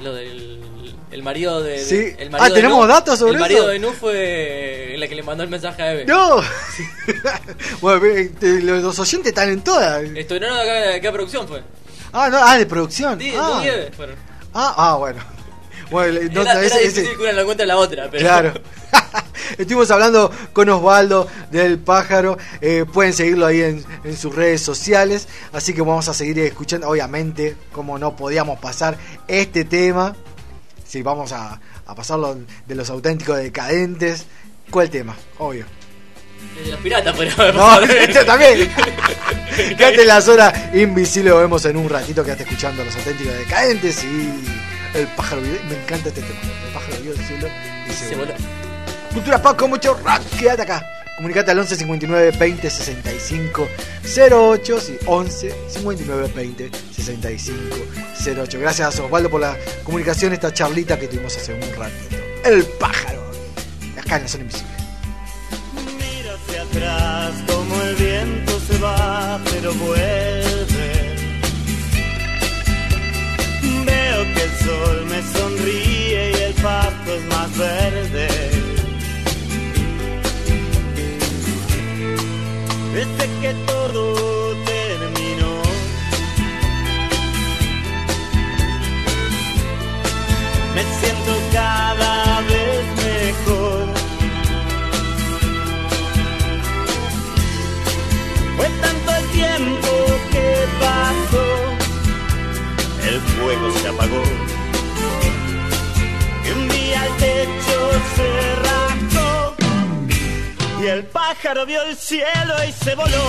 [0.00, 2.92] lo del el marido de, de- el Ah, marido de ¿tenemos Nu.
[2.92, 3.68] datos sobre el marido eso?
[3.70, 6.40] de Nu fue la que le mandó el mensaje a Eve ¡No!
[7.80, 8.02] bueno,
[8.62, 10.02] los, oyentes están en todas.
[10.02, 11.62] estuvieron acá de qué producción fue
[12.12, 13.18] Ah, no, ah, de producción.
[13.20, 13.60] sí, ah.
[13.64, 14.16] Eve fueron
[14.54, 15.20] ah, ah, bueno.
[15.94, 18.52] Bueno, no, era, era ese- difícil que una lo la otra pero Claro.
[19.58, 22.36] Estuvimos hablando con Osvaldo del Pájaro.
[22.60, 25.28] Eh, pueden seguirlo ahí en, en sus redes sociales.
[25.52, 26.88] Así que vamos a seguir escuchando.
[26.88, 28.96] Obviamente, como no podíamos pasar
[29.28, 30.16] este tema.
[30.86, 34.26] Si vamos a, a pasarlo de los auténticos decadentes.
[34.70, 35.14] ¿Cuál tema?
[35.38, 35.66] Obvio.
[36.64, 38.68] de los piratas pero No, este también.
[39.76, 41.30] Quédate en la zona invisible.
[41.30, 42.24] Lo vemos en un ratito.
[42.24, 44.02] Quédate escuchando a los auténticos decadentes.
[44.04, 44.32] Y
[44.94, 45.42] el pájaro.
[45.42, 46.40] vio- Me encanta este tema.
[46.66, 47.48] El pájaro vio el cielo
[47.88, 48.32] y se, Se voló.
[48.32, 48.44] voló.
[49.12, 50.22] Cultura Pop con mucho rock.
[50.38, 50.86] Quédate acá.
[51.16, 53.68] Comunicate al 11 59 20 65
[54.30, 54.80] 08.
[54.80, 57.76] Sí, 11 59 20 65
[58.36, 58.58] 08.
[58.58, 62.16] Gracias Osvaldo por la comunicación, esta charlita que tuvimos hace un ratito.
[62.44, 63.22] El pájaro.
[63.98, 64.74] Acá en la zona invisible.
[65.98, 70.43] Mira hacia atrás como el viento se va, pero vuelve.
[74.64, 78.28] Sol me sonríe y el pasto es más verde.
[82.94, 84.02] Desde que todo
[84.72, 85.54] terminó.
[90.74, 93.84] Me siento cada vez mejor.
[98.56, 99.93] Fue tanto el tiempo
[103.14, 104.22] el fuego se apagó.
[106.44, 107.78] Y un día el techo
[108.16, 108.28] se
[108.66, 109.54] rasgó.
[110.82, 113.26] Y el pájaro vio el cielo y se voló.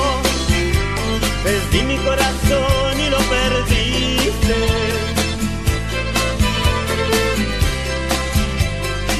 [1.43, 4.55] Perdí mi corazón y lo perdiste.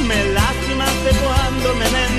[0.07, 2.14] Me las y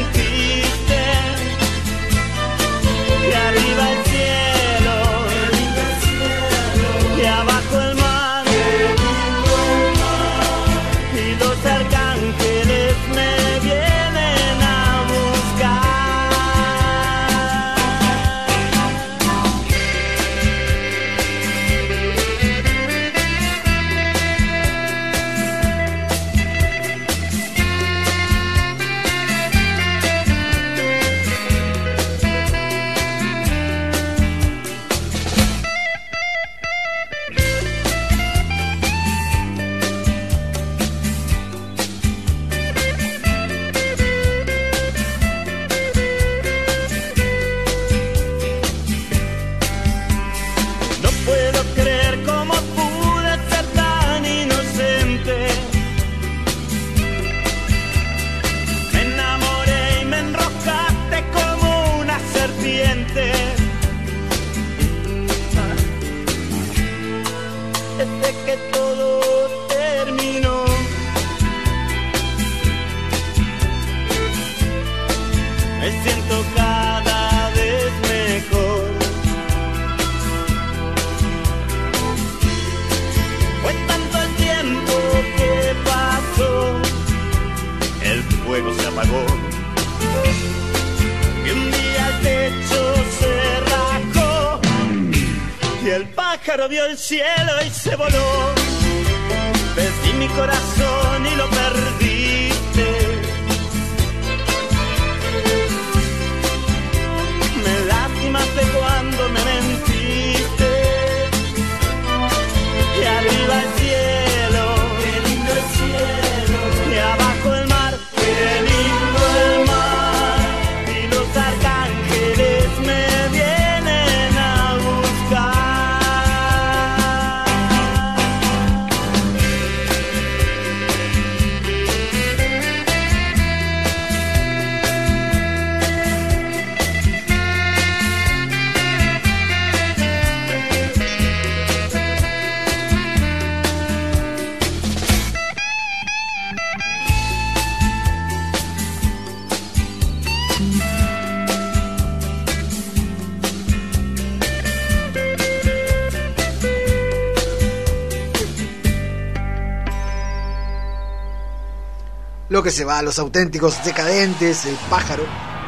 [162.66, 165.22] que se va, los auténticos decadentes, el pájaro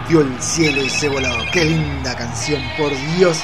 [0.09, 1.29] vio el cielo y se voló.
[1.53, 3.39] Qué linda canción, por Dios.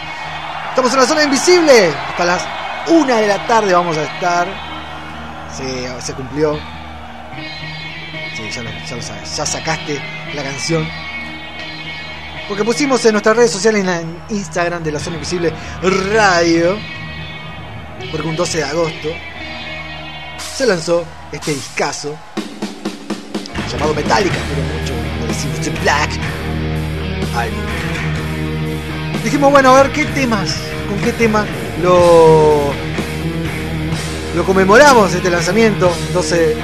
[0.70, 1.94] Estamos en la zona invisible.
[2.08, 2.44] Hasta las
[2.88, 4.48] una de la tarde vamos a estar.
[6.02, 6.58] Se, cumplió.
[8.36, 10.02] Sí, ya ya sacaste
[10.34, 10.84] la canción.
[12.48, 15.52] Porque pusimos en nuestras redes sociales, en Instagram de la zona invisible
[16.12, 16.76] radio.
[18.10, 19.08] Porque un 12 de agosto
[20.56, 22.18] se lanzó este discazo
[23.74, 26.10] llamado Metallica, pero mucho decimos The Black.
[29.22, 30.56] Dijimos, bueno, a ver qué temas,
[30.88, 31.46] con qué tema
[31.82, 32.72] lo,
[34.36, 36.56] lo conmemoramos este lanzamiento, 12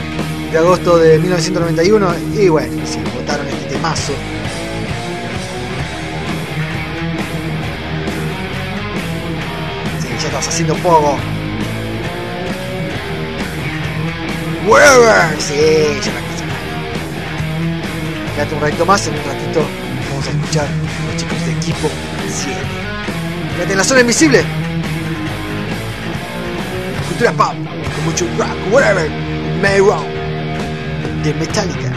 [0.53, 4.13] de agosto de 1991, y bueno, sí, votaron este temazo.
[10.21, 11.17] Ya estás haciendo poco.
[15.39, 15.55] Sí,
[16.03, 16.20] ya
[18.41, 19.61] Quédate un ratito más, en un ratito
[20.09, 21.91] vamos a escuchar a los chicos de equipo
[22.27, 22.57] 7.
[23.55, 24.43] Quédate en la zona invisible.
[27.07, 29.11] Cultura pop, con mucho rock, whatever,
[29.61, 30.07] may wrong,
[31.23, 31.90] de Metallica.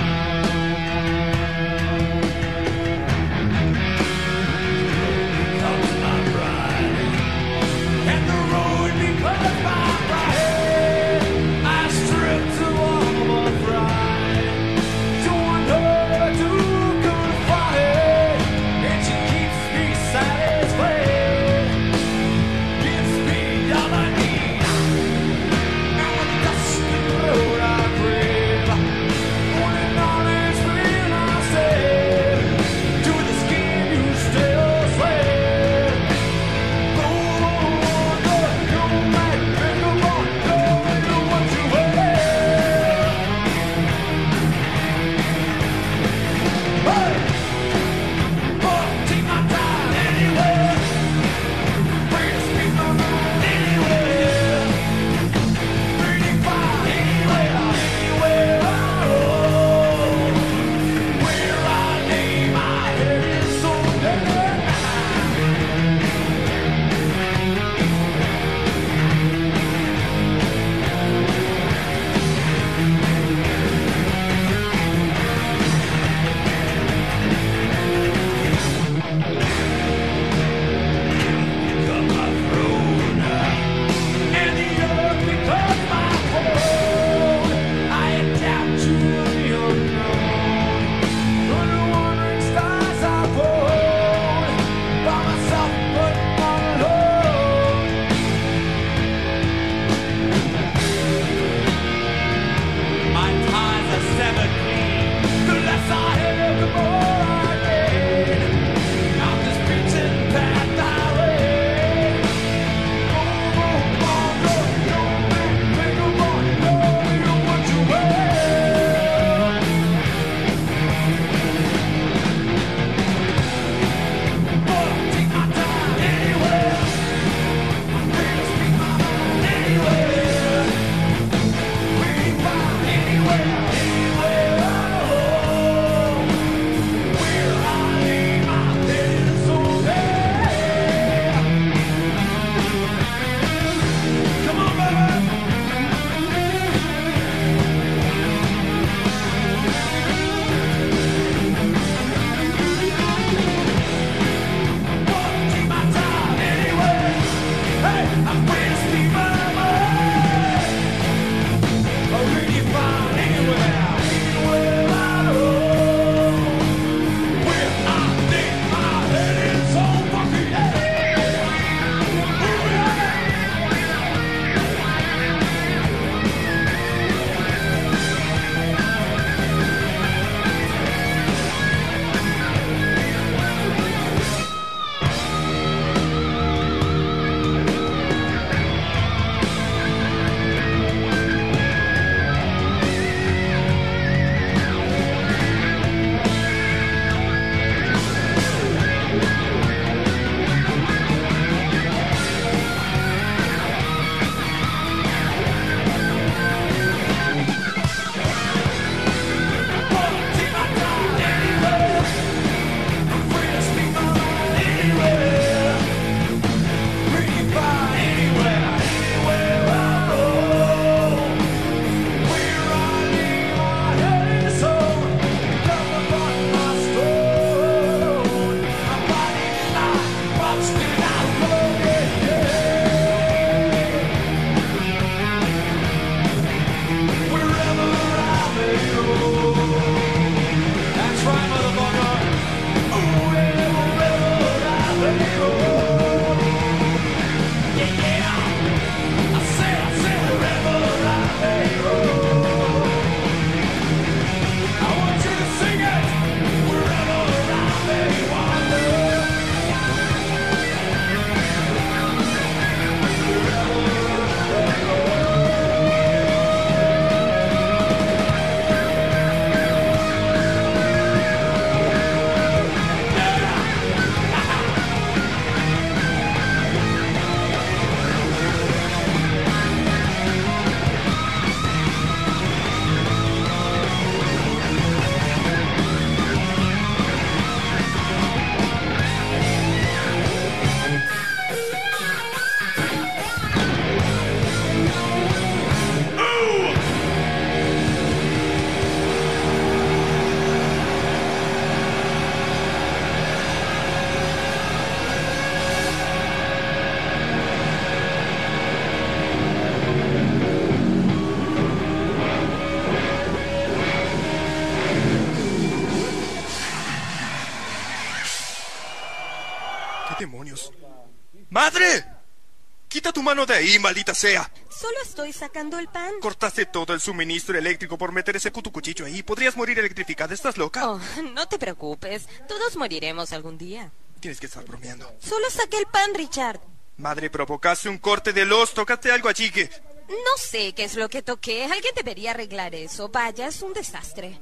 [323.23, 324.49] Mano de ahí, maldita sea.
[324.69, 326.11] Solo estoy sacando el pan.
[326.21, 329.23] Cortaste todo el suministro eléctrico por meter ese puto cuchillo ahí.
[329.23, 330.33] Podrías morir electrificada.
[330.33, 330.89] ¿Estás loca?
[330.89, 330.99] Oh,
[331.33, 332.27] no te preocupes.
[332.47, 333.91] Todos moriremos algún día.
[334.19, 335.11] Tienes que estar bromeando.
[335.21, 336.59] Solo saqué el pan, Richard.
[336.97, 338.73] Madre, provocaste un corte de los.
[338.73, 339.69] Tocaste algo allí que...
[340.09, 341.63] No sé qué es lo que toqué.
[341.65, 343.09] Alguien debería arreglar eso.
[343.09, 344.39] Vaya, es un desastre.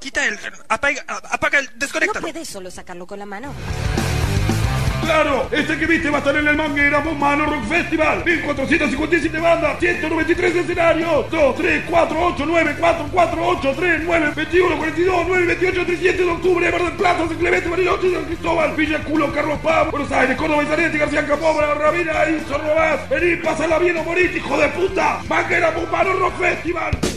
[0.00, 0.38] Quita el...
[0.68, 1.66] Apaga, apaga el...
[1.66, 2.22] No Desconéctalo.
[2.22, 3.54] puedes solo sacarlo con la mano.
[5.04, 5.48] ¡Claro!
[5.50, 8.22] Este que viste va a estar en el Manguera Mano Rock Festival.
[8.24, 11.30] 1457 bandas, 193 escenarios.
[11.30, 16.24] 2, 3, 4, 8, 9, 4, 4, 8, 3, 9, 21, 42, 9, 28, 37
[16.24, 16.70] de octubre.
[16.70, 20.62] Mar del Plata, San Clemente, Bariloche, San Cristóbal, Villa Culo, Carlos Paz, Buenos Aires, Córdoba,
[20.62, 23.08] Izarete, García Capobra, Rabina y Zorrobás.
[23.08, 25.20] Vení, pásala bien o morite, hijo de puta.
[25.28, 27.11] Manguera Mano Rock Festival.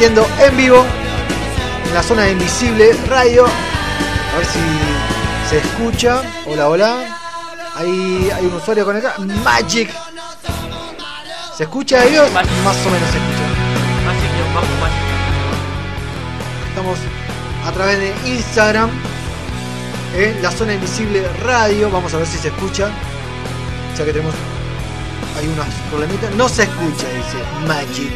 [0.00, 0.86] Transmitiendo en vivo
[1.86, 3.44] en la zona de Invisible Radio.
[3.44, 4.60] A ver si
[5.50, 6.22] se escucha.
[6.46, 7.18] Hola, hola.
[7.76, 9.22] Ahí hay un usuario conectado.
[9.44, 9.90] Magic.
[11.54, 12.32] ¿Se escucha ellos?
[12.32, 13.44] Más o menos se escucha.
[16.70, 16.98] Estamos
[17.66, 18.90] a través de Instagram
[20.16, 21.90] en la zona invisible radio.
[21.90, 22.90] Vamos a ver si se escucha.
[23.98, 24.34] Ya que tenemos
[25.38, 26.34] hay unos problemitas.
[26.36, 28.12] No se escucha, dice Magic.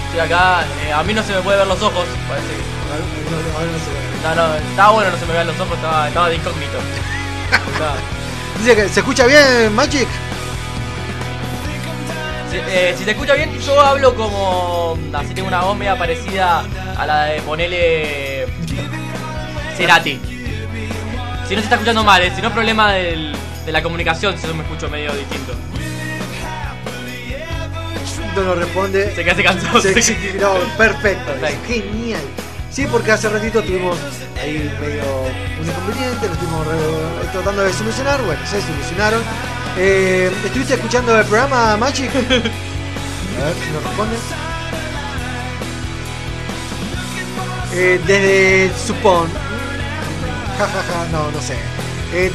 [0.06, 2.62] estoy acá, eh, a mí no se me puede ver los ojos, parece que.
[4.22, 6.78] No, no, estaba bueno, no se me vean los ojos, estaba, estaba de incógnito.
[7.72, 7.96] Estaba-
[8.58, 10.08] Dice que se escucha bien, Magic.
[12.50, 14.98] Si, eh, si se escucha bien, yo hablo como.
[15.12, 16.64] Así tengo una voz media parecida
[16.96, 18.46] a la de ponerle.
[19.76, 20.20] Cerati.
[21.48, 23.34] Si no se está escuchando mal, eh, si no es problema del-
[23.66, 25.52] de la comunicación, si yo me escucho medio distinto.
[28.36, 29.14] No nos responde.
[29.14, 29.80] Se queda se cansó.
[29.80, 31.32] Sí, se- sí, no, perfecto.
[31.66, 32.20] Genial.
[32.74, 33.96] Sí, porque hace ratito tuvimos
[34.42, 35.04] ahí medio
[35.60, 36.66] un inconveniente, lo estuvimos
[37.30, 38.20] tratando de solucionar.
[38.22, 39.22] Bueno, se solucionaron.
[39.78, 42.10] Eh, ¿Estuviste escuchando el programa Magic?
[42.16, 44.16] A ver si nos responde.
[47.74, 49.28] Eh, desde Supón.
[50.58, 51.54] Ja, ja, ja, no, no sé.
[52.12, 52.32] Eh,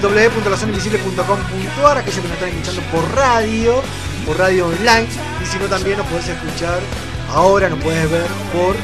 [0.00, 3.82] www.lazoneinvisible.com.ar Aquellos que nos están escuchando por radio,
[4.26, 5.08] por radio online.
[5.42, 6.78] Y si no, también nos podés escuchar
[7.34, 8.76] ahora, nos puedes ver por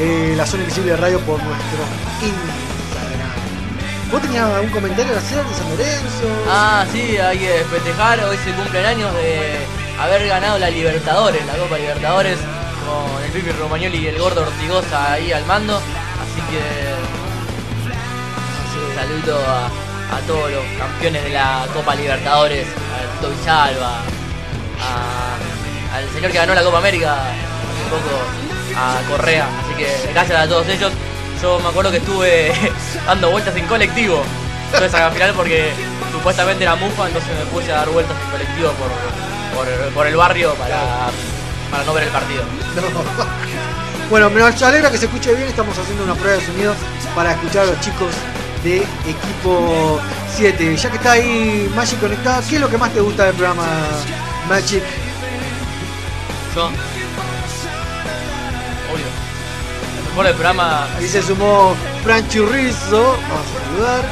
[0.00, 1.78] eh, la zona invisible de radio por nuestro
[2.22, 3.30] Instagram.
[4.10, 6.26] ¿Vos tenías algún comentario que hacer de San Lorenzo?
[6.48, 8.24] Ah, sí, hay que festejar.
[8.24, 9.58] Hoy se cumplen años de
[10.00, 12.38] haber ganado la Libertadores, la Copa Libertadores,
[12.86, 15.76] con el Pipi Romagnoli y el gordo Ortigosa ahí al mando.
[15.76, 16.60] Así que.
[18.80, 19.66] Un saludo a,
[20.16, 23.98] a todos los campeones de la Copa Libertadores, al Tito Villalba,
[24.82, 28.10] a- al señor que ganó la Copa América hace poco,
[28.76, 29.48] a Correa.
[29.64, 30.92] Así que gracias a todos ellos.
[31.42, 32.52] Yo me acuerdo que estuve
[33.06, 34.22] dando vueltas en colectivo
[34.72, 35.70] toda esa final porque
[36.12, 38.90] supuestamente era mufa, entonces me puse a dar vueltas en colectivo por,
[39.56, 41.10] por, por el barrio para,
[41.70, 42.42] para no ver el partido.
[44.10, 45.48] Bueno, me alegra que se escuche bien.
[45.48, 46.74] Estamos haciendo una prueba de sonido
[47.14, 48.12] para escuchar a los chicos
[48.64, 50.00] de equipo
[50.34, 50.76] 7.
[50.76, 53.68] Ya que está ahí Magic conectada, ¿qué es lo que más te gusta del programa
[54.48, 54.82] Magic?
[56.56, 56.70] Yo,
[60.20, 61.74] mejor del programa Ahí se sumó
[62.04, 63.16] Fran Churrizo.
[63.28, 64.04] Vamos a saludar.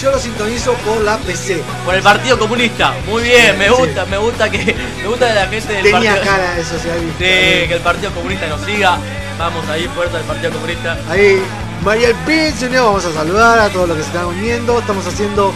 [0.00, 1.62] Yo lo sintonizo por la PC.
[1.84, 2.94] por el Partido Comunista.
[3.06, 6.32] Muy bien, me gusta, me gusta que me gusta de la gente del Tenía Partido
[6.32, 7.18] cara de socialista.
[7.18, 7.24] Sí,
[7.68, 8.98] que el Partido Comunista nos siga.
[9.38, 10.98] Vamos ahí, fuerza del Partido Comunista.
[11.08, 11.42] Ahí,
[11.84, 12.86] María El Pin se unió.
[12.86, 14.78] Vamos a saludar a todos los que se están uniendo.
[14.78, 15.52] Estamos haciendo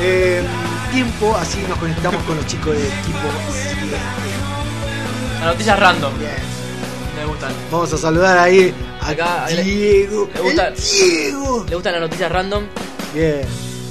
[0.00, 0.42] eh,
[0.92, 3.76] tiempo, así nos conectamos con los chicos de equipo 7.
[5.40, 6.12] Las noticias random.
[7.28, 7.52] Gustan.
[7.70, 10.28] Vamos a saludar ahí a Acá, Diego.
[10.34, 11.64] Le gustan, el Diego.
[11.68, 12.64] le gustan las noticias random.
[13.14, 13.40] Bien.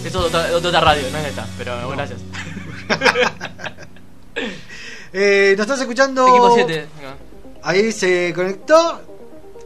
[0.05, 2.19] Eso es otra, otra radio, no es esta, pero gracias.
[5.13, 6.27] Eh, ¿Nos estás escuchando?
[6.27, 6.87] Equipo 7.
[7.63, 9.01] Ahí se conectó.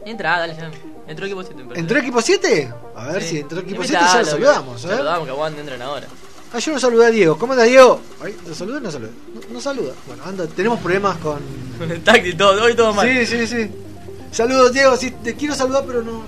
[0.06, 0.70] Entra, dale ya.
[1.06, 1.64] Entró equipo 7.
[1.74, 2.72] ¿Entró equipo 7?
[2.96, 3.28] A ver Sí.
[3.28, 4.84] si entró equipo Invitalo, 7 ya lo saludamos.
[4.84, 4.88] ¿eh?
[4.88, 6.06] Saludamos, que aguante, entren ahora.
[6.54, 7.38] Ah, yo no saludé a Diego.
[7.38, 8.00] ¿Cómo anda Diego?
[8.22, 9.10] Ay, ¿Lo saluda o no saluda?
[9.34, 9.92] No, no saluda.
[10.06, 11.40] Bueno, anda, tenemos problemas con.
[11.78, 13.08] Con el táctil, todo, hoy todo mal.
[13.08, 13.70] Sí, sí, sí.
[14.30, 14.96] Saludos, Diego.
[14.96, 16.22] Sí, te quiero saludar, pero no.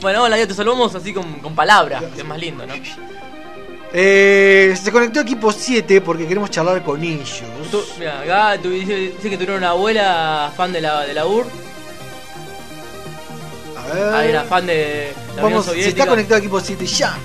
[0.00, 2.74] Bueno, hola, Diego, te saludamos así con, con palabras, que es más lindo, ¿no?
[3.96, 7.42] Eh, se conectó equipo 7 porque queremos charlar con ellos.
[7.70, 11.26] Tú, mira, acá tú dice, dice que tuvieron una abuela fan de la, de la
[11.26, 11.46] UR.
[13.76, 14.14] A ver.
[14.14, 15.90] Ah, era fan de la Vamos, Soviética.
[15.90, 17.16] está conectado equipo 7 ya.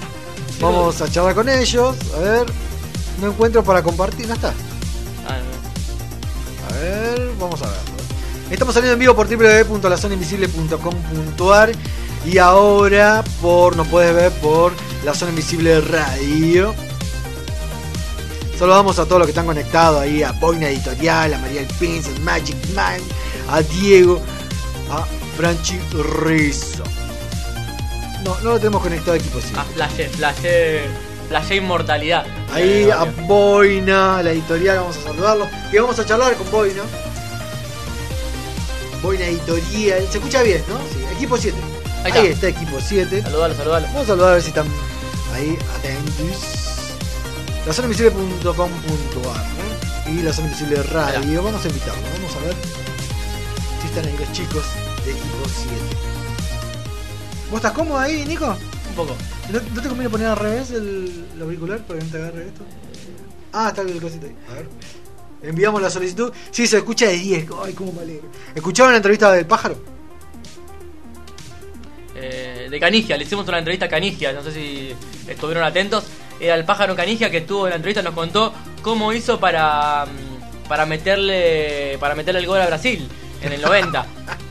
[0.60, 1.95] Vamos a charlar con ellos.
[2.15, 2.45] A ver.
[3.22, 4.27] No encuentro para compartir.
[4.27, 4.53] No está.
[5.27, 5.38] Ah,
[6.69, 7.77] A ver, vamos a ver.
[8.52, 11.72] Estamos saliendo en vivo por www.lazonainvisible.com.ar
[12.26, 14.73] y ahora por nos puedes ver por
[15.06, 16.76] La Zona Invisible Radio.
[18.57, 21.69] Saludamos a todos los que están conectados ahí, a Boina Editorial, a María El
[22.22, 22.99] Magic Man,
[23.49, 24.19] a Diego,
[24.91, 25.06] a
[25.38, 25.80] Franchi
[26.23, 26.84] Rizzo.
[28.23, 29.53] No, no lo tenemos conectado equipo sí.
[29.55, 30.81] Ah, flashé, flashé,
[31.27, 32.25] flashé inmortalidad.
[32.53, 35.47] Ahí Eh, a Boina, la editorial, vamos a saludarlo.
[35.71, 36.83] Que vamos a charlar con Boina.
[39.01, 40.05] Boina Editorial.
[40.11, 40.75] Se escucha bien, ¿no?
[40.91, 41.57] Sí, equipo 7.
[42.03, 42.49] Ahí Ahí, está.
[42.49, 43.21] equipo 7.
[43.21, 43.87] Saludalo, saludalo.
[43.87, 44.67] Vamos a saludar a ver si están
[45.33, 46.43] ahí atentos.
[47.65, 48.11] La zona ¿eh?
[50.11, 51.43] y la zona invisible radio.
[51.43, 52.55] Vamos a invitarlo, vamos a ver
[53.81, 54.63] si están ahí los chicos
[55.05, 56.09] de equipo 7.
[57.49, 58.45] ¿Vos estás cómodo ahí, Nico?
[58.89, 59.15] Un poco.
[59.51, 62.47] ¿No, no te conviene poner al revés el, el auricular para que no te agarre
[62.47, 62.63] esto?
[63.53, 64.35] Ah, está el cosito ahí.
[64.49, 64.67] A ver.
[65.41, 66.31] Enviamos la solicitud.
[66.51, 67.47] Sí, se escucha de 10.
[67.63, 68.30] Ay, cómo me alegro.
[68.53, 69.77] ¿Escucharon la entrevista del pájaro?
[72.15, 74.93] Eh, de Canigia, le hicimos una entrevista a Canigia, no sé si
[75.27, 76.03] estuvieron atentos.
[76.39, 80.67] Era el pájaro Canigia que estuvo en la entrevista, nos contó cómo hizo para, mm,
[80.67, 83.07] para meterle para meterle el gol a Brasil
[83.41, 84.05] en el 90.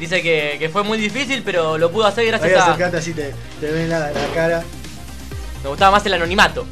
[0.00, 2.64] Dice que, que fue muy difícil, pero lo pudo hacer Ahí gracias a.
[2.72, 4.64] acercate así, te, te ven la, la cara.
[5.62, 6.66] Me gustaba más el anonimato.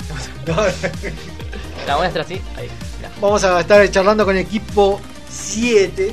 [1.86, 2.68] La voy a hacer así, ahí.
[2.98, 3.10] mirá.
[3.20, 5.00] Vamos a estar charlando con equipo
[5.30, 6.12] 7.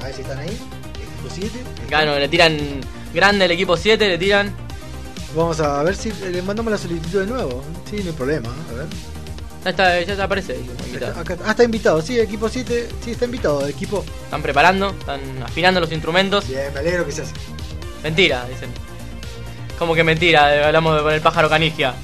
[0.00, 0.48] A ver si están ahí.
[0.48, 1.58] Equipo 7.
[1.88, 2.56] Gano, le tiran
[3.14, 4.54] grande el equipo 7, le tiran.
[5.34, 7.62] Vamos a ver si le mandamos la solicitud de nuevo.
[7.88, 8.48] Sí, no hay problema.
[8.70, 8.86] A ver.
[9.66, 11.20] Ya, está, ya aparece ahí, invitado.
[11.20, 12.00] Acá, ah, está invitado.
[12.00, 12.88] Sí, equipo 7.
[13.04, 13.66] Sí, está invitado.
[13.66, 14.04] Equipo.
[14.24, 16.46] Están preparando, están afinando los instrumentos.
[16.46, 17.32] Bien, me alegro que se hace.
[18.04, 18.70] Mentira, dicen.
[19.76, 20.54] ¿Cómo que mentira?
[20.54, 21.94] Eh, Hablamos de- con el pájaro canigia.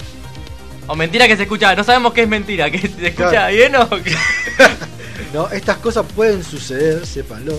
[0.89, 3.55] O mentira que se escucha, no sabemos qué es mentira, que se escucha Claro.
[3.55, 4.12] bien o qué?
[5.32, 7.55] No, estas cosas pueden suceder, sépanlo.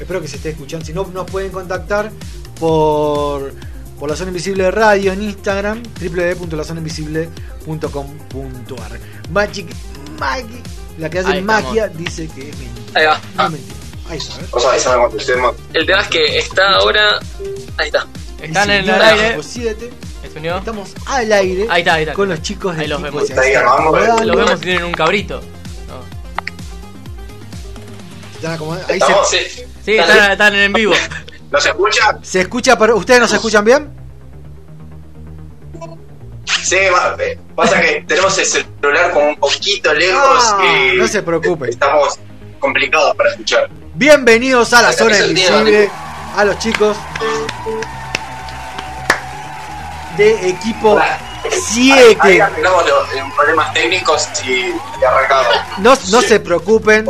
[0.00, 0.84] Espero que se esté escuchando.
[0.86, 2.10] Si no, nos pueden contactar
[2.58, 3.52] por,
[4.00, 8.98] por la zona invisible de radio en Instagram, www.lazonainvisible.com.ar.
[9.32, 9.66] Magic
[10.18, 10.62] Maggie,
[10.98, 11.64] la que hace estamos.
[11.64, 12.92] magia, dice que es mentira.
[12.94, 13.20] Ahí va.
[13.36, 13.76] No es mentira.
[14.08, 14.34] Ahí está.
[14.50, 15.50] O sea.
[15.72, 17.18] El tema es que está ahora.
[17.78, 18.06] Ahí está.
[18.40, 19.26] Están en el aire.
[19.28, 19.90] Equipo 7,
[20.32, 20.58] ¿Se unió?
[20.58, 22.14] Estamos al aire Ahí está, ahí está.
[22.14, 23.22] con los chicos de Ahí los vemos.
[23.26, 23.40] 7.
[23.40, 25.40] Ahí están Los vemos si tienen un cabrito.
[28.34, 28.86] están acomodando.
[28.92, 29.30] Ahí se, ¿Estamos?
[29.30, 29.38] Sí.
[29.84, 30.92] Sí, están, están en vivo.
[31.50, 32.18] ¿No se escucha?
[32.22, 33.90] se escucha, pero ¿ustedes nos escuchan bien?
[36.62, 41.22] Sí, eh, pasa que tenemos el celular como un poquito lejos Ah, y no se
[41.22, 41.70] preocupen.
[41.70, 42.18] estamos
[42.60, 43.68] complicados para escuchar.
[43.94, 45.90] Bienvenidos a la Acá zona invisible,
[46.36, 46.96] a los chicos
[50.16, 52.42] de equipo Ahí 7.
[52.42, 54.72] arreglamos los eh, problemas técnicos y,
[55.04, 55.56] arrancamos.
[55.78, 57.06] No, no se preocupen,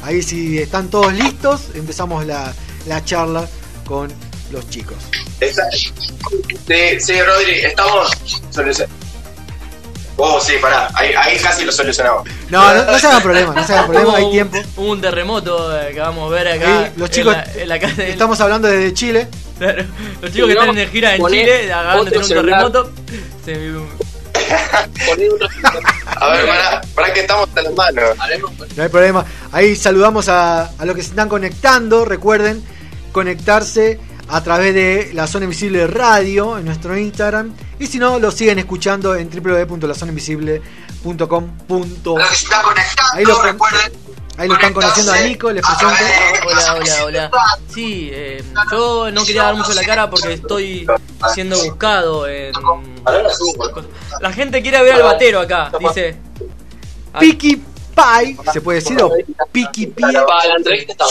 [0.02, 2.54] Ahí si están todos listos, empezamos la,
[2.86, 3.48] la charla
[3.84, 4.08] con
[4.52, 4.98] los chicos.
[5.40, 8.10] Sí, sí, Rodri, estamos.
[10.18, 12.26] Oh, sí, pará, ahí, ahí casi lo solucionamos.
[12.48, 14.59] No, no, no se hagan problema, no se hagan problema, Hubo hay tiempo.
[14.76, 16.78] Hubo un terremoto eh, que vamos a ver acá.
[16.84, 19.28] Ahí, los chicos, en la, en la casa de- estamos hablando desde Chile.
[19.59, 19.84] Claro,
[20.22, 22.72] Los chicos que están en gira en Chile acaban de tener un celular.
[22.72, 22.93] terremoto.
[23.44, 24.06] Se-
[26.16, 28.05] A ver, pará, pará que estamos en las manos.
[28.76, 29.24] No hay problema.
[29.52, 32.05] Ahí saludamos a, a los que se están conectando.
[32.05, 32.62] Recuerden
[33.12, 33.98] conectarse
[34.28, 37.55] a través de la Zona Invisible de Radio en nuestro Instagram.
[37.78, 42.26] Y si no, lo siguen escuchando en www.lazonainvisible.com.ar.
[43.12, 43.58] Ahí lo, con-
[44.38, 45.94] ahí lo están conociendo a Nico, les presento.
[46.46, 47.30] Hola, hola, hola.
[47.72, 50.86] Sí, eh, yo no quería dar mucho la cara porque estoy
[51.34, 52.52] siendo buscado en...
[54.20, 56.16] La gente quiere ver al batero acá, dice.
[57.18, 57.62] Piki
[57.97, 59.10] Pie, se puede decir, o
[59.51, 60.06] Piki Pie.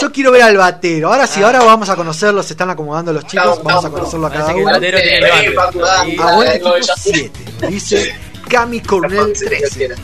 [0.00, 1.12] Yo quiero ver al batero.
[1.12, 2.42] Ahora sí, ahora vamos a conocerlo.
[2.42, 3.60] Se están acomodando los chicos.
[3.62, 4.64] Vamos a conocerlo a cada uno.
[4.64, 5.82] batero tiene el bate.
[6.20, 7.30] Aguante equipo 7.
[7.68, 8.14] Dice
[8.48, 9.94] Cami Cornell 13.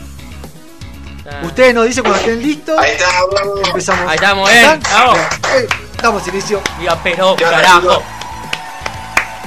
[1.43, 2.77] Ustedes nos dicen cuando estén listos.
[2.77, 3.67] Ahí estamos.
[3.67, 4.09] Empezamos.
[4.09, 4.79] Ahí estamos, eh.
[4.91, 5.17] Vamos.
[5.55, 5.67] Eh,
[6.01, 6.61] Damos inicio.
[6.79, 8.03] Diga, pero carajo.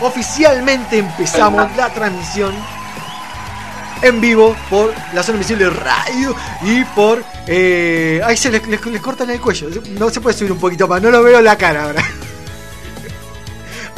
[0.01, 2.55] Oficialmente empezamos la transmisión
[4.03, 7.23] en vivo por la zona invisible radio y por.
[7.47, 9.69] Eh, ahí se les, les- les cortan el cuello.
[9.99, 11.01] No se puede subir un poquito más.
[11.03, 12.03] No lo veo la cara ahora.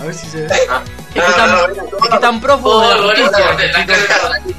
[0.01, 0.47] A ver si se ve.
[0.47, 0.61] Es
[1.25, 3.57] que tan, es que tan prófugo de la justicia.
[3.59, 4.55] este chico.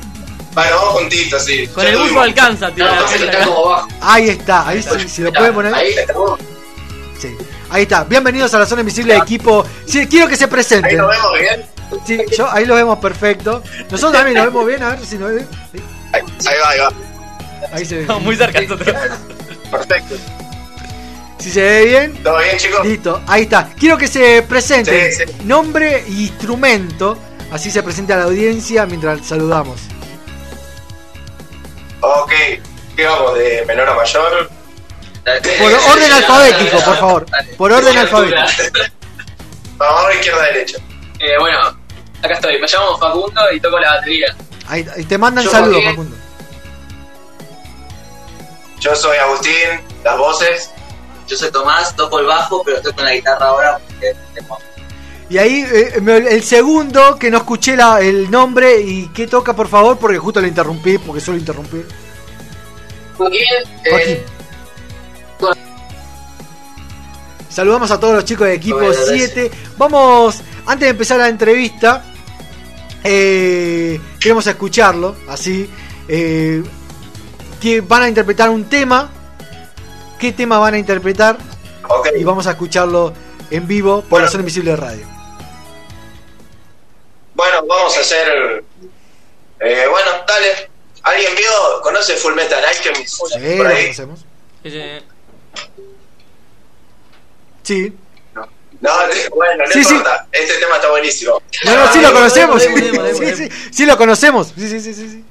[0.53, 1.67] Bueno, vamos juntitos, sí.
[1.67, 2.85] Con el buzo alcanza, tío.
[4.01, 4.67] Ahí está.
[4.67, 5.73] Ahí sí, si lo pueden poner.
[5.73, 6.39] Ahí estamos.
[7.19, 7.37] Sí.
[7.69, 8.03] Ahí está.
[8.03, 9.65] Bienvenidos a la zona invisible de equipo.
[9.85, 10.97] Sí, quiero que se Ahí presenten.
[10.97, 11.65] nos vemos bien.
[12.05, 13.63] Sí, yo, ahí lo vemos perfecto.
[13.89, 14.83] Nosotros también lo vemos bien.
[14.83, 15.31] A ver si nos.
[15.31, 15.47] Sí,
[16.13, 16.93] Ahí, ahí va, ahí va.
[17.71, 18.01] Ahí se ve.
[18.01, 18.95] Estamos muy cerca nosotros.
[19.71, 20.15] Perfecto.
[21.39, 22.23] Si se ve bien.
[22.23, 22.85] ¿Todo bien, chicos?
[22.85, 23.69] Listo, ahí está.
[23.79, 27.17] Quiero que se presenten Sí, nombre e instrumento.
[27.51, 29.79] Así se presenta a la audiencia mientras saludamos.
[32.01, 32.31] Ok,
[32.95, 33.35] ¿qué vamos?
[33.37, 34.49] ¿De menor a mayor?
[35.23, 37.25] Por orden alfabético, por favor.
[37.57, 38.41] Por orden alfabético.
[39.77, 40.77] Vamos a izquierda derecha.
[41.19, 41.78] Eh, bueno,
[42.23, 42.59] acá estoy.
[42.59, 44.35] Me llamo Facundo y toco la batería.
[44.67, 45.83] Ahí, ahí te mandan Yo saludos.
[45.83, 46.15] Facundo.
[48.79, 50.71] Yo soy Agustín, las voces.
[51.27, 54.59] Yo soy Tomás, toco el bajo, pero estoy con la guitarra ahora que tenemos.
[55.29, 56.01] Y ahí eh,
[56.31, 60.41] el segundo que no escuché la- el nombre y qué toca por favor porque justo
[60.41, 61.85] lo interrumpí porque suelo interrumpir.
[63.15, 63.41] Joaquín,
[63.85, 63.89] eh,
[65.39, 65.59] Joaquín.
[67.49, 69.31] Saludamos a todos los chicos de equipo Bueno, gracias.
[69.33, 69.51] 7.
[69.77, 72.03] Vamos, antes de empezar la entrevista,
[73.03, 75.67] eh, queremos escucharlo, así.
[76.07, 76.63] eh,
[77.87, 79.09] van a interpretar un tema.
[80.19, 81.37] ¿Qué tema van a interpretar?
[82.15, 83.13] Y vamos a escucharlo
[83.49, 85.07] en vivo por la zona invisible de radio.
[87.33, 88.63] Bueno, vamos a hacer.
[89.59, 90.69] Eh, bueno, dale.
[91.01, 91.81] ¿Alguien vio?
[91.81, 93.15] ¿Conoce Full Metal Alchemist?
[93.15, 94.25] Sí, Por lo conocemos.
[97.63, 97.93] Sí.
[98.81, 98.91] No,
[99.35, 99.93] bueno, no Sí, sí.
[99.95, 100.27] importa.
[100.31, 101.41] Este tema está buenísimo.
[101.65, 102.61] No, no, sí lo conocemos.
[102.63, 104.53] Demo, demo, Sí, sí, sí lo conocemos.
[104.55, 105.09] Sí, sí, sí, sí.
[105.09, 105.25] sí.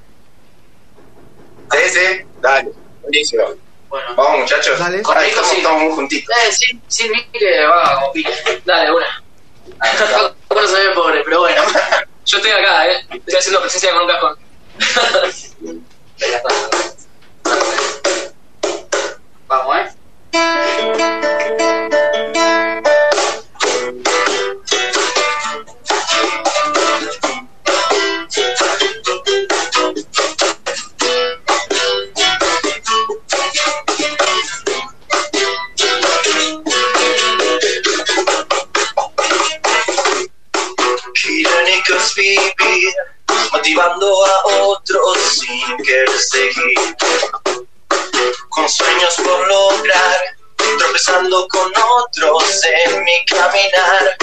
[1.72, 2.70] Sí, sí, dale.
[3.02, 3.44] Buenísimo.
[3.88, 4.78] Bueno, vamos muchachos.
[4.78, 5.02] Dale.
[5.16, 6.34] Ahí estamos, estamos muy juntitos.
[6.46, 8.32] Eh, sin, sin mí que va como pique.
[8.64, 9.22] Dale, una.
[10.48, 11.62] Bueno, se ve pobre, pero bueno.
[12.24, 13.06] Yo estoy acá, eh.
[13.12, 14.36] Estoy haciendo presencia con un cajón.
[19.48, 19.76] Vamos,
[20.32, 21.18] eh.
[43.52, 46.96] Motivando a otros sin querer seguir.
[48.48, 50.37] Con sueños por lograr
[50.76, 54.16] tropezando con otros en mi caminar.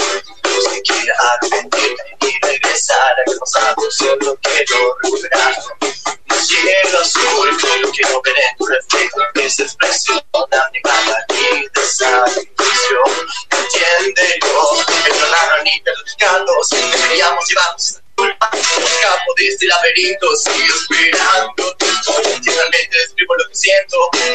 [0.44, 5.54] Los que quiera arrepentirme y regresar al pasado solo quiero recuperar.
[5.80, 7.56] Un cielo azul
[7.92, 13.02] quiero ver en tu reflejo esa expresión tan negada y de sacrificio.
[13.50, 21.76] Entiéndelo el no ni pecados deberíamos llevarnos culpa como escapo de este laberinto sigo esperando
[21.80, 24.30] y realmente describo lo que siento no que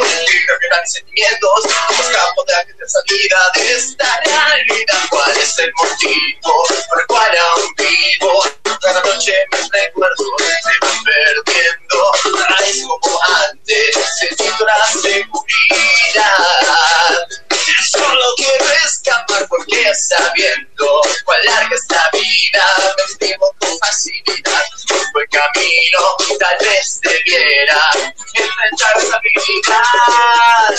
[0.82, 5.00] mis sentimientos escapo de aquella salida de esta realidad.
[5.10, 8.44] Cuál es el motivo por el cual aún vivo
[8.82, 12.12] cada noche mis recuerdos se van perdiendo.
[12.38, 15.22] Nada es como antes necesito la seguridad.
[17.92, 18.66] Solo quiero
[19.02, 22.64] escapar porque sabiendo cuán larga es la vida
[22.98, 24.62] me estimo con facilidad.
[25.14, 27.82] Por el camino tal vez debiera
[28.34, 30.76] enfrentar habilidad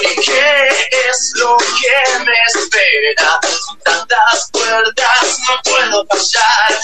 [0.00, 0.68] ¿Y qué
[1.08, 3.40] es lo que me espera?
[3.66, 6.78] Son tantas puertas, no puedo pasar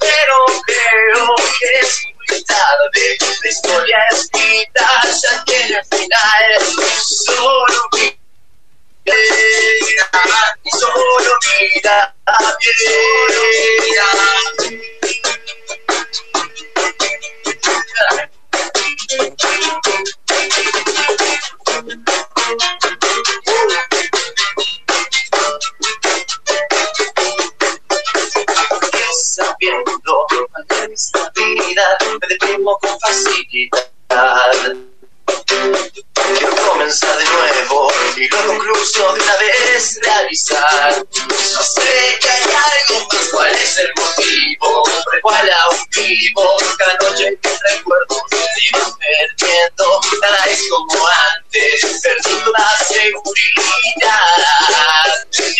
[0.00, 3.18] Pero creo que es muy tarde.
[3.42, 4.88] La historia escrita
[5.22, 6.44] ya tiene final
[10.72, 11.32] solo
[11.72, 12.14] mira
[29.34, 34.93] Sabiendo cuál es la vida, me deprimo con facilidad.
[35.46, 40.96] Quiero comenzar de nuevo y lo concluso de una vez realizar.
[40.96, 44.84] No sé que hay algo más, cuál es el motivo
[45.14, 46.56] el cual aún vivo.
[46.78, 51.43] Cada noche mis recuerdos se van perdiendo, nada es como antes,
[52.02, 54.18] perdiendo la seguridad.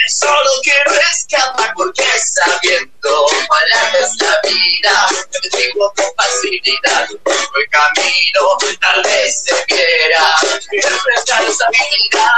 [0.08, 3.68] Solo quiero escapar porque sabiendo cuál
[4.00, 5.08] es la vida,
[5.42, 7.08] me digo con facilidad.
[7.10, 10.34] El camino tal vez debiera
[10.72, 12.32] enfrentar esa vida.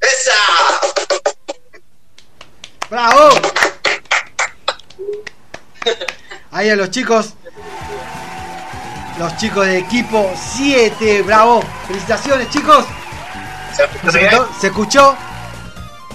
[0.00, 0.32] ¡Esa!
[2.90, 3.30] ¡Bravo!
[6.50, 7.34] Ahí a los chicos.
[9.18, 11.22] Los chicos de equipo 7.
[11.22, 11.62] ¡Bravo!
[11.86, 12.84] Felicitaciones, chicos.
[14.60, 15.16] ¿Se escuchó?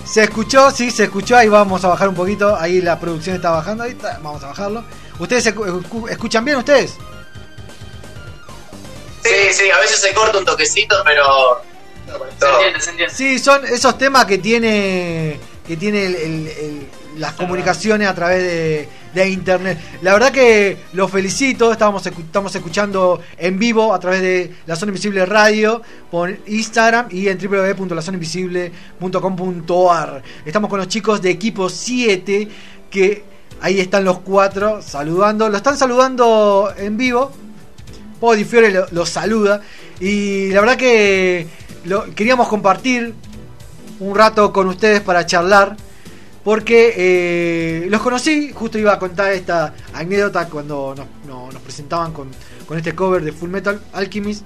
[0.06, 0.72] ¿Se escuchó?
[0.72, 1.38] Sí, se escuchó.
[1.38, 2.56] Ahí vamos a bajar un poquito.
[2.56, 3.84] Ahí la producción está bajando.
[3.84, 4.20] Ahí está.
[4.22, 4.84] Vamos a bajarlo.
[5.20, 6.96] ¿Ustedes escu- escu- escuchan bien ustedes?
[9.56, 11.62] Sí, a veces se corta un toquecito, pero.
[12.40, 13.14] Se entiende, se entiende.
[13.14, 16.88] Sí, son esos temas que tiene que tiene el- el- el-
[17.18, 19.80] las comunicaciones a través de, de internet.
[20.02, 24.76] La verdad que los felicito, estábamos, escu- estamos escuchando en vivo a través de La
[24.76, 30.24] Zona Invisible Radio por Instagram y en www.lazonainvisible.com.ar.
[30.46, 32.48] Estamos con los chicos de equipo 7
[32.92, 33.24] que
[33.62, 35.50] ahí están los cuatro saludando.
[35.50, 37.32] Lo están saludando en vivo.
[38.26, 39.62] Podi Fiore lo- los saluda.
[40.00, 41.46] Y la verdad que
[41.86, 43.14] lo- queríamos compartir
[44.00, 45.78] un rato con ustedes para charlar.
[46.44, 52.14] Porque eh, los conocí, justo iba a contar esta anécdota cuando nos, no- nos presentaban
[52.14, 52.30] con,
[52.68, 54.44] con este cover de Full Metal Alchemist.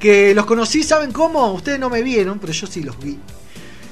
[0.00, 1.52] Que los conocí, ¿saben cómo?
[1.52, 3.16] Ustedes no me vieron, pero yo sí los vi.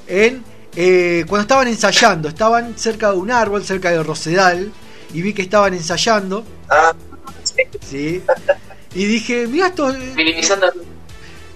[0.08, 0.42] En,
[0.76, 4.70] eh, cuando estaban ensayando, estaban cerca de un árbol, cerca del Rosedal,
[5.12, 6.44] y vi que estaban ensayando.
[7.88, 8.20] Sí.
[8.94, 9.90] Y dije, mira esto.
[9.90, 10.66] eh, Minimizando.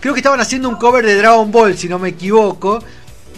[0.01, 2.79] Creo que estaban haciendo un cover de Dragon Ball, si no me equivoco.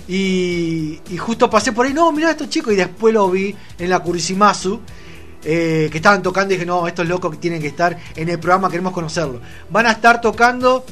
[0.09, 2.73] Y, y justo pasé por ahí, no, mirá estos chicos.
[2.73, 4.81] Y después lo vi en la Kurisimasu,
[5.45, 6.53] eh, que estaban tocando.
[6.53, 9.41] Y dije, no, estos locos que tienen que estar en el programa, queremos conocerlo.
[9.71, 10.85] Van a estar tocando,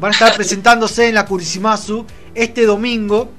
[0.00, 2.04] van a estar presentándose en la Kurisimasu
[2.34, 3.30] este domingo.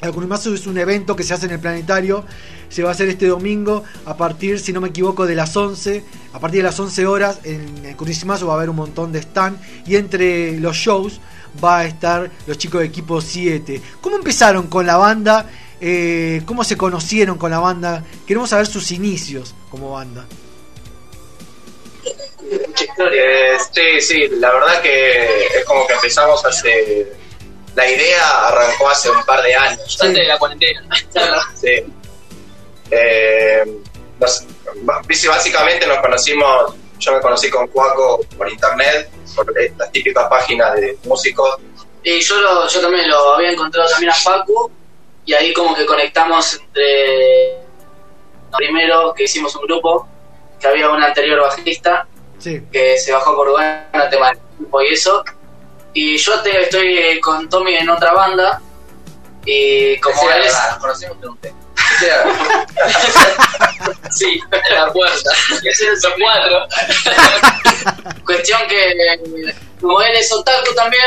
[0.00, 2.24] La Kurimasu es un evento que se hace en el planetario.
[2.68, 6.04] Se va a hacer este domingo a partir, si no me equivoco, de las 11.
[6.32, 9.20] A partir de las 11 horas en el Kurimasu va a haber un montón de
[9.20, 9.58] stand.
[9.86, 11.20] Y entre los shows
[11.62, 13.80] va a estar los chicos de equipo 7.
[14.00, 15.46] ¿Cómo empezaron con la banda?
[15.80, 18.04] Eh, ¿Cómo se conocieron con la banda?
[18.26, 20.24] Queremos saber sus inicios como banda.
[23.12, 27.12] Eh, sí, sí, la verdad que es como que empezamos hace...
[27.74, 29.98] La idea arrancó hace un par de años.
[30.00, 30.88] Antes de la cuarentena.
[31.54, 31.84] Sí.
[32.96, 33.64] Eh,
[34.20, 34.44] nos-
[35.28, 40.96] básicamente nos conocimos, yo me conocí con Cuaco por internet, por estas típicas páginas de
[41.04, 41.56] músicos.
[42.02, 44.70] Y yo, lo, yo también lo había encontrado también a Facu
[45.24, 47.58] y ahí como que conectamos entre...
[48.56, 50.06] Primero que hicimos un grupo,
[50.60, 52.06] que había un anterior bajista
[52.38, 52.60] Sí.
[52.70, 55.24] que se bajó por Uruguay, el tema del grupo y eso.
[55.94, 58.60] Y yo te, estoy con Tommy en otra banda
[59.46, 60.52] y como Decía él la es...
[60.52, 61.38] verdad, Nos conocimos de un
[64.10, 65.30] Sí, en la puerta.
[66.00, 66.66] Son cuatro.
[68.24, 71.04] Cuestión que, eh, como él es otaku también,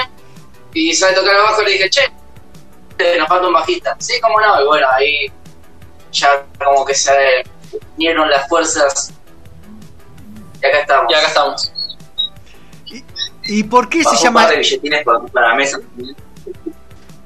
[0.73, 2.11] y sabe tocar el bajo, le dije, che,
[3.17, 3.95] nos falta un bajista.
[3.99, 5.31] Sí, cómo no, y bueno, ahí
[6.11, 7.43] ya como que se
[7.95, 9.13] unieron las fuerzas.
[10.61, 11.11] Y acá estamos.
[11.11, 11.71] Y acá estamos.
[13.43, 15.79] ¿Y por qué se Bajo llama par de billetines para, para la mesa.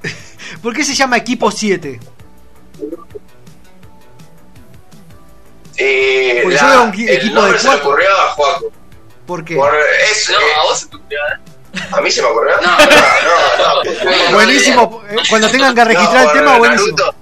[0.62, 2.00] por qué se llama equipo 7?
[5.84, 7.90] Eh, Porque la- yo un el nombre de se le cuatro.
[7.90, 8.72] ocurrió a Juaco.
[9.26, 9.56] ¿Por qué?
[9.56, 9.74] Por
[10.12, 11.80] eso, No, eh, a vos se te ocurrió, ¿eh?
[11.94, 12.56] ¿A mí se me ocurrió?
[12.62, 14.12] No, no, no.
[14.30, 14.32] no.
[14.36, 15.04] Buenísimo.
[15.10, 16.98] eh, Cuando tengan que registrar No, el tema, buenísimo.
[16.98, 17.16] Naruto.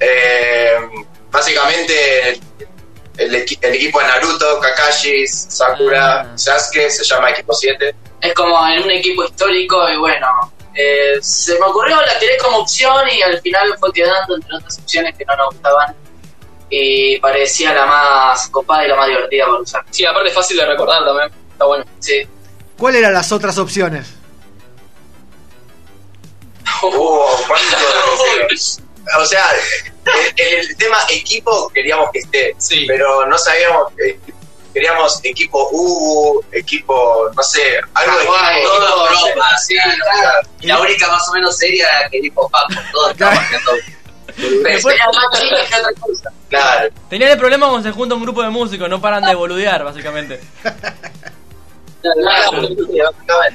[0.00, 0.78] Eh,
[1.30, 2.30] básicamente
[3.18, 7.94] el, el equipo de Naruto, Kakashi, Sakura, Sasuke se llama equipo 7.
[8.20, 12.58] Es como en un equipo histórico y bueno, eh, se me ocurrió, la tiré como
[12.58, 15.94] opción y al final fue quedando entre otras opciones que no nos gustaban
[16.70, 19.84] y parecía la más copada y la más divertida para usar.
[19.90, 21.84] Sí, aparte es fácil de recordar también, está bueno.
[21.98, 22.26] Sí.
[22.76, 24.06] ¿Cuáles eran las otras opciones?
[26.80, 27.76] Uh, ¿cuánto?
[29.18, 29.44] o sea,
[30.36, 32.54] el, el tema equipo queríamos que esté,
[32.86, 33.92] pero no sabíamos.
[33.98, 34.16] eh,
[34.72, 40.48] queríamos equipo U, equipo, no sé, algo de equipo, todo, Europa, sí, claro.
[40.60, 43.72] Y la única más o menos seria era que dijo Paco, todo estaba haciendo.
[44.64, 46.30] Después- Era más chica que otra cosa.
[46.48, 46.90] Claro.
[47.10, 50.40] Tenían el problema cuando se junta un grupo de músicos, no paran de boludear, básicamente.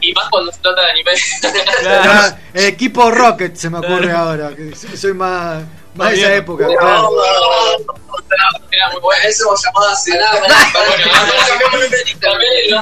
[0.02, 1.12] Y más cuando se trata de anime.
[1.88, 4.52] Ah, el equipo Rocket se me ocurre ahora.
[4.56, 5.64] Que soy más,
[5.96, 6.66] más de esa época.
[6.68, 7.10] No, claro.
[8.72, 9.24] Era muy bueno.
[9.28, 10.40] Eso hemos llamado a cenar.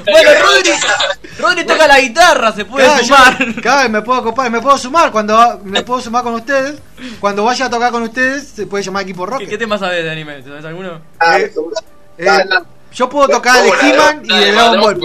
[0.05, 0.71] Bueno, Rodri,
[1.37, 3.55] Rodri toca la guitarra, se puede Claro, yo- sumar.
[3.61, 6.79] claro, me puedo copar, me puedo sumar cuando me puedo sumar con ustedes.
[7.19, 9.49] Cuando vaya a tocar con ustedes, se puede llamar equipo Rocket.
[9.49, 10.43] ¿Qué tema sabes de anime?
[10.43, 11.01] ¿Sabes alguno?
[11.37, 11.53] Eh,
[12.17, 12.27] eh,
[12.93, 14.99] yo puedo tocar de He-Man y de Dragon Ball.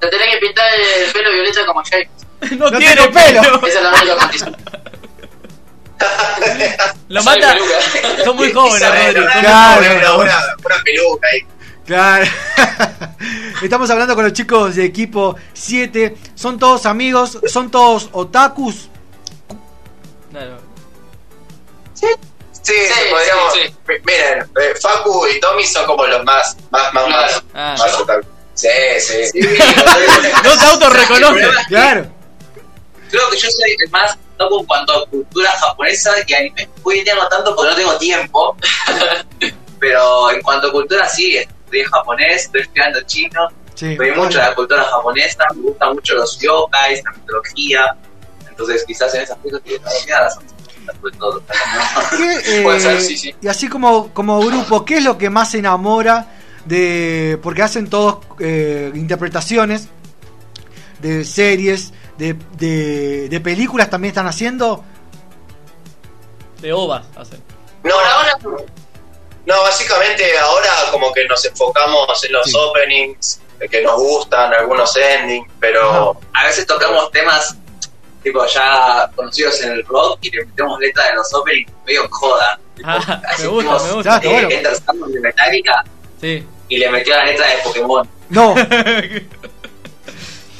[0.00, 2.10] Te tenés que pintar el pelo violeta como Jake.
[2.56, 3.40] No, No tiene pelo.
[3.66, 4.56] Esa es la única condición.
[7.08, 7.56] Lo mata.
[8.24, 9.20] Son muy jóvenes, Rodri.
[9.20, 9.30] ¿no?
[9.30, 9.80] son muy Claro.
[9.90, 11.40] Una, una, una peluca ahí.
[11.86, 12.26] Claro.
[13.62, 16.16] Estamos hablando con los chicos de equipo 7.
[16.34, 18.88] Son todos amigos, son todos otakus.
[20.30, 20.58] Claro.
[21.94, 22.72] Sí,
[23.10, 23.54] podríamos.
[23.56, 27.74] mi- Miren, eh, Facu y Tommy son como los más, más, más, más, Ah.
[27.78, 28.26] más otaku.
[28.54, 28.68] Sí,
[29.00, 29.40] sí.
[30.44, 31.48] No se autorreconoce.
[31.68, 32.06] Claro.
[33.10, 34.16] Creo que yo soy el más
[34.50, 36.68] en cuanto a cultura japonesa y anime.
[36.82, 38.56] Hoy día no tanto porque no tengo tiempo.
[39.80, 43.48] Pero en cuanto a cultura sí, estudié japonés, estoy estudiando chino.
[43.74, 47.96] Sí, mucho de la cultura japonesa, me gustan mucho los yokais, la mitología.
[48.48, 49.80] Entonces quizás en esas cosas que
[51.00, 51.42] sobre todo.
[52.16, 53.34] ¿Qué, eh, Puede ser, sí, sí.
[53.40, 56.28] Y así como, como grupo, ¿qué es lo que más se enamora
[56.64, 57.38] de.
[57.42, 59.88] Porque hacen todos eh, interpretaciones
[61.00, 64.84] de series, de, de, de películas también están haciendo.
[66.60, 67.42] De ovas hacen.
[67.82, 67.94] No,
[69.46, 72.52] no, básicamente ahora como que nos enfocamos en los Sí.
[72.56, 73.40] openings,
[73.70, 77.56] que nos gustan, algunos endings, pero A veces tocamos temas
[78.22, 82.58] tipo ya conocidos en el rock y le metemos letras de los openings medio joda.
[82.84, 84.20] Ah, Así me gusta, hicimos, me gusta.
[84.22, 84.46] eh,
[85.08, 85.84] de Metallica
[86.20, 86.46] Sí.
[86.68, 88.08] y le metió la letra de Pokémon.
[88.28, 88.54] No.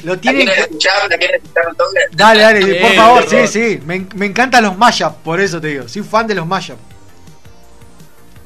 [0.03, 1.09] Lo ¿La tienen que- escuchar?
[1.09, 1.99] ¿La quieren escuchar un toque?
[2.11, 3.47] Dale, dale, Sí, por favor, por sí, favor.
[3.49, 3.81] sí.
[3.85, 5.87] Me, me encantan los mashups, por eso te digo.
[5.87, 6.79] Soy fan de los mashups.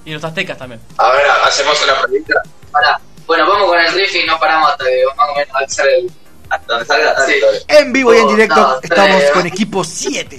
[0.06, 0.80] Y los aztecas también.
[0.98, 2.34] A ver, hacemos una pregunta.
[2.72, 3.00] Pará.
[3.26, 6.12] Bueno, vamos con el riff y no paramos hasta que más o menos hacer el.
[6.50, 7.26] Hasta donde salga.
[7.26, 7.34] Sí.
[7.68, 9.32] En vivo y en directo estamos tres.
[9.32, 10.38] con equipo 7.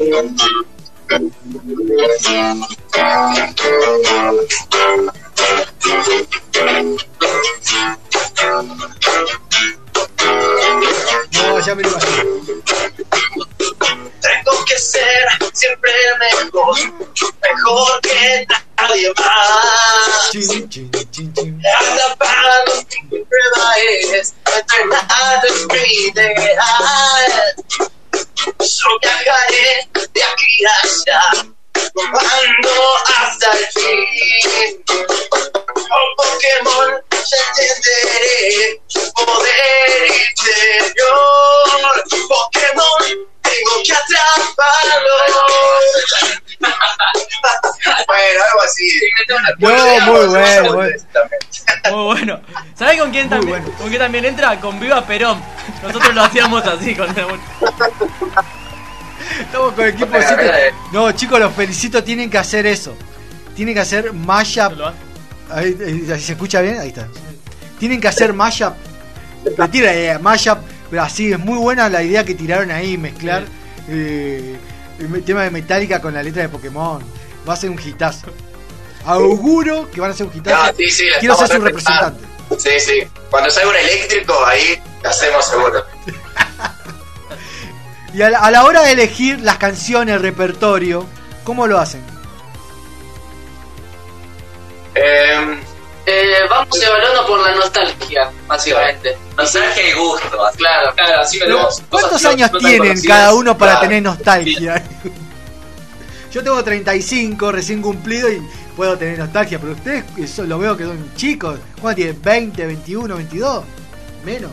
[11.32, 12.24] No, ya me lo imagino.
[14.20, 16.76] Tengo que ser siempre mejor,
[17.42, 18.46] mejor que
[18.76, 20.30] nadie más.
[20.30, 21.62] Chin, chin, chin, chin.
[21.80, 23.74] Atrapado mi prueba
[24.10, 27.54] es entrenado en mi ideal.
[28.58, 31.22] Yo viajaré de aquí a allá,
[31.94, 32.70] robando
[33.16, 34.84] hasta el fin.
[35.74, 41.28] Con Pokémon entenderé su poder interior.
[42.28, 43.02] Pokémon,
[43.42, 45.14] tengo que atraparlo.
[48.06, 48.88] bueno, algo así.
[49.28, 49.36] No,
[50.12, 50.96] muy bueno, bueno.
[51.90, 52.40] Muy bueno.
[52.74, 54.60] ¿Sabés con quién también, con quién también entra?
[54.60, 55.42] Con Viva Perón.
[55.82, 57.08] Nosotros lo hacíamos así con
[59.40, 60.74] Estamos con el equipo 7.
[60.92, 62.02] No, chicos, los felicito.
[62.02, 62.96] Tienen que hacer eso.
[63.54, 64.72] Tienen que hacer mashup.
[65.50, 67.08] Ahí, se escucha bien, ahí está.
[67.78, 68.74] Tienen que hacer mashup.
[69.56, 70.58] Me tira la idea, mashup.
[70.90, 73.44] Pero así, es muy buena la idea que tiraron ahí, mezclar
[73.88, 74.56] eh,
[74.98, 77.02] el tema de Metallica con la letra de Pokémon.
[77.48, 78.28] Va a ser un hitazo.
[79.04, 80.66] Auguro que van a ser un hitazo.
[80.66, 82.24] No, sí, sí, la Quiero ser su representante.
[82.58, 83.02] Sí, sí.
[83.30, 85.84] Cuando salga un eléctrico, ahí hacemos seguro.
[88.14, 91.06] Y a la, a la hora de elegir las canciones, el repertorio,
[91.44, 92.02] ¿cómo lo hacen?
[95.00, 95.58] Eh,
[96.10, 99.18] Eh, vamos evaluando por la nostalgia, básicamente.
[99.36, 100.42] Nostalgia y gusto.
[100.46, 100.56] así.
[100.56, 103.86] Claro, claro, así Pero, metemos ¿Cuántos cosas años no tienen cada uno para Claro.
[103.88, 104.82] tener nostalgia?
[106.32, 108.40] Yo tengo 35 recién cumplido y
[108.74, 111.58] puedo tener nostalgia, pero ustedes eso lo veo que son chicos.
[111.80, 112.22] ¿Cuánto tienen?
[112.22, 113.64] ¿20, 21, 22?
[114.24, 114.50] Menos.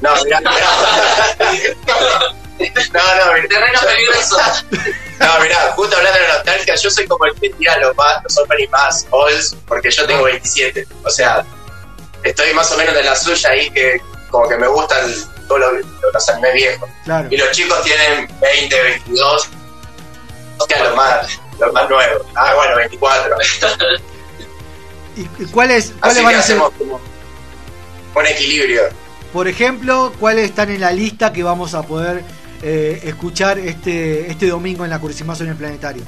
[0.00, 0.52] no, mirá, mirá.
[2.92, 3.48] No, no, mirá.
[3.48, 4.38] Terreno peligroso.
[5.22, 8.38] No, mirá, justo hablando de nostalgia, yo soy como el que tira los más, los
[8.38, 10.84] openings más olds, porque yo tengo 27.
[11.04, 11.44] O sea,
[12.24, 14.00] estoy más o menos de la suya ahí que
[14.30, 15.14] como que me gustan
[15.46, 16.88] todos los, los animes viejos.
[17.04, 17.28] Claro.
[17.30, 19.48] Y los chicos tienen 20, 22.
[20.58, 22.26] O sea, los más, los más nuevos.
[22.34, 23.36] Ah, bueno, 24.
[25.16, 26.58] ¿Y y cuáles, cuáles van a ser?
[26.58, 27.00] como
[28.14, 28.82] un equilibrio.
[29.32, 32.24] Por ejemplo, ¿cuáles están en la lista que vamos a poder
[32.62, 36.04] eh, escuchar este, este domingo en la Cursimazo en el Planetario?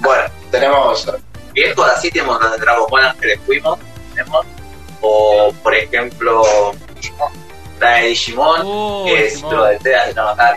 [0.00, 1.06] Bueno, tenemos
[1.52, 3.78] Viejos así tenemos los de Dragon Ball que le fuimos.
[4.14, 4.46] Tenemos.
[5.00, 6.42] O, por ejemplo,
[7.80, 9.56] la de Digimon, Oh, que es Digimon.
[9.56, 10.56] lo de Teas de Navajar.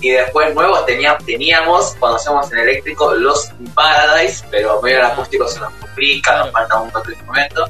[0.00, 5.46] Y después nuevos teníamos, teníamos cuando hacemos en eléctrico los Paradise, pero medio el acústico
[5.46, 7.68] se nos complica, nos falta un otro instrumento.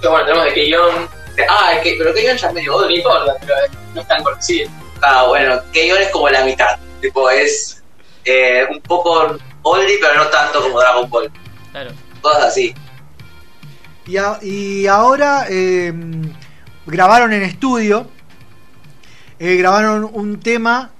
[0.00, 1.08] Pero bueno, tenemos de Keyon.
[1.48, 3.54] Ah, es que, pero Keyon ya es medio old, no importa, pero
[3.94, 4.70] no es tan conocido.
[5.02, 6.78] Ah, bueno, Keyon es como la mitad.
[7.00, 7.82] Tipo, es
[8.24, 11.30] eh, un poco oldie, pero no tanto como Dragon Ball.
[11.72, 11.90] Claro.
[12.20, 12.74] Cosas así.
[14.06, 15.92] Y, a- y ahora eh,
[16.86, 18.08] grabaron en estudio,
[19.38, 20.90] eh, grabaron un tema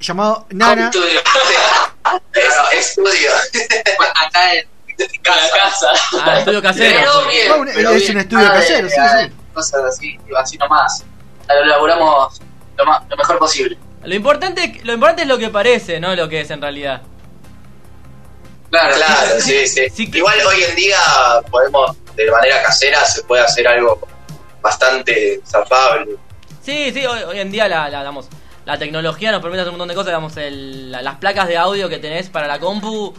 [0.00, 0.86] llamado Nana.
[0.86, 1.20] Estudio.
[2.72, 3.30] es estudio.
[4.26, 4.66] Acá en
[4.98, 5.88] la casa.
[6.24, 6.98] Ah, estudio casero.
[7.00, 8.12] Pero bien, Ah, un- pero es bien.
[8.12, 9.32] un estudio de- casero, sí, de sí.
[9.52, 11.04] Cosas así, así nomás.
[11.48, 12.40] Lo elaboramos
[12.76, 13.78] lo, más, lo mejor posible.
[14.02, 17.02] Lo importante, lo importante es lo que parece, no lo que es en realidad.
[18.70, 20.10] Claro, Claro, sí, sí.
[20.12, 20.96] Igual hoy en día
[21.50, 24.00] podemos, de manera casera, se puede hacer algo
[24.60, 26.16] bastante zafable.
[26.62, 28.26] Sí, sí, hoy, hoy en día la, la, damos,
[28.64, 30.06] la tecnología nos permite hacer un montón de cosas.
[30.08, 33.14] Digamos, el- la- las placas de audio que tenés para la compu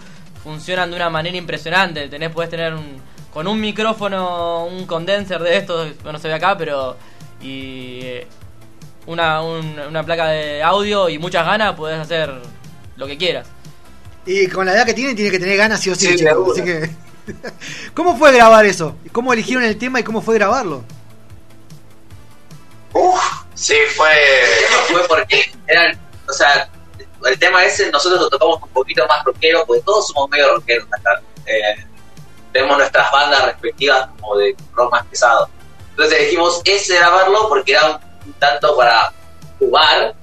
[0.46, 2.08] funcionan de una manera impresionante.
[2.08, 3.02] Tenés, puedes tener un,
[3.34, 6.96] con un micrófono, un condenser de estos, que no se ve acá, pero.
[7.42, 8.00] Y.
[8.04, 8.28] eh,
[9.08, 12.32] Una, un- una placa de audio y muchas ganas, podés hacer
[12.96, 13.46] lo que quieras.
[14.26, 16.32] Y con la edad que tiene, tiene que tener ganas sí o sí, Sí, chicos.
[16.34, 16.52] seguro.
[16.54, 16.90] Así que.
[17.94, 18.96] ¿Cómo fue grabar eso?
[19.12, 20.84] ¿Cómo eligieron el tema y cómo fue grabarlo?
[23.54, 24.10] Sí, fue.
[24.92, 25.98] fue porque eran.
[26.28, 26.68] O sea,
[27.26, 30.88] el tema ese nosotros lo tocamos un poquito más rockero, porque todos somos medio rockeros
[30.92, 31.22] acá.
[31.46, 31.86] Eh,
[32.52, 35.50] tenemos nuestras bandas respectivas como de rock más pesado.
[35.92, 39.14] Entonces elegimos ese grabarlo porque era un, tanto para
[39.60, 40.16] jugar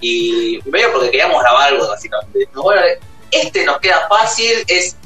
[0.00, 2.38] y medio porque queríamos grabar algo básicamente.
[2.38, 2.82] Dijimos, Bueno,
[3.30, 4.96] este nos queda fácil, es.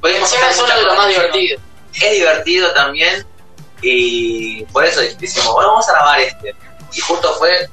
[0.00, 1.62] Podemos Ese es uno de los más divertidos.
[2.00, 3.26] Es divertido también
[3.82, 6.54] y por eso decimos, bueno, vamos a grabar este.
[6.92, 7.68] Y justo fue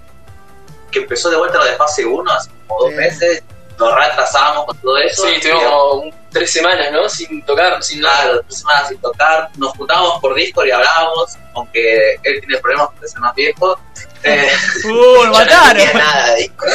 [0.91, 3.43] que empezó de vuelta lo de fase 1, hace como dos meses,
[3.77, 5.23] lo retrasamos con todo eso.
[5.27, 7.09] Sí, estuvimos como tres semanas, ¿no?
[7.09, 8.23] Sin tocar, sin nada.
[8.23, 12.89] Claro, tres semanas sin tocar, nos juntábamos por Discord y hablábamos, aunque él tiene problemas
[13.01, 13.79] de ser más viejo.
[14.23, 14.51] Eh,
[14.85, 15.79] ¡Uh, lo no mataron!
[15.81, 16.69] entendía nada de Discord.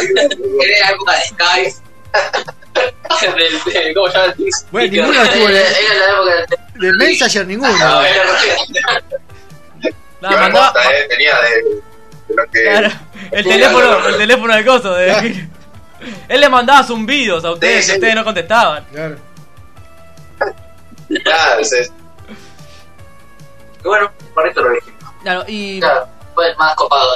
[0.65, 1.75] Era época de Skype.
[3.37, 4.35] Del- de- ¿Cómo se llama?
[4.73, 7.79] Bueno, ninguno estuvo en Era la época del de Messenger, ninguno.
[7.79, 8.25] No, era
[10.21, 11.51] No, mandaba- eh, tenía de,
[12.29, 12.63] de lo que.
[12.63, 12.91] Claro,
[13.31, 14.95] el teléfono, el teléfono de coso.
[14.95, 15.49] De,
[16.29, 18.85] Él le mandaba zumbidos a ustedes Sí, ustedes no contestaban.
[18.93, 19.17] Claro.
[21.25, 21.93] Claro, es eso.
[23.85, 24.97] Y bueno, por esto lo elegimos.
[25.23, 25.81] Claro, y.
[26.35, 27.13] fue el más copado.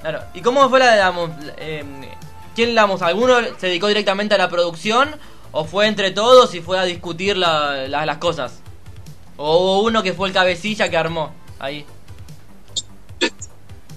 [0.00, 1.14] Claro, ¿y cómo fue la de la.
[1.58, 1.84] eh,
[2.54, 5.14] ¿Quién digamos, alguno se dedicó directamente a la producción?
[5.52, 8.60] ¿O fue entre todos y fue a discutir la- la- las cosas?
[9.36, 11.84] ¿O hubo uno que fue el cabecilla que armó ahí?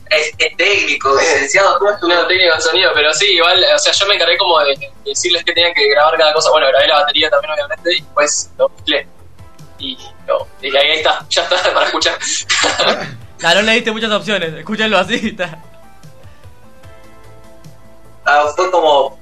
[0.10, 1.78] Es, es técnico, licenciado.
[1.80, 4.38] ¿cómo es tu No, técnico de sonido, pero sí, igual, o sea, yo me encargué
[4.38, 6.50] como de de decirles que tenían que grabar cada cosa.
[6.52, 9.08] Bueno, grabé la batería también, obviamente, y después lo mezclé.
[9.80, 9.98] Y
[10.28, 12.18] no, dije, ahí está, ya está para escuchar.
[13.38, 15.28] Claro, no le diste muchas opciones, escúchenlo así.
[15.28, 15.60] está.
[18.26, 19.20] Ah, fue como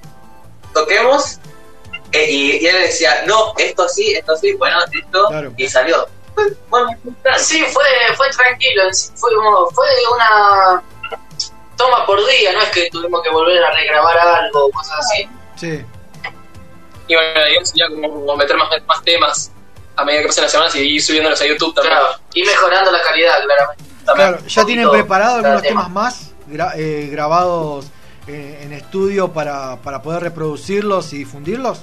[0.74, 1.38] toquemos
[2.14, 5.28] eh, y, y él decía no esto sí esto sí bueno esto
[5.58, 6.08] y salió
[7.38, 7.84] Sí, fue,
[8.16, 8.84] fue tranquilo,
[9.16, 10.84] fue, como- fue una
[11.78, 15.28] toma por día, no es que tuvimos que volver a regrabar algo o cosas así.
[15.58, 15.84] Sí.
[17.08, 19.52] Y bueno, digamos, ya como, como meter más, más temas
[19.96, 21.98] a medida que pasan las semanas y ir subiéndolos a YouTube también.
[22.34, 23.84] y mejorando la calidad, claramente.
[24.06, 25.82] Claro, ¿ya tienen preparado algunos tema.
[25.86, 27.86] temas más gra- eh, grabados
[28.28, 31.80] eh, en estudio para, para poder reproducirlos y difundirlos?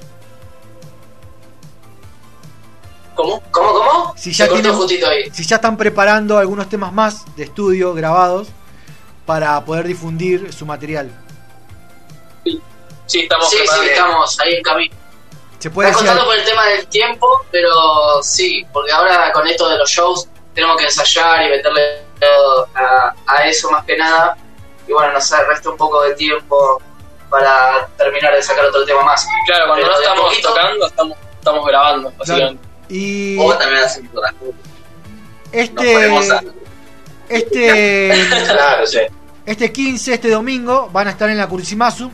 [3.14, 3.42] ¿Cómo?
[3.50, 4.14] ¿Cómo, cómo?
[4.16, 5.30] Si ya, tienen- justito ahí.
[5.32, 8.48] si ya están preparando algunos temas más de estudio grabados
[9.26, 11.10] para poder difundir su material.
[13.06, 14.94] Sí, estamos sí, sí, estamos ahí en camino.
[15.58, 19.46] Se puede Está decir contando por el tema del tiempo, pero sí, porque ahora con
[19.46, 23.96] esto de los shows tenemos que ensayar y meterle todo a, a eso más que
[23.96, 24.36] nada.
[24.88, 26.80] Y bueno, nos resta un poco de tiempo
[27.30, 29.26] para terminar de sacar otro tema más.
[29.46, 32.12] Claro, cuando no estamos tocando, estamos, estamos grabando.
[32.18, 32.68] básicamente.
[32.92, 34.00] Y o también cosas
[35.50, 36.42] este, a-
[37.28, 38.98] este, claro sí
[39.44, 42.10] este 15, este domingo, van a estar en la Kurisimasu.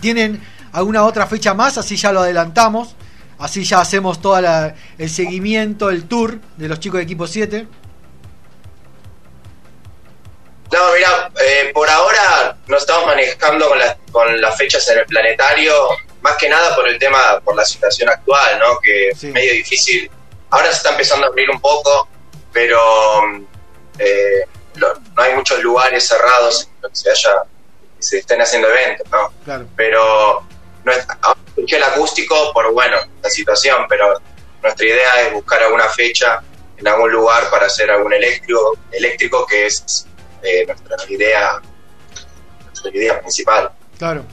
[0.00, 1.78] ¿Tienen alguna otra fecha más?
[1.78, 2.96] Así ya lo adelantamos.
[3.38, 4.38] Así ya hacemos todo
[4.98, 7.66] el seguimiento, el tour de los chicos de equipo 7.
[10.72, 15.06] No, mira, eh, por ahora nos estamos manejando con, las con las fechas en el
[15.06, 15.72] planetario,
[16.22, 18.78] más que nada por el tema, por la situación actual, ¿no?
[18.80, 20.10] Que es medio difícil.
[20.50, 22.08] Ahora se está empezando a abrir un poco,
[22.52, 22.78] pero
[23.98, 24.44] eh,
[24.76, 27.42] lo- no hay muchos lugares cerrados en los que se haya,
[27.96, 29.32] que se estén haciendo eventos, ¿no?
[29.44, 29.66] Claro.
[29.76, 30.44] Pero
[30.84, 34.14] no es- ahora escuché el acústico por, bueno, la situación, pero
[34.62, 36.42] nuestra idea es buscar alguna fecha
[36.76, 40.06] en algún lugar para hacer algún eléctrico, eléctrico que es
[40.42, 41.60] eh, nuestra idea
[42.64, 43.70] nuestra idea principal.
[43.98, 44.24] Claro.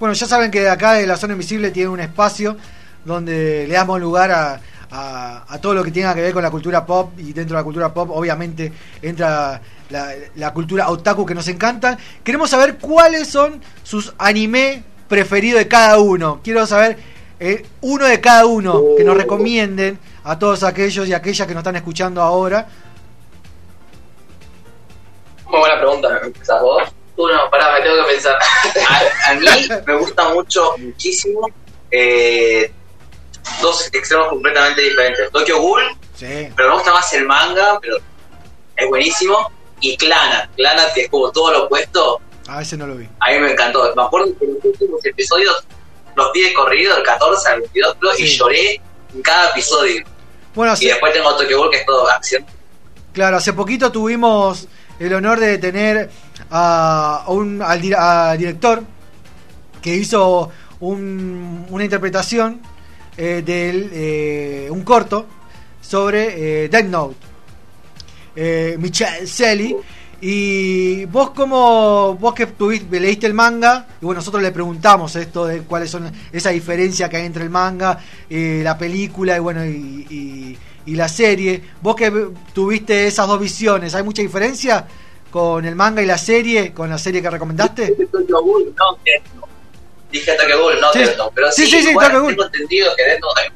[0.00, 2.56] Bueno, ya saben que acá de la zona invisible tiene un espacio
[3.04, 7.12] donde le damos lugar a, todo lo que tenga que ver con la cultura pop
[7.18, 8.72] y dentro de la cultura pop obviamente
[9.02, 11.98] entra la, la cultura otaku que nos encanta.
[12.24, 16.40] Queremos saber cuáles son sus anime preferidos de cada uno.
[16.42, 16.96] Quiero saber
[17.38, 21.60] eh, uno de cada uno que nos recomienden a todos aquellos y aquellas que nos
[21.60, 22.66] están escuchando ahora.
[25.46, 26.20] Muy buena pregunta.
[26.24, 26.99] ¿Empezás vos?
[27.22, 28.38] Uno, pará, me tengo que pensar.
[28.88, 29.46] A, a mí
[29.86, 31.48] me gusta mucho, muchísimo,
[31.90, 32.72] eh,
[33.60, 35.30] dos extremos completamente diferentes.
[35.30, 35.82] Tokyo Ghoul,
[36.14, 36.48] Sí.
[36.56, 37.96] pero me gusta más el manga, pero
[38.76, 39.50] es buenísimo.
[39.80, 43.08] Y Clana, Clana que es como todo lo opuesto, A veces no lo vi.
[43.20, 43.92] A mí me encantó.
[43.94, 45.64] Me acuerdo que los últimos episodios
[46.16, 48.80] los vi de corrido, del 14 al 22, creo, y lloré
[49.14, 50.04] en cada episodio.
[50.54, 52.44] Bueno, Y sí, después tengo Tokyo Ghoul, que es todo acción.
[53.12, 54.66] claro, hace poquito tuvimos
[54.98, 56.10] el honor de tener
[56.50, 58.82] a, un, al, di- al director
[59.80, 62.60] que hizo un- una interpretación
[63.16, 65.26] eh, de un corto
[65.80, 67.16] sobre eh, Death Note.
[68.36, 69.76] Eh, Michel Selly.
[70.22, 75.46] Y vos como vos que tuviste, leíste el manga, y bueno, nosotros le preguntamos esto
[75.46, 77.98] de cuáles son esa diferencia que hay entre el manga,
[78.28, 81.62] eh, la película y bueno y- y la serie.
[81.80, 82.12] Vos que
[82.52, 84.86] tuviste esas dos visiones, ¿hay mucha diferencia
[85.30, 87.94] con el manga y la serie, con la serie que recomendaste?
[88.28, 88.40] No.
[90.10, 90.98] Dije Tokyo Ghoul, no Sí.
[91.00, 91.32] Death Note.
[91.36, 92.32] Pero Sí, sí, sí, sí, igual Tokyo Ghoul.
[92.36, 93.50] tengo entendido que Death Note hay-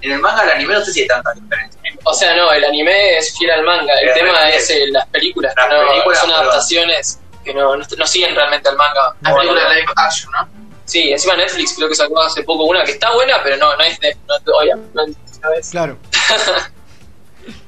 [0.00, 1.80] En el manga, el anime, no sé si hay tanta diferencia.
[2.04, 3.92] O sea, no, el anime es fiel al manga.
[4.00, 4.52] El Es tema real.
[4.52, 5.52] es eh, las películas.
[5.56, 9.14] Las no, películas, son pero- adaptaciones que no, no, no siguen realmente al manga.
[9.20, 10.48] La O película al- live action, ¿no?
[10.86, 13.84] Sí, encima Netflix creo que sacó hace poco una que está buena, pero no, no
[13.84, 15.68] es de, no, obviamente, ¿sabes?
[15.70, 15.98] Claro.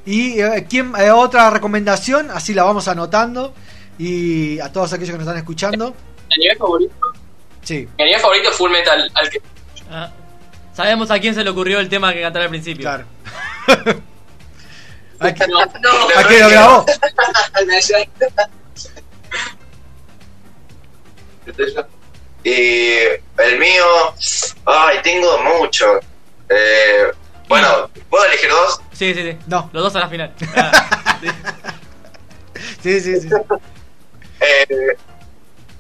[0.07, 3.55] y eh, ¿quién, eh, otra recomendación, así la vamos anotando.
[3.99, 5.95] Y a todos aquellos que nos están escuchando.
[6.29, 6.95] Mi anime favorito,
[7.63, 7.89] Sí.
[7.99, 9.13] mi anime favorito es Full Metal.
[9.91, 10.11] Ah,
[10.75, 12.83] Sabemos a quién se le ocurrió el tema que cantar al principio.
[12.83, 13.05] Claro.
[15.21, 16.87] ¿A qué, No, ¿a qué lo grabó?
[22.43, 22.53] Y
[23.39, 23.85] el mío,
[24.65, 25.85] ay, tengo mucho.
[26.49, 27.13] Eh,
[27.49, 28.81] bueno, ¿puedo elegir dos?
[29.01, 29.39] Sí, sí, sí.
[29.47, 29.71] No.
[29.73, 30.35] Los dos a la final.
[30.57, 31.19] Ah,
[32.83, 33.29] Sí, sí, sí.
[34.41, 34.97] Eh,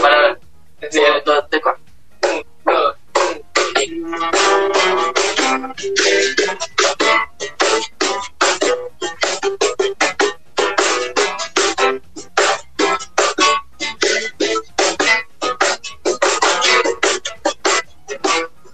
[0.03, 0.39] Para ver.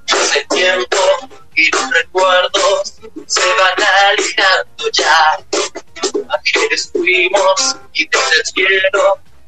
[0.09, 0.97] Hace tiempo
[1.55, 2.53] y los recuerdos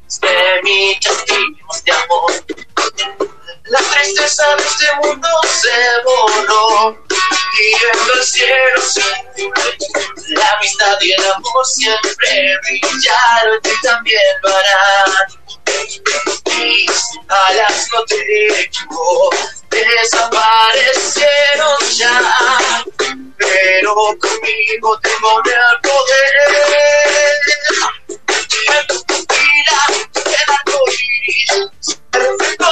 [0.07, 2.31] semillas dimos de amor.
[3.65, 5.71] La tristeza de este mundo se
[7.57, 9.03] y viendo el cielo azul.
[10.29, 15.11] La amistad y el amor siempre brillaron y también lo harán.
[16.45, 19.31] Mis alas no tengo,
[19.69, 22.85] desaparecieron ya,
[23.37, 26.45] pero conmigo tengo el poder.
[29.55, 29.63] En
[30.11, 32.67] pupila el arco iris perfecto,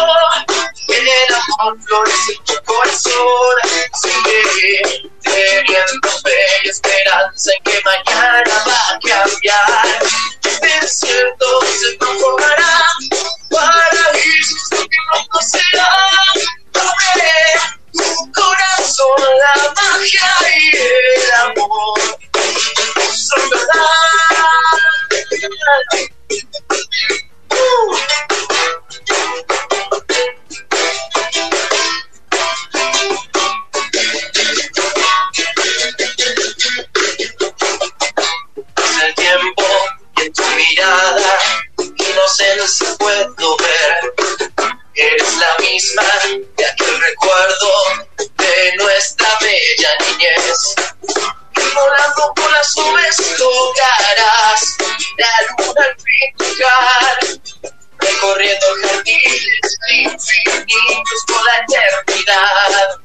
[0.90, 3.56] el amor florece en tu corazón,
[4.02, 10.03] sigue teniendo fe y esperanza en que mañana va a cambiar.
[10.44, 11.45] El desierto
[11.80, 12.74] se transformará,
[13.50, 15.90] paraísos que pronto será.
[16.74, 17.34] Abre
[17.94, 22.00] tu corazón, la magia y el amor
[23.14, 23.94] son verdad.
[39.02, 39.64] El tiempo
[40.18, 41.40] y en tu mirada
[41.98, 44.14] inocencia puedo ver.
[44.95, 46.03] Eres la misma
[46.58, 47.72] de aquel recuerdo
[48.38, 50.76] de nuestra bella niñez.
[51.56, 51.76] Y
[52.35, 54.77] por las nubes tocarás
[55.18, 57.42] la luna al
[58.24, 58.66] Recorriendo
[59.90, 63.02] infinitos por la eternidad.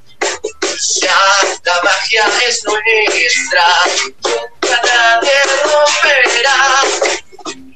[1.00, 1.20] Ya
[1.64, 3.66] la magia es nuestra,
[4.22, 6.58] nunca nadie romperá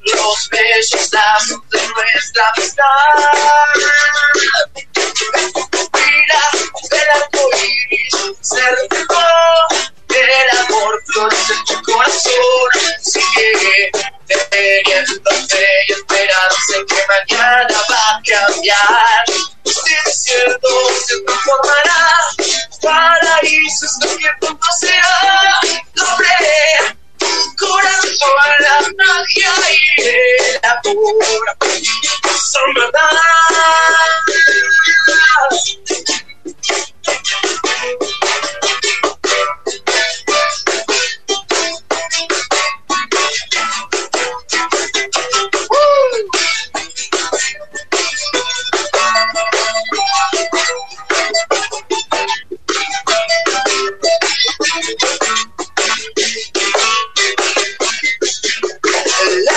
[0.04, 2.84] los bellos lazos de nuestra amistad.
[5.94, 6.42] Mira
[6.92, 8.60] el arco iris, se
[10.14, 12.70] el amor florece en tu corazón.
[13.00, 13.90] Sigue
[14.50, 16.31] teniendo fe y esperanza
[16.76, 19.24] en que mañana va a cambiar.
[19.64, 20.68] Si es cierto,
[21.06, 22.02] se transformará.
[22.82, 25.60] Paraíso es lo que pronto será.
[25.94, 26.96] Doble
[27.58, 28.10] corazón,
[28.58, 29.52] la magia
[29.96, 31.56] y el amor
[32.52, 33.22] son verdad.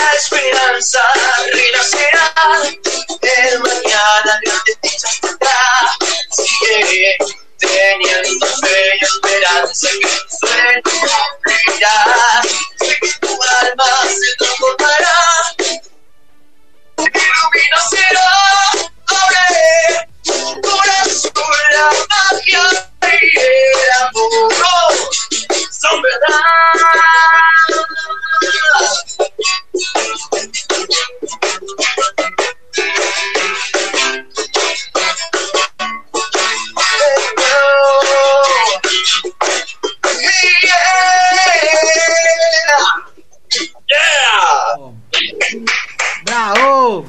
[0.06, 1.01] La esperanza
[1.51, 2.32] renacerá,
[3.22, 5.98] el mañana grande dicha tendrá.
[6.30, 7.17] Sigue
[7.58, 10.82] teniendo fe y esperanza que tu sueño.
[12.77, 15.17] Sé que tu alma se transformará,
[15.58, 18.30] tu ilumino será.
[19.08, 19.48] Abre
[20.61, 22.66] corazón, la magia
[23.01, 24.53] y el amor
[25.72, 26.56] son verdad.
[46.26, 47.06] ¡Bravo!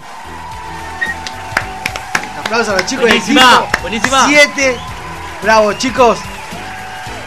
[2.39, 4.27] Aplausos a los chicos Buenísima, de buenísima.
[4.29, 4.77] 7.
[5.43, 6.19] Bravo, chicos.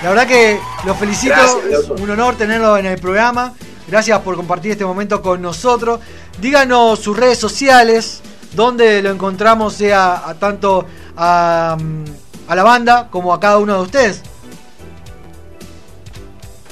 [0.03, 1.33] La verdad que los felicito.
[1.33, 3.53] Gracias, es un honor tenerlo en el programa.
[3.89, 5.99] Gracias por compartir este momento con nosotros.
[6.39, 8.21] Díganos sus redes sociales,
[8.53, 10.85] donde lo encontramos, sea a tanto
[11.17, 12.05] a, mm,
[12.47, 14.21] a la banda como a cada uno de ustedes.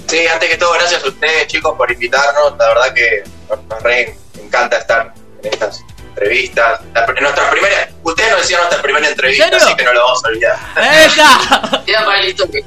[0.08, 2.58] Sí, antes que todo, gracias a ustedes, chicos, por invitarnos.
[2.58, 5.14] La verdad que nos, re encanta estar
[5.44, 6.80] en estas entrevistas.
[7.20, 10.58] Nuestra primera, ustedes nos decían nuestra primera entrevista, así que no lo vamos a olvidar.
[11.06, 11.84] ¡Esa!
[11.86, 12.66] Queda para el historia.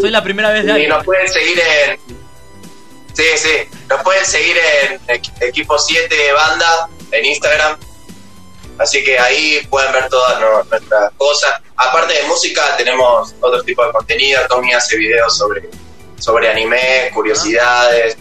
[0.00, 0.90] Soy la primera vez de Y alguien.
[0.90, 1.98] nos pueden seguir en.
[3.14, 3.50] Sí, sí.
[3.88, 7.76] Nos pueden seguir en Equ- Equipo 7 Banda en Instagram.
[8.78, 10.38] Así que ahí pueden ver todas
[10.70, 11.60] nuestras cosas.
[11.76, 14.40] Aparte de música, tenemos otro tipo de contenido.
[14.48, 15.68] Tommy hace videos sobre,
[16.18, 18.16] sobre anime, curiosidades,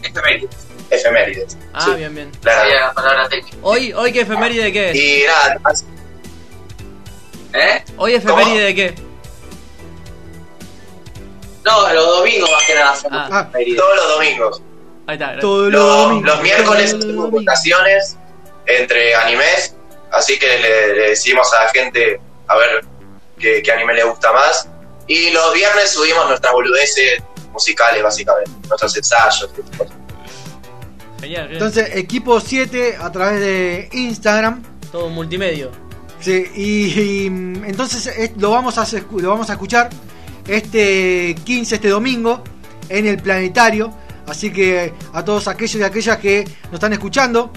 [0.90, 1.58] efemérides.
[1.74, 2.32] Ah, Sí, bien, bien.
[2.42, 2.62] claro.
[2.62, 3.58] Sería la palabra técnica.
[3.62, 4.96] Hoy, hoy qué efeméride de qué es?
[4.96, 5.60] Y nada,
[7.54, 7.84] ¿Eh?
[7.98, 8.96] Hoy efeméride de qué?
[11.68, 13.50] No, los domingos más que nada hacemos Ah.
[13.52, 14.62] todos los domingos.
[15.08, 15.26] Ahí está.
[15.26, 15.42] gracias.
[15.42, 16.26] Todos los Los, domingos.
[16.34, 18.18] los miércoles Todos hacemos votaciones
[18.66, 19.76] entre animes,
[20.12, 22.86] así que le, le decimos a la gente a ver
[23.40, 24.68] qué, qué anime le gusta más.
[25.08, 27.22] Y los viernes subimos nuestras boludeces
[27.54, 29.50] musicales, básicamente, nuestros ensayos.
[29.58, 29.94] y cosas.
[31.22, 31.54] Genial, genial.
[31.54, 34.64] Entonces, equipo 7 a través de Instagram.
[34.92, 35.72] Todo multimedio.
[36.20, 39.90] Sí, y, y, mm, entonces es- lo vamos, a, lo vamos a escuchar
[40.48, 42.44] este 15, este domingo,
[42.90, 43.94] en el planetario.
[44.28, 47.52] Así que a todos aquellos y aquellas que nos están escuchando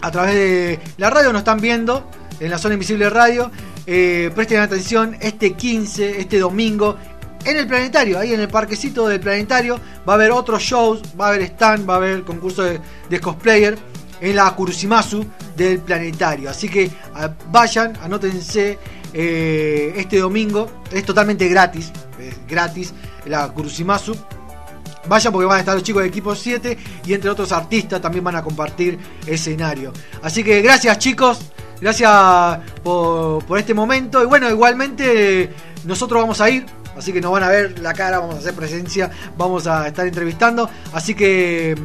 [0.00, 2.08] a través de la radio, nos están viendo
[2.40, 3.50] en la zona invisible radio,
[3.86, 6.96] eh, presten atención este 15, este domingo.
[7.44, 11.26] En el planetario, ahí en el parquecito del planetario, va a haber otros shows, va
[11.26, 13.78] a haber stand, va a haber concurso de, de cosplayer
[14.20, 15.24] en la Kurusimasu
[15.56, 16.50] del planetario.
[16.50, 18.78] Así que ah, vayan, anótense
[19.12, 22.92] eh, este domingo, es totalmente gratis, es gratis
[23.26, 24.16] la Kurusimasu.
[25.08, 28.24] Vayan porque van a estar los chicos de equipo 7 y entre otros artistas también
[28.24, 29.92] van a compartir escenario.
[30.22, 31.38] Así que gracias chicos,
[31.80, 34.22] gracias por, por este momento.
[34.22, 35.50] Y bueno, igualmente
[35.84, 38.54] nosotros vamos a ir, así que nos van a ver la cara, vamos a hacer
[38.54, 40.68] presencia, vamos a estar entrevistando.
[40.92, 41.76] Así que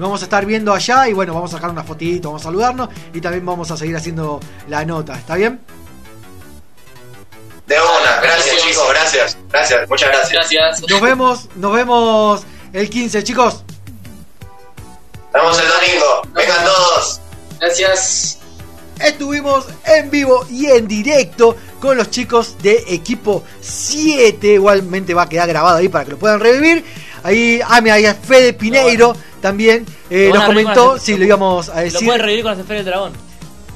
[0.00, 2.44] nos vamos a estar viendo allá y bueno, vamos a sacar una fotito, vamos a
[2.44, 5.14] saludarnos y también vamos a seguir haciendo la nota.
[5.14, 5.60] ¿Está bien?
[7.66, 10.32] De una, gracias chicos, gracias, gracias, muchas gracias.
[10.32, 10.88] Gracias.
[10.88, 13.62] Nos vemos, nos vemos el 15 chicos.
[15.34, 17.20] Nos vemos el domingo, vengan todos.
[17.60, 18.38] Gracias.
[19.00, 24.54] Estuvimos en vivo y en directo con los chicos de equipo 7.
[24.54, 26.86] Igualmente va a quedar grabado ahí para que lo puedan revivir.
[27.22, 30.94] Ahí, ah, mira, ahí es Fede Pineiro también eh, Lo nos comentó.
[30.94, 32.06] las- Sí, lo íbamos a Lo decir.
[32.06, 33.12] pueden reír con las esferas del dragón.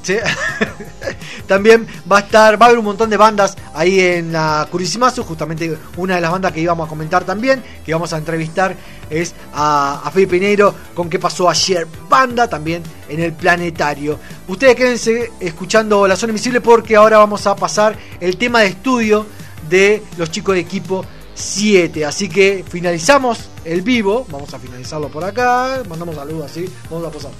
[0.03, 0.17] Sí.
[1.47, 5.23] También va a estar, va a haber un montón de bandas ahí en la Curisimasu,
[5.23, 8.75] justamente una de las bandas que íbamos a comentar también, que vamos a entrevistar
[9.09, 14.19] es a, a Felipe Pineiro con qué pasó ayer, banda también en el planetario.
[14.47, 19.25] Ustedes quédense escuchando La Zona Invisible porque ahora vamos a pasar el tema de estudio
[19.69, 22.05] de los chicos de equipo 7.
[22.05, 27.11] Así que finalizamos el vivo, vamos a finalizarlo por acá, mandamos saludos así, vamos a
[27.11, 27.31] pasar.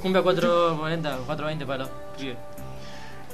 [0.00, 2.38] Cumbia 440, 420 para los pibes.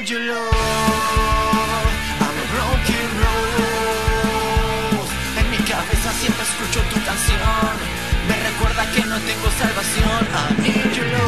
[0.09, 0.86] I
[10.19, 11.26] I need your love,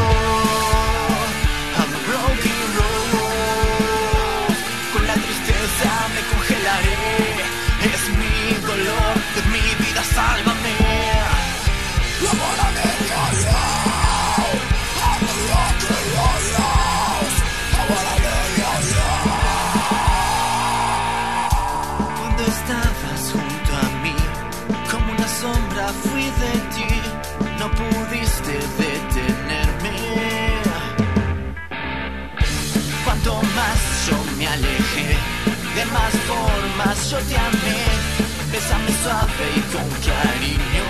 [36.79, 37.79] formas yo te amé.
[38.53, 40.87] Bésame suave y con cariño.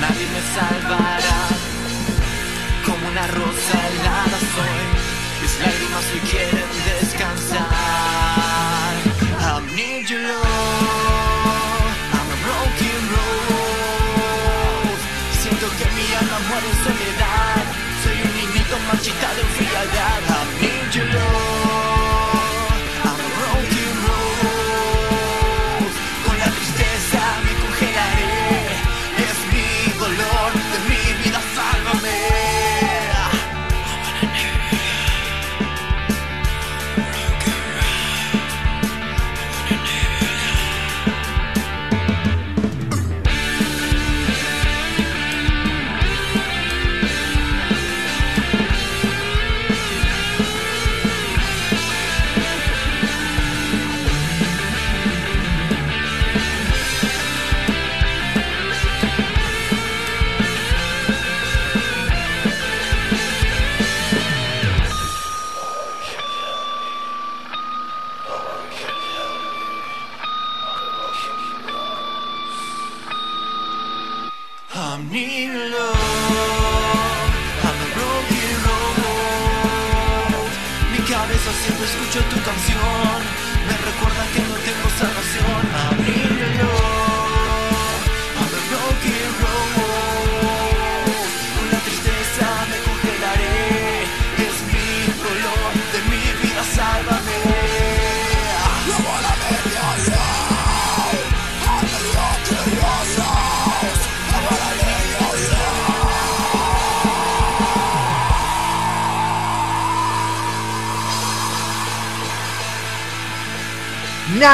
[0.00, 1.42] Nadie me salvará,
[2.84, 4.84] como una rosa helada soy.
[5.40, 6.70] Mis lágrimas hoy quieren
[7.00, 7.70] descansar.
[9.40, 10.44] I need your love.
[12.16, 15.02] I'm a broken rose.
[15.40, 17.62] Siento que mi alma muere en soledad.
[18.02, 20.41] Soy un niñito marchitado en frialdad.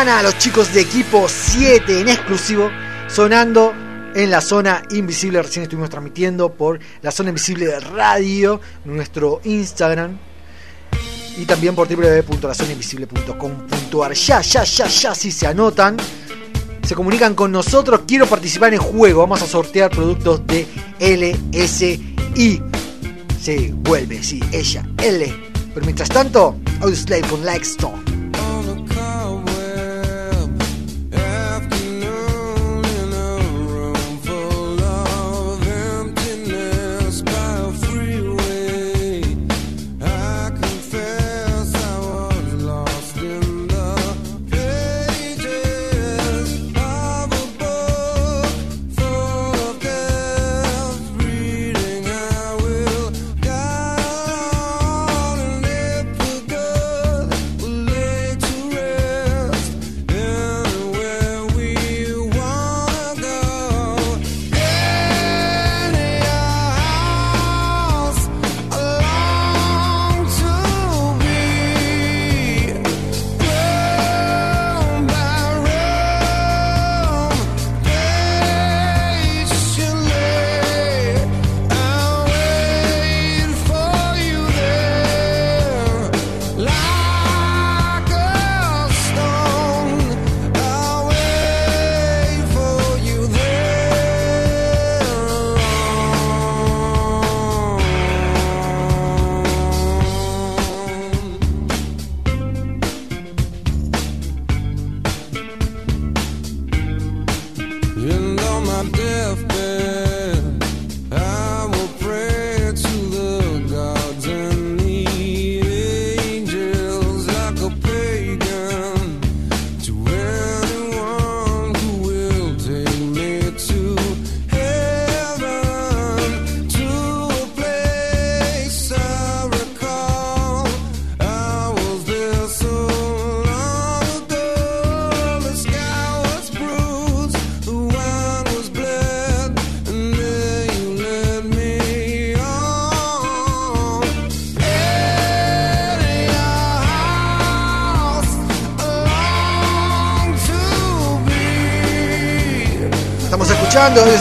[0.04, 2.70] Nana, los chicos de equipo 7 en exclusivo,
[3.08, 3.74] sonando
[4.14, 5.42] en la zona invisible.
[5.42, 10.16] Recién estuvimos transmitiendo por la zona invisible de radio, nuestro Instagram.
[11.36, 14.12] Y también por www.lazonainvisible.com.ar.
[14.12, 15.96] Ya, ya, ya, ya, si se anotan,
[16.86, 18.02] se comunican con nosotros.
[18.06, 19.22] Quiero participar en juego.
[19.22, 20.64] Vamos a sortear productos de
[21.00, 22.14] LSI.
[23.42, 25.34] Sí, vuelve, sí, ella, L.
[25.74, 28.17] Pero mientras tanto, Audioslave con Like Stone.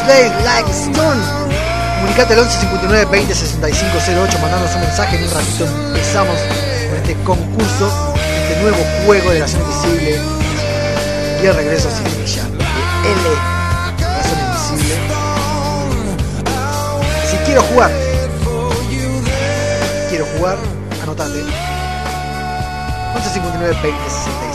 [0.07, 0.71] Like.
[1.99, 5.17] Comunicate al 11 59 20 65 08, mandanos un mensaje.
[5.17, 10.21] En un ratito empezamos con este concurso, este nuevo juego de la zona invisible.
[11.43, 13.25] Y el regreso sin ella, de L,
[13.99, 14.95] la zona invisible.
[17.29, 17.91] Si quiero jugar,
[20.09, 20.57] quiero jugar,
[21.03, 21.43] anotate.
[23.13, 24.46] 11 59 20 65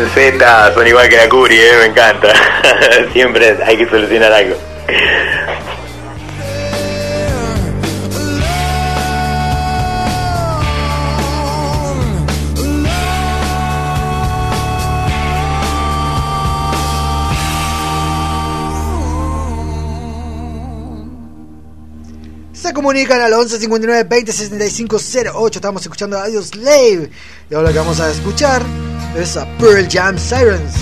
[0.00, 2.32] Z son igual que la Curi, eh, me encanta.
[3.12, 4.56] Siempre hay que solucionar algo.
[22.54, 24.96] Se comunican al 11 59 20 65
[25.34, 25.58] 08.
[25.58, 27.10] Estamos escuchando Audio Slave.
[27.50, 28.62] Y ahora que vamos a escuchar
[29.16, 30.72] es a Pearl Jam Sirens.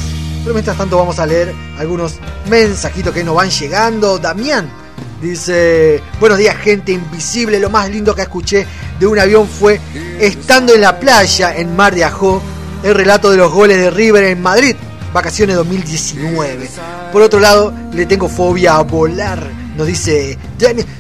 [0.42, 2.15] Pero mientras tanto vamos a leer algunos
[2.49, 4.18] mensajitos que nos van llegando.
[4.18, 4.70] Damián
[5.20, 7.59] dice: Buenos días, gente invisible.
[7.59, 8.67] Lo más lindo que escuché
[8.99, 9.81] de un avión fue
[10.18, 12.42] estando en la playa en Mar de Ajó
[12.83, 14.75] el relato de los goles de River en Madrid,
[15.12, 16.68] vacaciones 2019.
[17.12, 19.50] Por otro lado, le tengo fobia a volar.
[19.76, 20.39] Nos dice,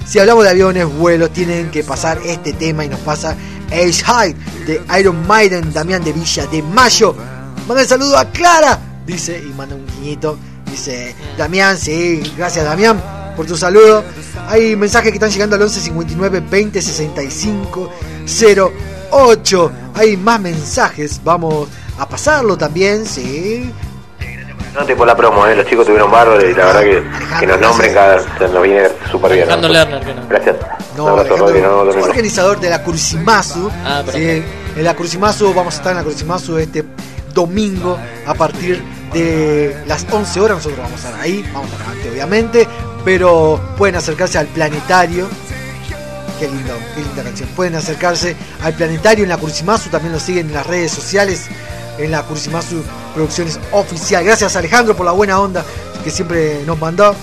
[0.06, 3.36] si hablamos de aviones, vuelos, tienen que pasar este tema y nos pasa
[3.70, 4.34] Ace High
[4.66, 7.14] de Iron Maiden, Damián de Villa de Mayo.
[7.66, 10.38] Manda el saludo a Clara, dice, y manda un guiñito.
[10.66, 13.02] Dice, Damián, sí, gracias Damián
[13.36, 14.04] por tu saludo.
[14.48, 17.90] Hay mensajes que están llegando al 11 59 20 65
[19.10, 19.72] 08.
[19.94, 21.68] Hay más mensajes, vamos
[21.98, 23.72] a pasarlo también, sí.
[24.74, 25.56] No te por la promo, ¿eh?
[25.56, 27.02] los chicos tuvieron bárbaro y la verdad que,
[27.40, 29.48] que nos nombren cada nos viene súper bien.
[29.48, 29.68] No.
[30.28, 30.56] Gracias.
[30.96, 32.04] No, Alejandro, vemos domingo.
[32.06, 33.70] organizador de la Cursimasu.
[33.84, 34.42] Ah, Sí,
[34.76, 36.84] en la Cursimasu vamos a estar en la Cursimasu este
[37.34, 40.56] domingo a partir de las 11 horas.
[40.58, 42.68] Nosotros vamos a estar ahí, vamos a estar antes, obviamente,
[43.04, 45.28] pero pueden acercarse al planetario.
[46.38, 47.48] Qué lindo, qué linda canción.
[47.54, 51.46] Pueden acercarse al planetario en la Cursimasu, también lo siguen en las redes sociales,
[51.98, 52.82] en la Cursimasu
[53.14, 54.24] Producciones Oficial.
[54.24, 55.64] Gracias Alejandro por la buena onda
[56.02, 57.14] que siempre nos mandó.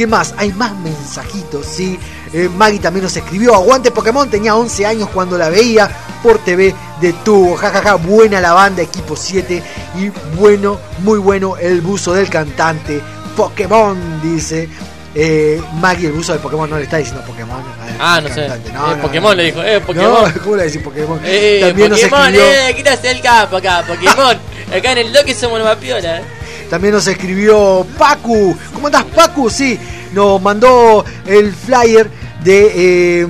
[0.00, 0.32] ¿Qué más?
[0.38, 1.98] Hay más mensajitos, ¿sí?
[2.32, 5.90] Eh, Maggie también nos escribió, aguante Pokémon, tenía 11 años cuando la veía
[6.22, 9.62] por TV de tubo, jajaja, buena la banda, equipo 7
[9.98, 12.98] y bueno, muy bueno el buzo del cantante
[13.36, 14.70] Pokémon, dice.
[15.14, 17.62] Eh, Maggie, el buzo de Pokémon no le está diciendo Pokémon.
[17.98, 18.46] Ah, no sé.
[18.46, 18.70] cantante.
[18.70, 20.32] Eh, Pokémon le dijo, eh, Pokémon.
[20.34, 21.20] No, ¿cómo le decís Pokémon?
[21.24, 24.38] Eh, También nos Pokémon, escribió, eh, quítase el capo acá, Pokémon.
[24.74, 26.39] acá en el Loki somos los más piola, eh.
[26.70, 28.56] También nos escribió Pacu.
[28.72, 29.50] ¿Cómo andás, Pacu?
[29.50, 29.78] Sí,
[30.14, 32.08] nos mandó el flyer
[32.44, 33.26] de eh,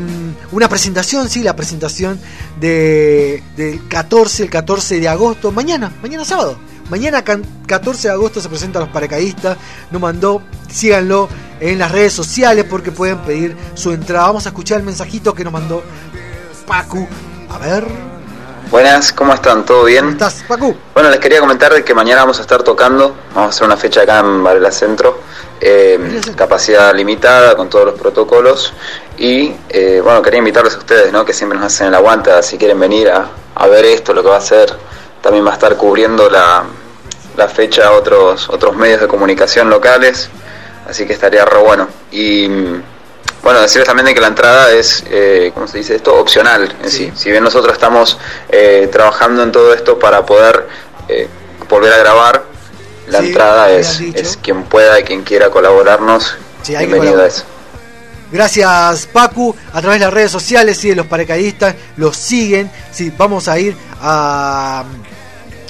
[0.52, 2.20] una presentación, sí, la presentación
[2.60, 5.50] de, del 14, el 14 de agosto.
[5.52, 6.58] Mañana, mañana sábado.
[6.90, 9.56] Mañana can- 14 de agosto se presentan los paracaidistas.
[9.90, 11.28] Nos mandó, síganlo
[11.60, 14.26] en las redes sociales porque pueden pedir su entrada.
[14.26, 15.82] Vamos a escuchar el mensajito que nos mandó
[16.66, 17.06] Pacu.
[17.48, 17.86] A ver,
[18.70, 19.64] Buenas, ¿cómo están?
[19.64, 20.04] ¿Todo bien?
[20.04, 20.76] ¿Cómo estás, Pacu?
[20.94, 23.76] Bueno, les quería comentar de que mañana vamos a estar tocando, vamos a hacer una
[23.76, 25.22] fecha acá en Varela Centro,
[25.60, 28.72] eh, capacidad limitada con todos los protocolos
[29.18, 31.24] y eh, bueno, quería invitarles a ustedes, ¿no?
[31.24, 34.28] Que siempre nos hacen el aguanta, si quieren venir a, a ver esto, lo que
[34.28, 34.72] va a ser,
[35.20, 36.62] también va a estar cubriendo la,
[37.36, 40.30] la fecha otros, otros medios de comunicación locales,
[40.88, 41.88] así que estaría re bueno.
[42.12, 42.48] Y
[43.42, 46.14] bueno, decirles también de que la entrada es, eh, ¿cómo se dice esto?
[46.14, 47.12] Opcional en sí.
[47.14, 48.18] Si bien nosotros estamos
[48.50, 50.68] eh, trabajando en todo esto para poder
[51.08, 51.28] eh,
[51.68, 52.44] volver a grabar,
[53.08, 56.36] la Sí, entrada es, es quien pueda y quien quiera colaborarnos.
[56.62, 57.26] Sí, bienvenido a colaborar.
[57.28, 57.44] eso.
[58.30, 63.12] Gracias Pacu, a través de las redes sociales, sí, de los paracaidistas, los siguen, sí,
[63.18, 64.84] vamos a ir a,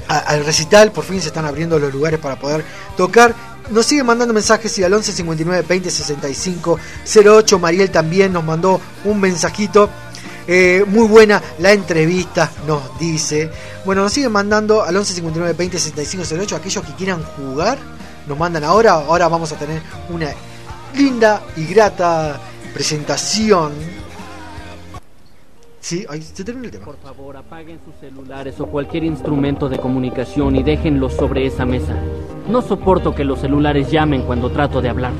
[0.08, 2.62] a- al recital, por fin se están abriendo los lugares para poder
[2.99, 3.34] tocar.
[3.70, 6.78] Nos siguen mandando mensajes y al 11 59 20 65
[7.24, 7.58] 08.
[7.58, 9.89] Mariel también nos mandó un mensajito.
[10.47, 13.50] Eh, muy buena la entrevista, nos dice.
[13.84, 16.57] Bueno, nos siguen mandando al 11 59 20 65 08.
[16.57, 17.78] Aquellos que quieran jugar,
[18.26, 18.92] nos mandan ahora.
[18.92, 20.31] Ahora vamos a tener una
[20.94, 22.40] linda y grata
[22.74, 23.73] presentación.
[25.81, 26.84] Sí, ahí se termina el tema.
[26.84, 31.97] Por favor, apaguen sus celulares o cualquier instrumento de comunicación y déjenlos sobre esa mesa.
[32.50, 35.12] No soporto que los celulares llamen cuando trato de hablar.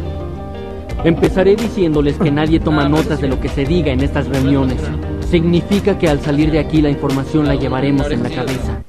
[1.03, 4.83] Empezaré diciéndoles que nadie toma notas de lo que se diga en estas reuniones.
[5.31, 8.83] Significa que al salir de aquí la información la llevaremos en la cabeza.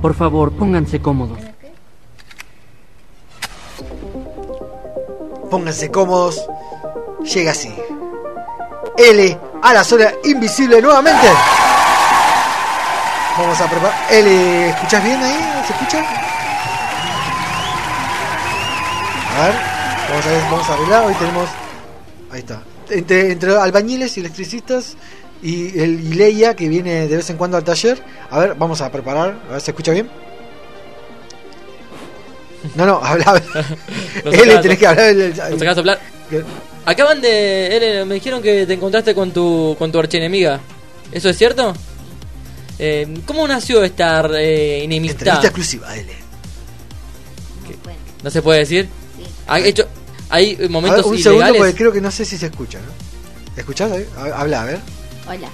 [0.00, 1.38] Por favor, pónganse cómodos.
[5.50, 6.42] Pónganse cómodos.
[7.22, 7.68] Llega así.
[8.96, 11.28] L a la zona invisible nuevamente.
[13.38, 13.94] Vamos a preparar.
[14.10, 15.64] L, ¿escuchás bien ahí?
[15.66, 15.98] ¿Se escucha?
[19.38, 19.54] A ver,
[20.10, 21.04] vamos a ver, vamos a arreglar.
[21.04, 21.48] Hoy tenemos.
[22.30, 22.62] Ahí está.
[22.90, 24.96] Entre, entre albañiles y electricistas
[25.42, 28.02] y el y Leia que viene de vez en cuando al taller.
[28.30, 29.34] A ver, vamos a preparar.
[29.48, 30.10] A ver, ¿se escucha bien?
[32.74, 33.24] No, no, habla.
[33.26, 33.42] habla.
[34.24, 35.06] No L, sacás- tenés que hablar.
[35.06, 35.34] el- el-
[35.84, 35.96] no
[36.84, 37.76] Acaban de.
[37.76, 40.60] Eren, me dijeron que te encontraste con tu, con tu archienemiga.
[41.12, 41.74] ¿Eso es cierto?
[42.78, 45.20] Eh, ¿Cómo nació esta eh, enemistad?
[45.20, 46.12] Entrevista exclusiva, L.
[48.22, 48.88] ¿No se puede decir?
[49.46, 49.86] ¿Hay, hecho,
[50.30, 51.58] ¿Hay A momentos ver, un segundo ilegales?
[51.58, 52.92] porque creo que no sé si se escucha, ¿no?
[53.56, 53.90] ¿Escuchás?
[53.92, 54.06] ahí?
[54.16, 54.80] Ha- Habla, a ver.
[55.28, 55.48] Hola,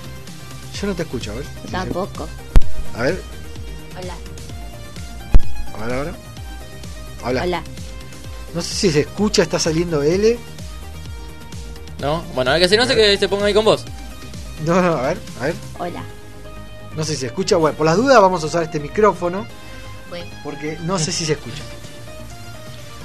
[0.80, 1.44] Yo no te escucho, a ver.
[1.64, 2.28] yo tampoco.
[2.96, 3.20] A ver,
[4.00, 4.14] Hola,
[5.74, 6.12] a ver ahora.
[7.24, 7.42] Habla.
[7.42, 7.62] hola.
[8.54, 10.38] No sé si se escucha, está saliendo L.
[12.00, 13.84] No, bueno, hay que hacer, no sé que se ponga ahí con vos.
[14.64, 15.54] No, no, a ver, a ver.
[15.78, 16.02] Hola.
[16.96, 17.56] No sé si se escucha.
[17.56, 19.46] Bueno, por las dudas vamos a usar este micrófono
[20.08, 21.62] Bueno, porque no sé si se escucha.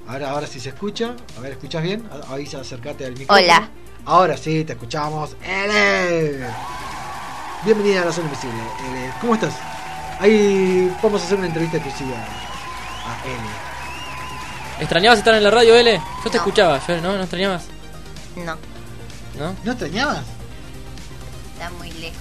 [0.09, 1.15] Ahora, ahora sí se escucha.
[1.37, 2.09] A ver, ¿escuchas bien?
[2.29, 3.39] Ahí se acércate al micrófono.
[3.39, 3.69] Hola.
[4.07, 5.37] Ahora sí, te escuchamos.
[5.43, 6.47] Ele.
[7.65, 8.62] Bienvenida a La Zona Invisible.
[8.91, 9.12] Ele.
[9.21, 9.53] ¿Cómo estás?
[10.19, 13.37] Ahí vamos a hacer una entrevista exclusiva a Ele.
[14.81, 16.01] ¿Extrañabas estar en la radio, L?
[16.25, 17.17] Yo te escuchaba, yo, ¿no?
[17.17, 17.65] ¿No extrañabas?
[18.36, 18.57] No,
[19.39, 19.55] ¿No?
[19.65, 20.20] ¿No extrañabas?
[21.55, 22.19] está muy lejos.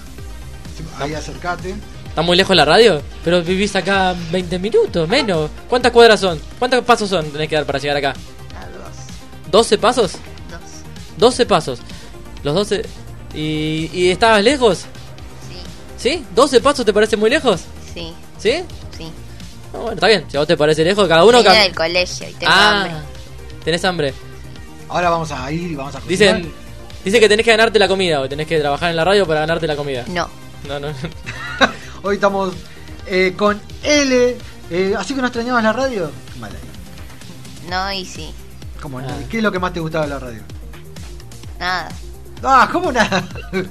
[0.98, 1.74] Ahí acércate.
[2.08, 3.00] ¿Está muy lejos la radio?
[3.24, 5.50] Pero vivís acá 20 minutos, menos.
[5.68, 6.40] ¿Cuántas cuadras son?
[6.58, 8.10] ¿Cuántos pasos son tenés que dar para llegar acá?
[8.10, 9.66] A dos.
[9.70, 10.12] ¿12 pasos?
[10.50, 10.60] Dos.
[11.18, 11.78] 12 pasos.
[12.42, 12.82] Los 12...
[13.34, 14.80] ¿Y, y estabas lejos?
[15.48, 15.56] Sí.
[15.96, 16.24] ¿Sí?
[16.36, 17.62] ¿12 pasos te parece muy lejos?
[17.94, 18.62] Sí, ¿Sí?
[18.96, 19.10] sí.
[19.72, 20.24] Ah, bueno, está bien.
[20.28, 21.38] Si a vos te parece lejos, cada uno...
[21.38, 22.92] Vine cam- del colegio y tengo ah, hambre.
[23.64, 24.14] tenés hambre.
[24.88, 26.36] Ahora vamos a ir y vamos a cocinar.
[26.36, 26.52] Dicen,
[27.04, 29.40] dice que tenés que ganarte la comida o tenés que trabajar en la radio para
[29.40, 30.04] ganarte la comida.
[30.08, 30.28] No.
[30.68, 30.88] No, no.
[32.02, 32.54] Hoy estamos
[33.06, 34.36] eh, con L.
[34.70, 36.10] Eh, ¿Así que no extrañabas la radio?
[36.36, 36.56] Vale.
[37.68, 38.32] No, y sí.
[38.80, 39.08] ¿Cómo no?
[39.30, 40.42] ¿Qué es lo que más te gustaba de la radio?
[41.58, 41.88] Nada.
[42.42, 43.24] Ah, ¿cómo nada?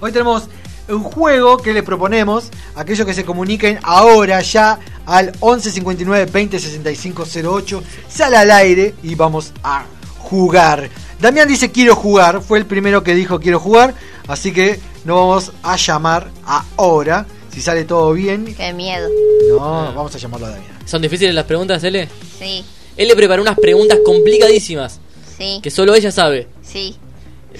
[0.00, 0.48] Hoy tenemos
[0.88, 6.26] un juego que les proponemos a aquellos que se comuniquen ahora ya al 11 59
[6.32, 7.82] 20 65 08.
[8.08, 9.84] Sale al aire y vamos a
[10.18, 10.88] jugar.
[11.20, 13.94] Damián dice quiero jugar, fue el primero que dijo quiero jugar,
[14.26, 16.30] así que nos vamos a llamar
[16.76, 17.26] ahora.
[17.52, 19.08] Si sale todo bien, Qué miedo.
[19.50, 19.58] no,
[19.94, 20.72] vamos a llamarlo a Damián.
[20.86, 22.08] ¿Son difíciles las preguntas, L?
[22.38, 22.64] Sí,
[22.96, 25.00] Él le preparó unas preguntas complicadísimas
[25.36, 26.48] sí, que solo ella sabe.
[26.62, 26.96] sí,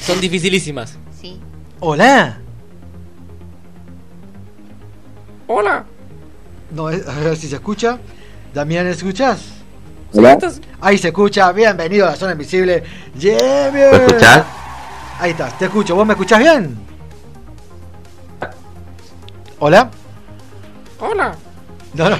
[0.00, 0.94] Son dificilísimas.
[1.20, 1.38] sí.
[1.80, 2.40] Hola.
[5.54, 5.84] Hola.
[6.70, 7.98] No, a ver si se escucha.
[8.54, 9.40] Damián, ¿escuchas?
[10.14, 10.38] Hola.
[10.80, 11.52] Ahí se escucha.
[11.52, 12.82] Bienvenido a la zona invisible.
[13.18, 14.44] Yeah, ¿Me escuchás?
[15.20, 15.94] Ahí estás, te escucho.
[15.94, 16.74] ¿Vos me escuchás bien?
[19.58, 19.90] ¿Hola?
[20.98, 21.36] Hola.
[21.92, 22.16] No, no.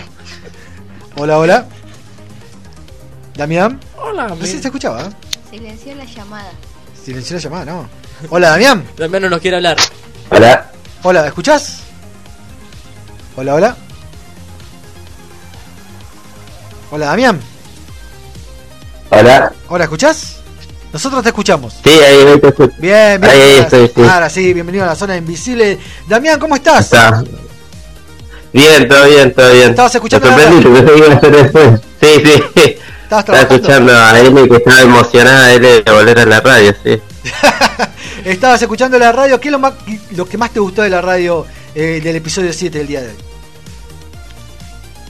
[1.17, 1.67] Hola, hola.
[3.35, 3.81] ¿Damián?
[3.97, 4.29] Hola.
[4.29, 5.05] No sé si se escuchaba.
[5.05, 5.11] ¿eh?
[5.49, 6.51] Silenció la llamada.
[7.03, 7.89] Silenció la llamada, no.
[8.29, 8.85] Hola, Damián.
[8.99, 9.79] Damián no nos quiere hablar.
[10.29, 10.71] Hola.
[11.03, 11.92] Hola, ¿me escuchás?
[13.35, 13.77] Hola, hola.
[16.91, 17.41] Hola, Damián.
[19.09, 19.53] Hola.
[19.69, 20.37] Hola, ¿escuchás?
[20.93, 21.75] Nosotros te escuchamos.
[21.83, 22.75] Sí, ahí, ahí te escucho.
[22.79, 23.33] Bien, bien.
[23.33, 24.03] Ahí, ahí estoy, sí.
[24.03, 25.79] Ahora sí, bienvenido a la zona invisible.
[26.07, 26.85] Damián, ¿cómo estás?
[26.85, 27.25] Está.
[28.53, 29.71] Bien, todo bien, todo bien.
[29.71, 31.81] ¿Estabas escuchando Me sorprendí.
[32.03, 32.23] Sí,
[32.55, 32.77] sí.
[33.05, 37.01] ¿Estabas Estaba escuchando a L que estaba emocionada de volver a la radio, sí.
[38.25, 39.41] Estabas escuchando la radio.
[39.41, 39.75] ¿Qué es lo, más,
[40.11, 43.09] lo que más te gustó de la radio eh, del episodio 7 del día de
[43.09, 43.15] hoy?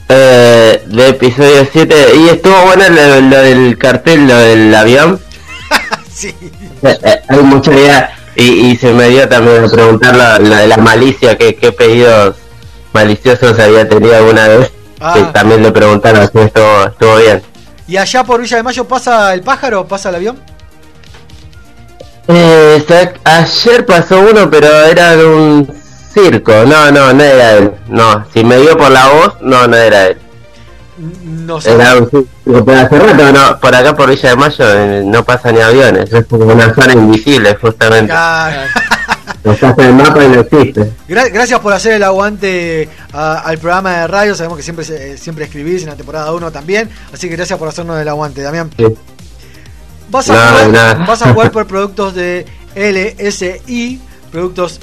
[0.08, 1.94] Eh, de episodio 7.
[2.16, 5.20] Y estuvo bueno lo, lo del cartel, lo del avión.
[6.12, 6.34] sí.
[6.82, 8.14] Eh, eh, hay mucha idea.
[8.36, 11.72] Y, y se me dio también a preguntar lo, lo de la malicia, que qué
[11.72, 12.36] pedidos
[12.92, 14.70] maliciosos había tenido alguna vez.
[15.00, 15.14] Ah.
[15.14, 17.42] Que también le preguntaron si estuvo, estuvo bien.
[17.88, 19.86] ¿Y allá por Villa de Mayo pasa el pájaro?
[19.86, 20.40] ¿Pasa el avión?
[22.28, 22.84] Eh,
[23.24, 25.81] ayer pasó uno, pero era de un
[26.12, 26.52] circo.
[26.66, 27.72] No, no, no era él.
[27.88, 30.16] No, si me dio por la voz, no, no era él.
[30.98, 31.72] No sé.
[31.74, 32.28] Era un circo.
[32.64, 36.12] Pero hace rato, no, por acá por Villa de Mayo eh, no pasa ni aviones.
[36.12, 38.12] Es como una zona invisible, justamente.
[39.44, 40.92] En el mapa y no existe.
[41.08, 44.34] gra- gracias por hacer el aguante a- al programa de radio.
[44.36, 46.88] Sabemos que siempre se- siempre escribís en la temporada 1 también.
[47.12, 48.70] Así que gracias por hacernos el aguante, Damián.
[48.76, 48.84] Sí.
[50.10, 50.94] Vas a, jugar, nada.
[51.06, 54.00] vas a jugar por productos de LSI,
[54.30, 54.78] productos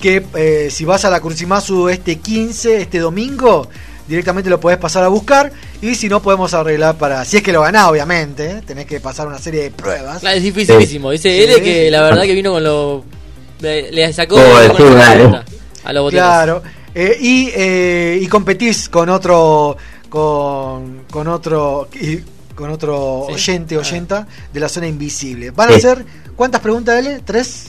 [0.00, 3.68] que eh, si vas a la Cursimasu este 15, este domingo,
[4.08, 7.52] directamente lo podés pasar a buscar y si no podemos arreglar para, si es que
[7.52, 8.62] lo ganás obviamente, ¿eh?
[8.66, 10.20] tenés que pasar una serie de pruebas.
[10.20, 11.10] Claro, es dificilísimo.
[11.10, 11.42] Dice Sí.
[11.52, 13.04] L que la verdad que vino con lo.
[13.60, 14.36] Le, le sacó.
[14.36, 14.94] Oh, con sí,
[15.84, 16.22] a los botines.
[16.24, 16.62] Claro.
[16.94, 19.76] Eh, y, eh, y competís con otro
[20.08, 22.20] con, con otro y-
[22.54, 23.34] con otro Sí.
[23.34, 23.78] oyente Ah.
[23.80, 25.50] oyenta de la zona invisible.
[25.50, 26.04] Van a ser
[26.36, 27.20] ¿cuántas preguntas L?
[27.24, 27.64] ¿Tres?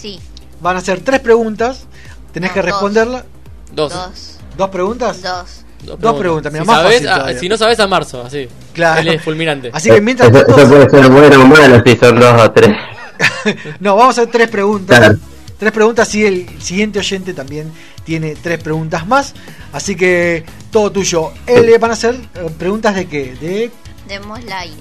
[0.00, 0.20] Sí.
[0.62, 1.86] Van a ser tres preguntas.
[2.32, 3.24] Tenés No, que responderla.
[3.72, 3.92] Dos.
[3.92, 4.38] Dos.
[4.56, 5.20] ¿Dos preguntas?
[5.22, 5.98] Dos.
[5.98, 8.48] Dos preguntas, mira, si, más sabés, fácil ah, si no sabes a marzo, así.
[8.72, 9.00] Claro.
[9.00, 9.70] Él es fulminante.
[9.72, 12.50] Así que mientras Eso, tanto- eso puede ser bueno o malo si son dos o
[12.52, 12.70] tres.
[13.80, 14.98] No, vamos a hacer tres preguntas.
[14.98, 15.18] Claro.
[15.58, 17.72] Tres preguntas y el siguiente oyente también
[18.04, 19.34] tiene tres preguntas más.
[19.72, 21.32] Así que todo tuyo.
[21.46, 23.34] L van a hacer eh, preguntas de qué?
[23.40, 23.70] De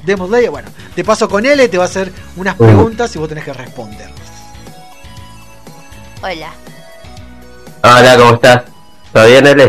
[0.05, 0.29] Demos.
[0.29, 3.53] Bueno, te paso con L, te va a hacer unas preguntas y vos tenés que
[3.53, 4.20] responderlas.
[6.23, 6.53] Hola.
[7.83, 8.63] Hola, ¿cómo estás?
[9.11, 9.63] ¿Todo bien, L?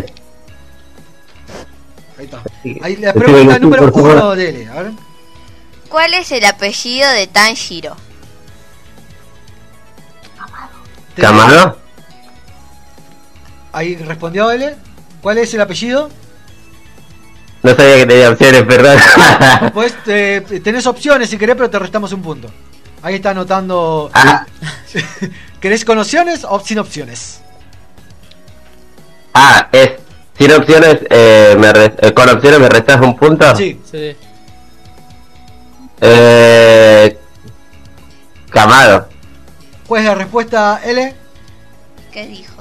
[2.18, 2.42] Ahí está.
[2.82, 4.68] Ahí la pregunta número uno de L.
[4.68, 4.92] A ver.
[5.88, 7.96] ¿Cuál es el apellido de Tanjiro?
[11.16, 11.78] ¿Camaro?
[13.72, 14.76] Ahí respondió L.
[15.22, 16.10] ¿Cuál es el apellido?
[17.62, 18.98] No sabía que tenía opciones, perdón.
[19.72, 22.48] Pues eh, tenés opciones si querés, pero te restamos un punto.
[23.02, 24.10] Ahí está anotando.
[24.12, 24.44] Ah.
[25.62, 27.40] ¿Querés con opciones o sin opciones?
[29.34, 29.92] ah, es.
[30.36, 33.54] Sin opciones, eh, me re- eh, con opciones me restas un punto.
[33.56, 33.80] Sí.
[33.90, 34.16] Sí.
[36.00, 37.18] Eh.
[38.50, 39.08] Camado.
[39.86, 41.14] ¿Cuál es la respuesta L?
[42.10, 42.54] ¿Qué dijo?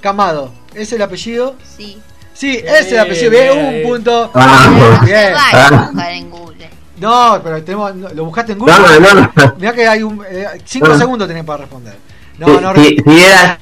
[0.00, 0.52] Camado.
[0.74, 1.56] ¿Es el apellido?
[1.76, 2.00] Sí.
[2.34, 3.30] Sí, es el apellido.
[3.30, 4.30] Bien, un punto.
[4.34, 5.00] Ah.
[5.04, 5.32] Bien.
[5.32, 6.70] Vale, buscar en Google.
[6.98, 8.74] No, pero tenemos, ¿lo buscaste en Google?
[8.74, 9.54] No, no, no.
[9.58, 10.22] Mirá que hay un.
[10.64, 10.98] 5 No.
[10.98, 11.96] segundos tenés para responder.
[12.38, 13.58] No, si, no, si, si era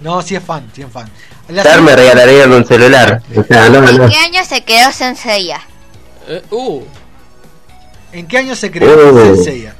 [0.00, 1.10] no, si es fan, si es fan.
[1.48, 3.20] La me regalarían un celular.
[3.34, 4.08] O sea, no, ¿En no.
[4.08, 5.60] qué año se quedó Senseiya?
[6.28, 6.82] Eh, uh.
[8.12, 9.34] ¿En qué año se creó Uh.
[9.36, 9.74] Senseiya?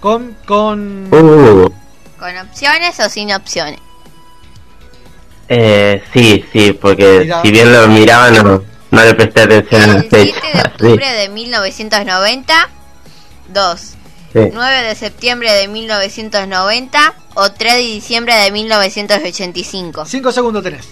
[0.00, 0.36] Con.
[0.46, 1.12] con.
[1.12, 1.70] Uh,
[2.18, 3.80] ¿Con opciones o sin opciones?
[5.48, 7.42] eh, sí, sí, porque Mira.
[7.42, 10.62] si bien lo miraba, no, no le presté atención a la El 7 de fecha.
[10.72, 12.68] octubre de 1990.
[13.48, 13.80] 2.
[14.32, 14.38] Sí.
[14.52, 20.04] 9 de septiembre de 1990 o 3 de diciembre de 1985.
[20.06, 20.88] 5 segundos tenés.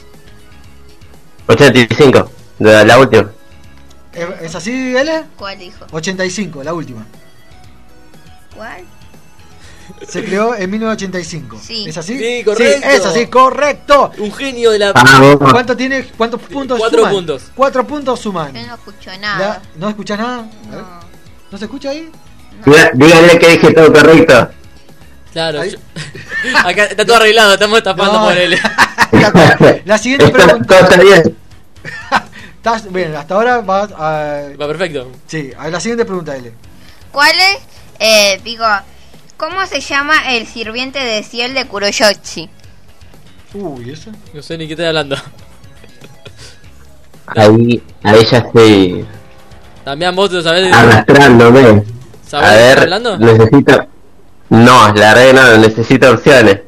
[1.46, 3.30] 85, de la última.
[4.42, 5.24] ¿Es así, L?
[5.36, 5.86] ¿Cuál dijo?
[5.92, 7.06] 85, la última.
[8.56, 8.84] ¿Cuál?
[10.06, 11.58] Se creó en 1985.
[11.62, 11.86] Sí.
[11.88, 12.18] ¿Es así?
[12.18, 12.88] Sí, correcto.
[12.88, 14.12] Sí, es así, correcto.
[14.18, 14.92] Un genio de la.
[15.38, 17.12] ¿Cuánto tiene, ¿Cuántos puntos Cuatro suman?
[17.14, 17.42] puntos.
[17.54, 18.52] Cuatro puntos suman.
[18.54, 19.62] Yo no escucho La- nada.
[19.76, 20.46] ¿No escuchás nada?
[21.50, 22.10] ¿No se escucha ahí?
[22.94, 24.50] Díganle que dije todo correcto.
[25.32, 25.64] Claro.
[25.64, 25.78] yo-
[26.64, 28.24] Acá está todo arreglado, estamos tapando No.
[28.26, 28.58] por él.
[29.84, 30.66] La siguiente Esto- pregunta.
[30.66, 31.36] todo está bien.
[32.56, 34.42] Estás- bien, hasta ahora vas a.
[34.60, 35.10] Va perfecto.
[35.26, 36.52] Sí, a la siguiente pregunta, L.
[37.12, 37.58] ¿Cuál es?
[38.00, 38.64] Eh, digo,
[39.36, 42.50] ¿cómo se llama el sirviente de Ciel de Kuroyoshi?
[43.54, 44.10] Uy, ¿eso?
[44.34, 45.16] No sé ni qué estoy hablando.
[47.26, 49.06] Ahí, ahí ya estoy
[49.84, 51.82] También vos lo sabés arrastrándome.
[52.28, 53.18] ¿Sabés A ver, hablando?
[53.18, 53.86] necesito.
[54.50, 56.60] No, la no, necesito opciones.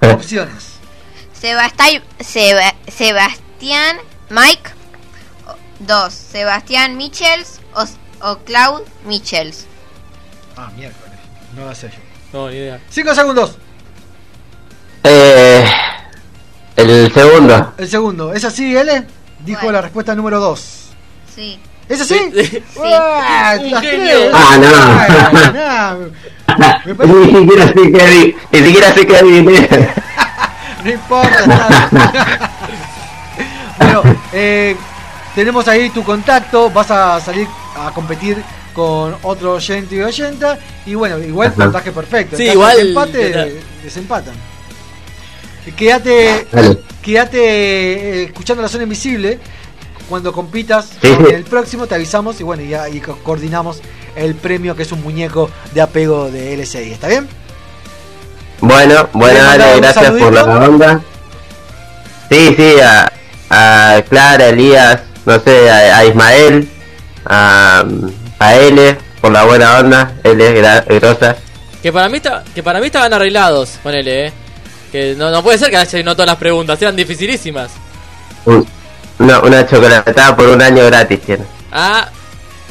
[0.00, 0.64] Opciones.
[1.40, 3.96] Sebastián, Seba- Sebastián
[4.30, 4.70] Mike.
[5.80, 6.12] 2.
[6.12, 7.84] Sebastián Michels o,
[8.28, 9.66] o Claude Michels.
[10.56, 11.18] Ah, miércoles.
[11.56, 11.98] No la sé yo.
[12.38, 12.80] No, ni idea.
[12.88, 13.58] 5 segundos.
[15.02, 15.64] Eh,
[16.76, 17.74] el segundo.
[17.76, 18.32] El segundo.
[18.32, 19.06] ¿Es así, L?
[19.40, 20.60] Dijo la respuesta número 2.
[21.34, 21.60] Sí.
[21.92, 22.16] ¿Es así?
[22.34, 22.62] Sí.
[22.76, 23.58] ¡Uah!
[23.60, 24.30] Un genio.
[24.32, 25.52] Ah, no.
[25.52, 26.22] No.
[27.26, 29.68] Ni siquiera sé que ni siquiera sé que adiviné.
[30.84, 31.78] No importa.
[33.78, 34.74] bueno, eh,
[35.34, 36.70] tenemos ahí tu contacto.
[36.70, 37.46] Vas a salir
[37.76, 40.58] a competir con otro oyente y oyenta.
[40.86, 41.64] Y bueno, igual Ajá.
[41.64, 42.38] puntaje perfecto.
[42.38, 44.34] Sí, igual, de empate, desempatan.
[45.76, 46.46] Quédate,
[47.02, 49.38] quédate eh, escuchando la zona invisible.
[50.08, 51.32] Cuando compitas Sí, con sí.
[51.34, 53.80] el próximo, te avisamos y bueno, y ya y co- coordinamos
[54.16, 56.92] el premio que es un muñeco de apego de LSI.
[56.92, 57.28] ¿Está bien?
[58.60, 61.00] Bueno, bueno, ¿Le mandamos dale, un gracias por la onda.
[62.30, 63.12] Sí, sí, a,
[63.50, 66.68] a Clara, Elías, no sé, a, a Ismael,
[67.26, 67.84] a,
[68.38, 71.36] a L, por la buena onda, L, gra- grosa.
[71.82, 74.32] Que para mí está, que para mí estaban arreglados, ponele, eh.
[74.92, 77.70] Que no, no puede ser que haya no todas las preguntas, eran dificilísimas.
[79.22, 81.44] Una, una chocolatada por un año gratis tiene.
[81.70, 82.08] Ah,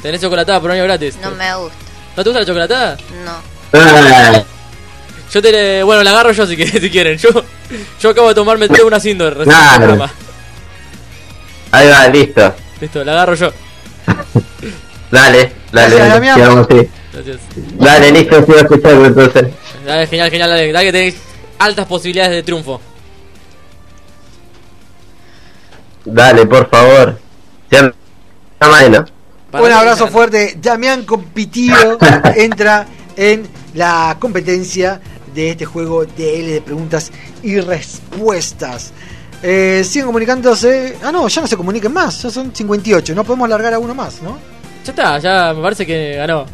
[0.01, 1.15] tenés chocolatada por un año gratis.
[1.21, 1.75] No me gusta.
[2.17, 2.97] ¿No te gusta la chocolatada?
[3.25, 3.31] No.
[3.73, 4.43] Ah,
[5.31, 7.17] Yo te le- bueno, la agarro yo si, que- si quieren.
[7.17, 7.29] Yo,
[8.01, 10.09] yo acabo de tomarme té una Sindor recién Claro.
[11.71, 12.53] ahí va, listo.
[12.81, 13.51] Listo, la agarro yo.
[15.11, 16.89] Dale, dale, Gracias, dale.
[17.13, 17.37] Gracias.
[17.77, 19.47] Dale, listo, sigo escuchando entonces.
[19.85, 21.15] Dale, genial, genial, dale, dale que tenéis
[21.59, 22.79] altas posibilidades de triunfo.
[26.05, 27.19] Dale, por favor.
[27.69, 27.93] Sean
[28.91, 29.05] ¿no?
[29.49, 30.57] Para Un abrazo fuerte.
[30.61, 31.97] Damián Compitido
[32.35, 34.99] entra en la competencia
[35.33, 37.11] de este juego de L de preguntas
[37.43, 38.91] y respuestas.
[39.43, 40.97] Eh, siguen comunicándose.
[41.03, 42.21] Ah, no, ya no se comuniquen más.
[42.21, 43.15] Ya son 58.
[43.15, 44.37] No podemos largar a uno más, ¿no?
[44.85, 46.45] Ya está, ya me parece que ganó.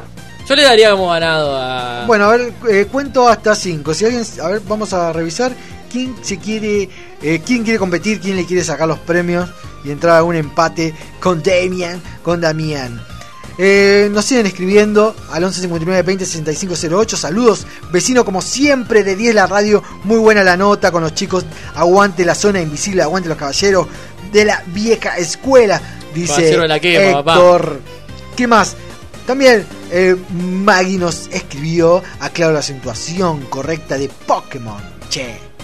[0.48, 2.06] Yo le daría como ganado a.
[2.08, 3.94] Bueno, a ver, eh, cuento hasta 5.
[3.94, 5.52] Si alguien, a ver, vamos a revisar
[5.92, 6.90] quién se quiere,
[7.22, 9.50] eh, quién quiere competir, quién le quiere sacar los premios
[9.84, 13.02] y entrar a un empate con Damian, con Damián.
[13.60, 17.18] Eh, nos siguen escribiendo al 11 59 20 65 08.
[17.18, 19.82] Saludos, vecino, como siempre, de 10 la radio.
[20.04, 21.46] Muy buena la nota con los chicos.
[21.76, 23.88] Aguante la zona invisible, aguante los caballeros
[24.32, 25.82] de la vieja escuela.
[26.14, 27.34] Dice de la quema, papá.
[27.34, 27.82] Héctor.
[28.36, 28.76] ¿Qué más?
[29.26, 34.82] También eh, Maggie nos escribió, aclaro la acentuación correcta de Pokémon.
[35.10, 35.57] Che.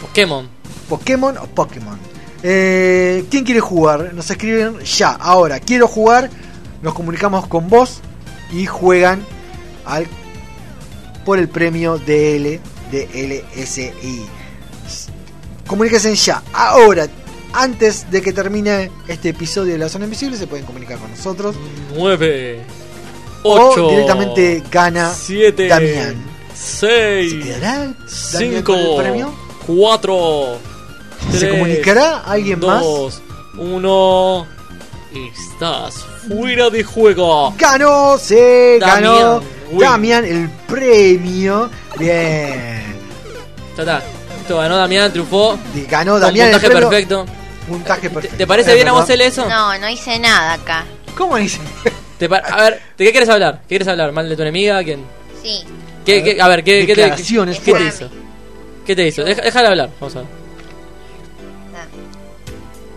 [0.00, 0.48] Pokémon.
[0.88, 1.98] Pokémon o Pokémon.
[2.42, 4.12] Eh, ¿Quién quiere jugar?
[4.14, 5.60] Nos escriben ya, ahora.
[5.60, 6.30] Quiero jugar.
[6.82, 8.00] Nos comunicamos con vos
[8.52, 9.24] y juegan
[9.84, 10.06] al
[11.24, 12.60] por el premio DL
[12.92, 14.26] de LSI.
[15.66, 17.08] Comuníquense ya, ahora.
[17.52, 21.56] Antes de que termine este episodio de La Zona Invisible, se pueden comunicar con nosotros.
[21.94, 22.60] 9,
[23.42, 26.16] O 8, directamente gana 7, Damián.
[26.54, 29.45] 6, quedará Damián 5, con el premio?
[29.66, 30.58] 4,
[31.32, 32.82] ¿Se comunicará alguien más?
[32.82, 33.22] 2,
[33.58, 34.46] 1.
[35.14, 37.54] Estás fuera de juego.
[37.58, 41.70] Ganó, se ganó Damián, el premio.
[41.98, 42.84] Bien.
[43.76, 44.02] Ya está.
[44.42, 45.58] Esto ganó Damián, triunfó.
[45.88, 46.88] Ganó Damián el puntaje premio.
[46.90, 47.26] perfecto.
[47.66, 48.36] Puntaje perfecto.
[48.36, 49.48] ¿Te parece Es bien a vos, Ele, eso?
[49.48, 50.84] No, no hice nada acá.
[51.16, 51.58] ¿Cómo dice?
[52.18, 53.60] Te a ver, ¿de qué quieres hablar?
[53.62, 54.12] ¿Qué quieres hablar?
[54.12, 54.82] ¿Mal de tu enemiga?
[54.84, 55.04] ¿Quién?
[55.42, 55.64] Sí.
[56.04, 58.08] ¿Qué, qué- a ver, ¿qué, qué te, qué te hizo?
[58.86, 59.24] ¿Qué te hizo?
[59.24, 60.28] Deja- Déjala hablar, vamos a ver.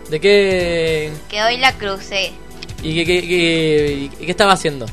[0.08, 1.12] ¿De qué.
[1.28, 2.32] Que hoy la crucé.
[2.82, 4.86] ¿Y qué, qué, qué- qué estaba haciendo?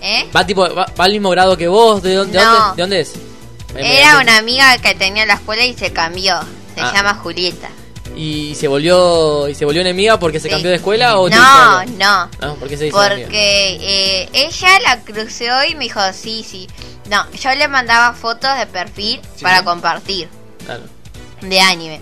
[0.00, 0.26] ¿Eh?
[0.34, 2.02] ¿Va, tipo, va, va al mismo grado que vos?
[2.02, 3.14] ¿De dónde, de dónde, de dónde es?
[3.76, 6.38] Era una amiga que tenía en la escuela y se cambió.
[6.74, 6.92] Se Ah.
[6.94, 7.68] llama Julieta.
[8.16, 10.50] ¿Y se volvió y se volvió enemiga porque se Sí.
[10.50, 12.30] cambió de escuela o No, no.
[12.40, 13.26] No, ¿por qué se hizo enemiga?
[13.26, 16.66] Porque eh, ella la crucé hoy y me dijo, sí, sí.
[17.10, 20.28] No, yo le mandaba fotos de perfil para compartir
[20.64, 20.82] Claro.
[21.42, 22.00] de anime.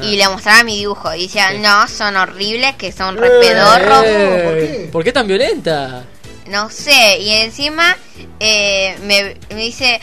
[0.00, 0.04] Ah.
[0.04, 1.14] Y le mostraba mi dibujo.
[1.14, 4.02] Y decía, no, son horribles, que son re pedorros.
[4.04, 6.04] Eh, ¿Por qué tan violenta?
[6.48, 7.18] No sé.
[7.20, 7.96] Y encima
[8.40, 10.00] eh, me, me dice,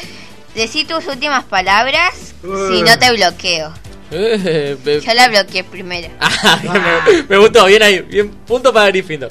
[0.56, 3.74] decí tus últimas palabras, si no te bloqueo.
[4.12, 6.08] Eh, be- Yo la bloqueé primero.
[6.20, 6.60] Ah,
[7.08, 9.30] me, me gustó, bien ahí, bien punto para Gryffindor.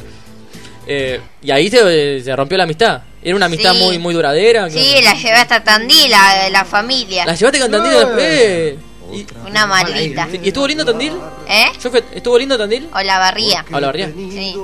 [0.87, 3.03] Eh, y ahí se, se rompió la amistad.
[3.23, 3.83] Era una amistad Sí.
[3.83, 4.71] muy muy duradera.
[4.71, 7.27] Sí, la llevé hasta Tandil, la, la familia.
[7.27, 8.75] ¿La llevaste con Tandil después?
[9.13, 10.29] ¿Y, Una maldita.
[10.43, 11.13] ¿Y estuvo lindo Tandil?
[11.49, 11.67] ¿Eh?
[11.83, 12.89] Yo fui- ¿Estuvo lindo Tandil?
[12.95, 13.65] O la barría.
[13.73, 14.07] ¿O la barría?
[14.09, 14.55] Sí.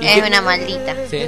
[0.00, 0.94] ¿Y Es qué- una maldita.
[1.10, 1.26] Sí.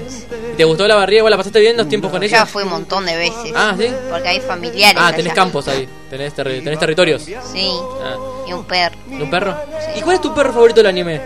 [0.57, 1.23] ¿Te gustó la barría?
[1.23, 2.39] ¿Vos la pasaste bien los tiempos con ella?
[2.39, 3.53] Ya fui un montón de veces.
[3.55, 3.87] Ah, ¿sí?
[4.11, 5.01] Porque hay familiares.
[5.03, 5.35] Ah, tenés allá.
[5.35, 5.89] campos ahí.
[6.11, 7.23] Tenés, terri- tenés territorios.
[7.23, 7.71] Sí.
[8.03, 8.17] Ah.
[8.49, 8.97] Y un perro.
[9.11, 9.57] ¿Y un perro?
[9.97, 11.21] ¿Y cuál es tu perro favorito del anime?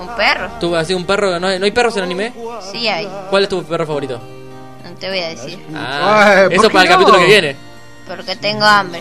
[0.00, 0.50] ¿Un perro?
[0.60, 1.38] ¿Tú así un perro?
[1.38, 2.32] ¿No hay, no hay perros en anime?
[2.72, 3.08] Sí hay.
[3.30, 4.20] ¿Cuál es tu perro favorito?
[4.84, 5.58] No te voy a decir.
[5.74, 7.56] Ah, Ay, eso ¿por para el capítulo que viene.
[8.06, 9.00] Porque tengo hambre.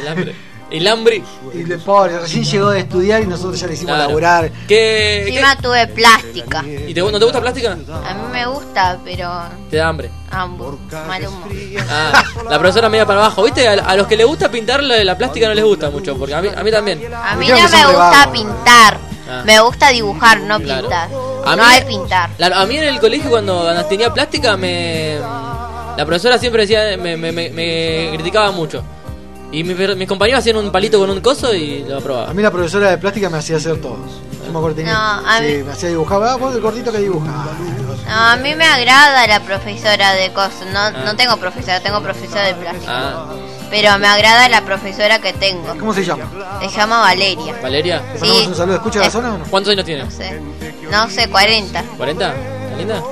[0.00, 0.34] El hambre.
[0.70, 1.22] El hambre.
[1.54, 4.08] Y le pobre, recién llegó de estudiar y nosotros ya le hicimos Claro.
[4.08, 4.50] laburar.
[4.68, 6.62] ¿Qué, Encima tuve plástica.
[6.66, 7.72] ¿Y te, no te gusta plástica?
[7.72, 7.76] A
[8.14, 9.30] mí me gusta, pero
[9.70, 10.10] Te da hambre.
[10.30, 10.76] ambos.
[11.06, 11.48] Mal humor.
[11.88, 13.44] Ah, la profesora media para abajo.
[13.44, 13.66] ¿Viste?
[13.66, 16.16] A, a los que les gusta pintar la, la plástica no les gusta mucho.
[16.18, 17.00] Porque a mí, a mí también.
[17.14, 18.98] A mí no que me gusta pintar.
[19.30, 19.42] Ah.
[19.46, 20.82] Me gusta dibujar, no Claro.
[20.82, 21.08] pintar.
[21.46, 22.30] A no mí- hay pintar.
[22.38, 25.18] La- a mí en el colegio cuando tenía plástica me...
[25.96, 28.82] La profesora siempre decía, me, me, me- me criticaba mucho.
[29.50, 32.34] Y mi- mis compañeros hacían un palito con un coso y lo A aprobaba.
[32.34, 33.96] mí la profesora de plástica me hacía hacer todo.
[34.44, 36.22] Yo me acuerdo que tenía- No, a sí, mí- me hacía dibujar.
[36.22, 37.26] Ah, vos el gordito que dibuja.
[38.06, 40.66] No, a mí me agrada la profesora de cosas.
[40.72, 40.90] No, Ah.
[41.04, 42.92] no tengo profesora, tengo profesora de plástica.
[42.92, 43.26] Ah,
[43.70, 45.76] Pero me agrada la profesora que tengo.
[45.78, 46.24] ¿Cómo se llama?
[46.60, 47.54] Se llama Valeria.
[47.62, 48.02] ¿Valeria?
[48.14, 48.76] ¿Le ponemos un saludo?
[48.76, 49.44] ¿Escucha la Es- zona o no?
[49.44, 50.04] ¿Cuántos años tiene?
[50.04, 50.40] No sé.
[50.90, 51.84] No sé, 40.
[51.98, 52.32] ¿40?
[52.34, 53.02] ¿Está linda?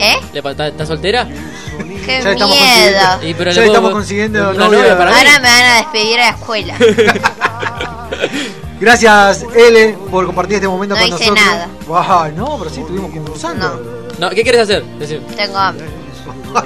[0.00, 0.16] ¿Eh?
[0.32, 1.26] ¿Le ¿Está, está soltera?
[1.26, 3.00] ¡Qué Ya estamos miedo!
[3.00, 4.78] consiguiendo- Y, pero ya le estamos consiguiendo una novia.
[4.78, 5.16] novia para mí.
[5.18, 6.74] Ahora me van a despedir a la escuela.
[8.80, 11.46] Gracias, L, por compartir este momento No con hice nosotros.
[11.46, 11.68] nada.
[11.86, 14.00] Wow, no, pero sí, estuvimos concursando.
[14.18, 14.84] No, ¿qué quieres hacer?
[14.98, 15.20] Decime.
[15.36, 15.86] Tengo hambre.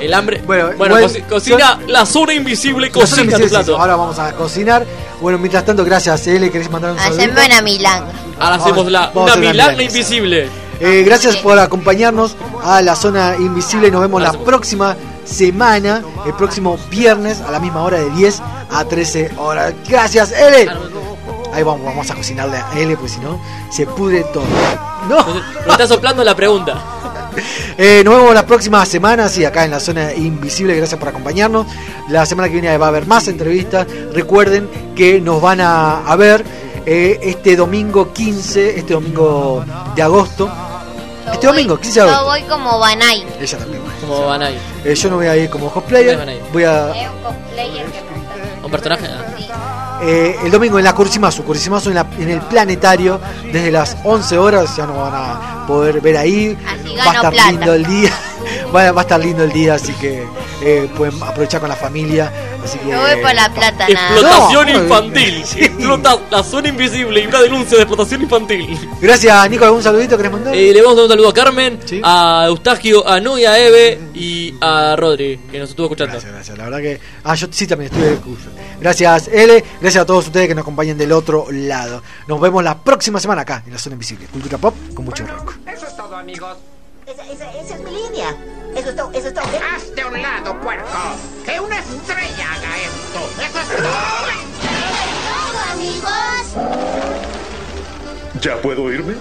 [0.00, 0.40] El hambre.
[0.46, 3.80] Bueno, Bueno, igual- cocina la zona invisible, cocina tu hicimos eso, plato.
[3.80, 4.86] Ahora vamos a cocinar.
[5.20, 6.50] Bueno, mientras tanto, gracias, L.
[6.50, 7.18] ¿Querés mandar un saludo?
[7.20, 8.12] Haceme una milanga.
[8.38, 9.82] Ahora hacemos la, vamos una milanesa.
[9.82, 10.48] invisible.
[10.80, 13.90] Eh, gracias por acompañarnos a la zona invisible.
[13.90, 18.84] Nos vemos la próxima semana, el próximo viernes a la misma hora de 10 a
[18.84, 19.74] 13 horas.
[19.88, 20.70] Gracias, L.
[21.52, 24.44] Ahí vamos, vamos a cocinarle a L, pues si no, se pudre todo.
[25.08, 25.24] No.
[25.66, 26.82] Me está soplando la pregunta.
[27.76, 30.76] Eh, nos vemos la próxima semana, sí, acá en la zona invisible.
[30.76, 31.66] Gracias por acompañarnos.
[32.08, 33.88] La semana que viene va a haber más entrevistas.
[34.12, 36.44] Recuerden que nos van a, a ver
[36.86, 39.64] eh, este domingo 15, este domingo
[39.94, 40.50] de agosto.
[41.32, 42.24] Este domingo, 15 de Yo agosto.
[42.30, 43.26] voy como Banai.
[43.40, 43.82] Ella también.
[44.00, 44.58] Como van ahí.
[44.84, 46.42] Eh, yo no voy a ir como cosplayer.
[46.52, 46.90] Voy a.
[46.90, 48.64] Es un cosplayer que me gusta.
[48.64, 49.06] Un personaje.
[49.52, 50.00] ah.
[50.02, 54.36] eh, el domingo en la Cursimazo, Cursimazo en, la- en el planetario, desde las 11
[54.38, 56.56] horas, ya nos van a poder ver ahí.
[56.66, 57.50] Así Va a estar plata.
[57.50, 58.10] lindo el día,
[58.74, 60.26] va, va a estar lindo el día, así que
[60.62, 62.32] eh, pueden aprovechar con la familia.
[62.64, 64.10] Así que, voy por la plata, nada.
[64.18, 65.44] Explotación No, infantil.
[65.56, 68.78] Explota la zona invisible y una denuncia de explotación infantil.
[69.00, 69.64] Gracias, Nico.
[69.66, 70.54] ¿Algún saludito querés mandar?
[70.54, 73.58] Eh, le vamos a dar un saludo a Carmen, a Eustagio, a Nu y a
[73.58, 76.18] Eve y a Rodri, que nos estuvo escuchando.
[76.18, 77.00] Gracias, la verdad que.
[77.22, 78.48] Ah, yo sí también estuve de curso.
[78.80, 79.64] Gracias, L.
[79.80, 82.02] Gracias a todos ustedes que nos acompañan del otro lado.
[82.26, 84.26] Nos vemos la próxima semana acá en la zona invisible.
[84.26, 85.56] Cultura pop con mucho rock.
[85.66, 86.56] Eso es todo, amigos
[88.14, 88.36] línea.
[88.76, 89.62] Eso está, eso está bien.
[89.62, 90.86] ¡Hazte a un lado, puerco!
[91.44, 93.20] ¡Que una estrella haga esto!
[93.40, 93.88] ¡Eso es todo!
[95.72, 96.54] amigos!
[98.40, 99.14] ¿Ya puedo irme?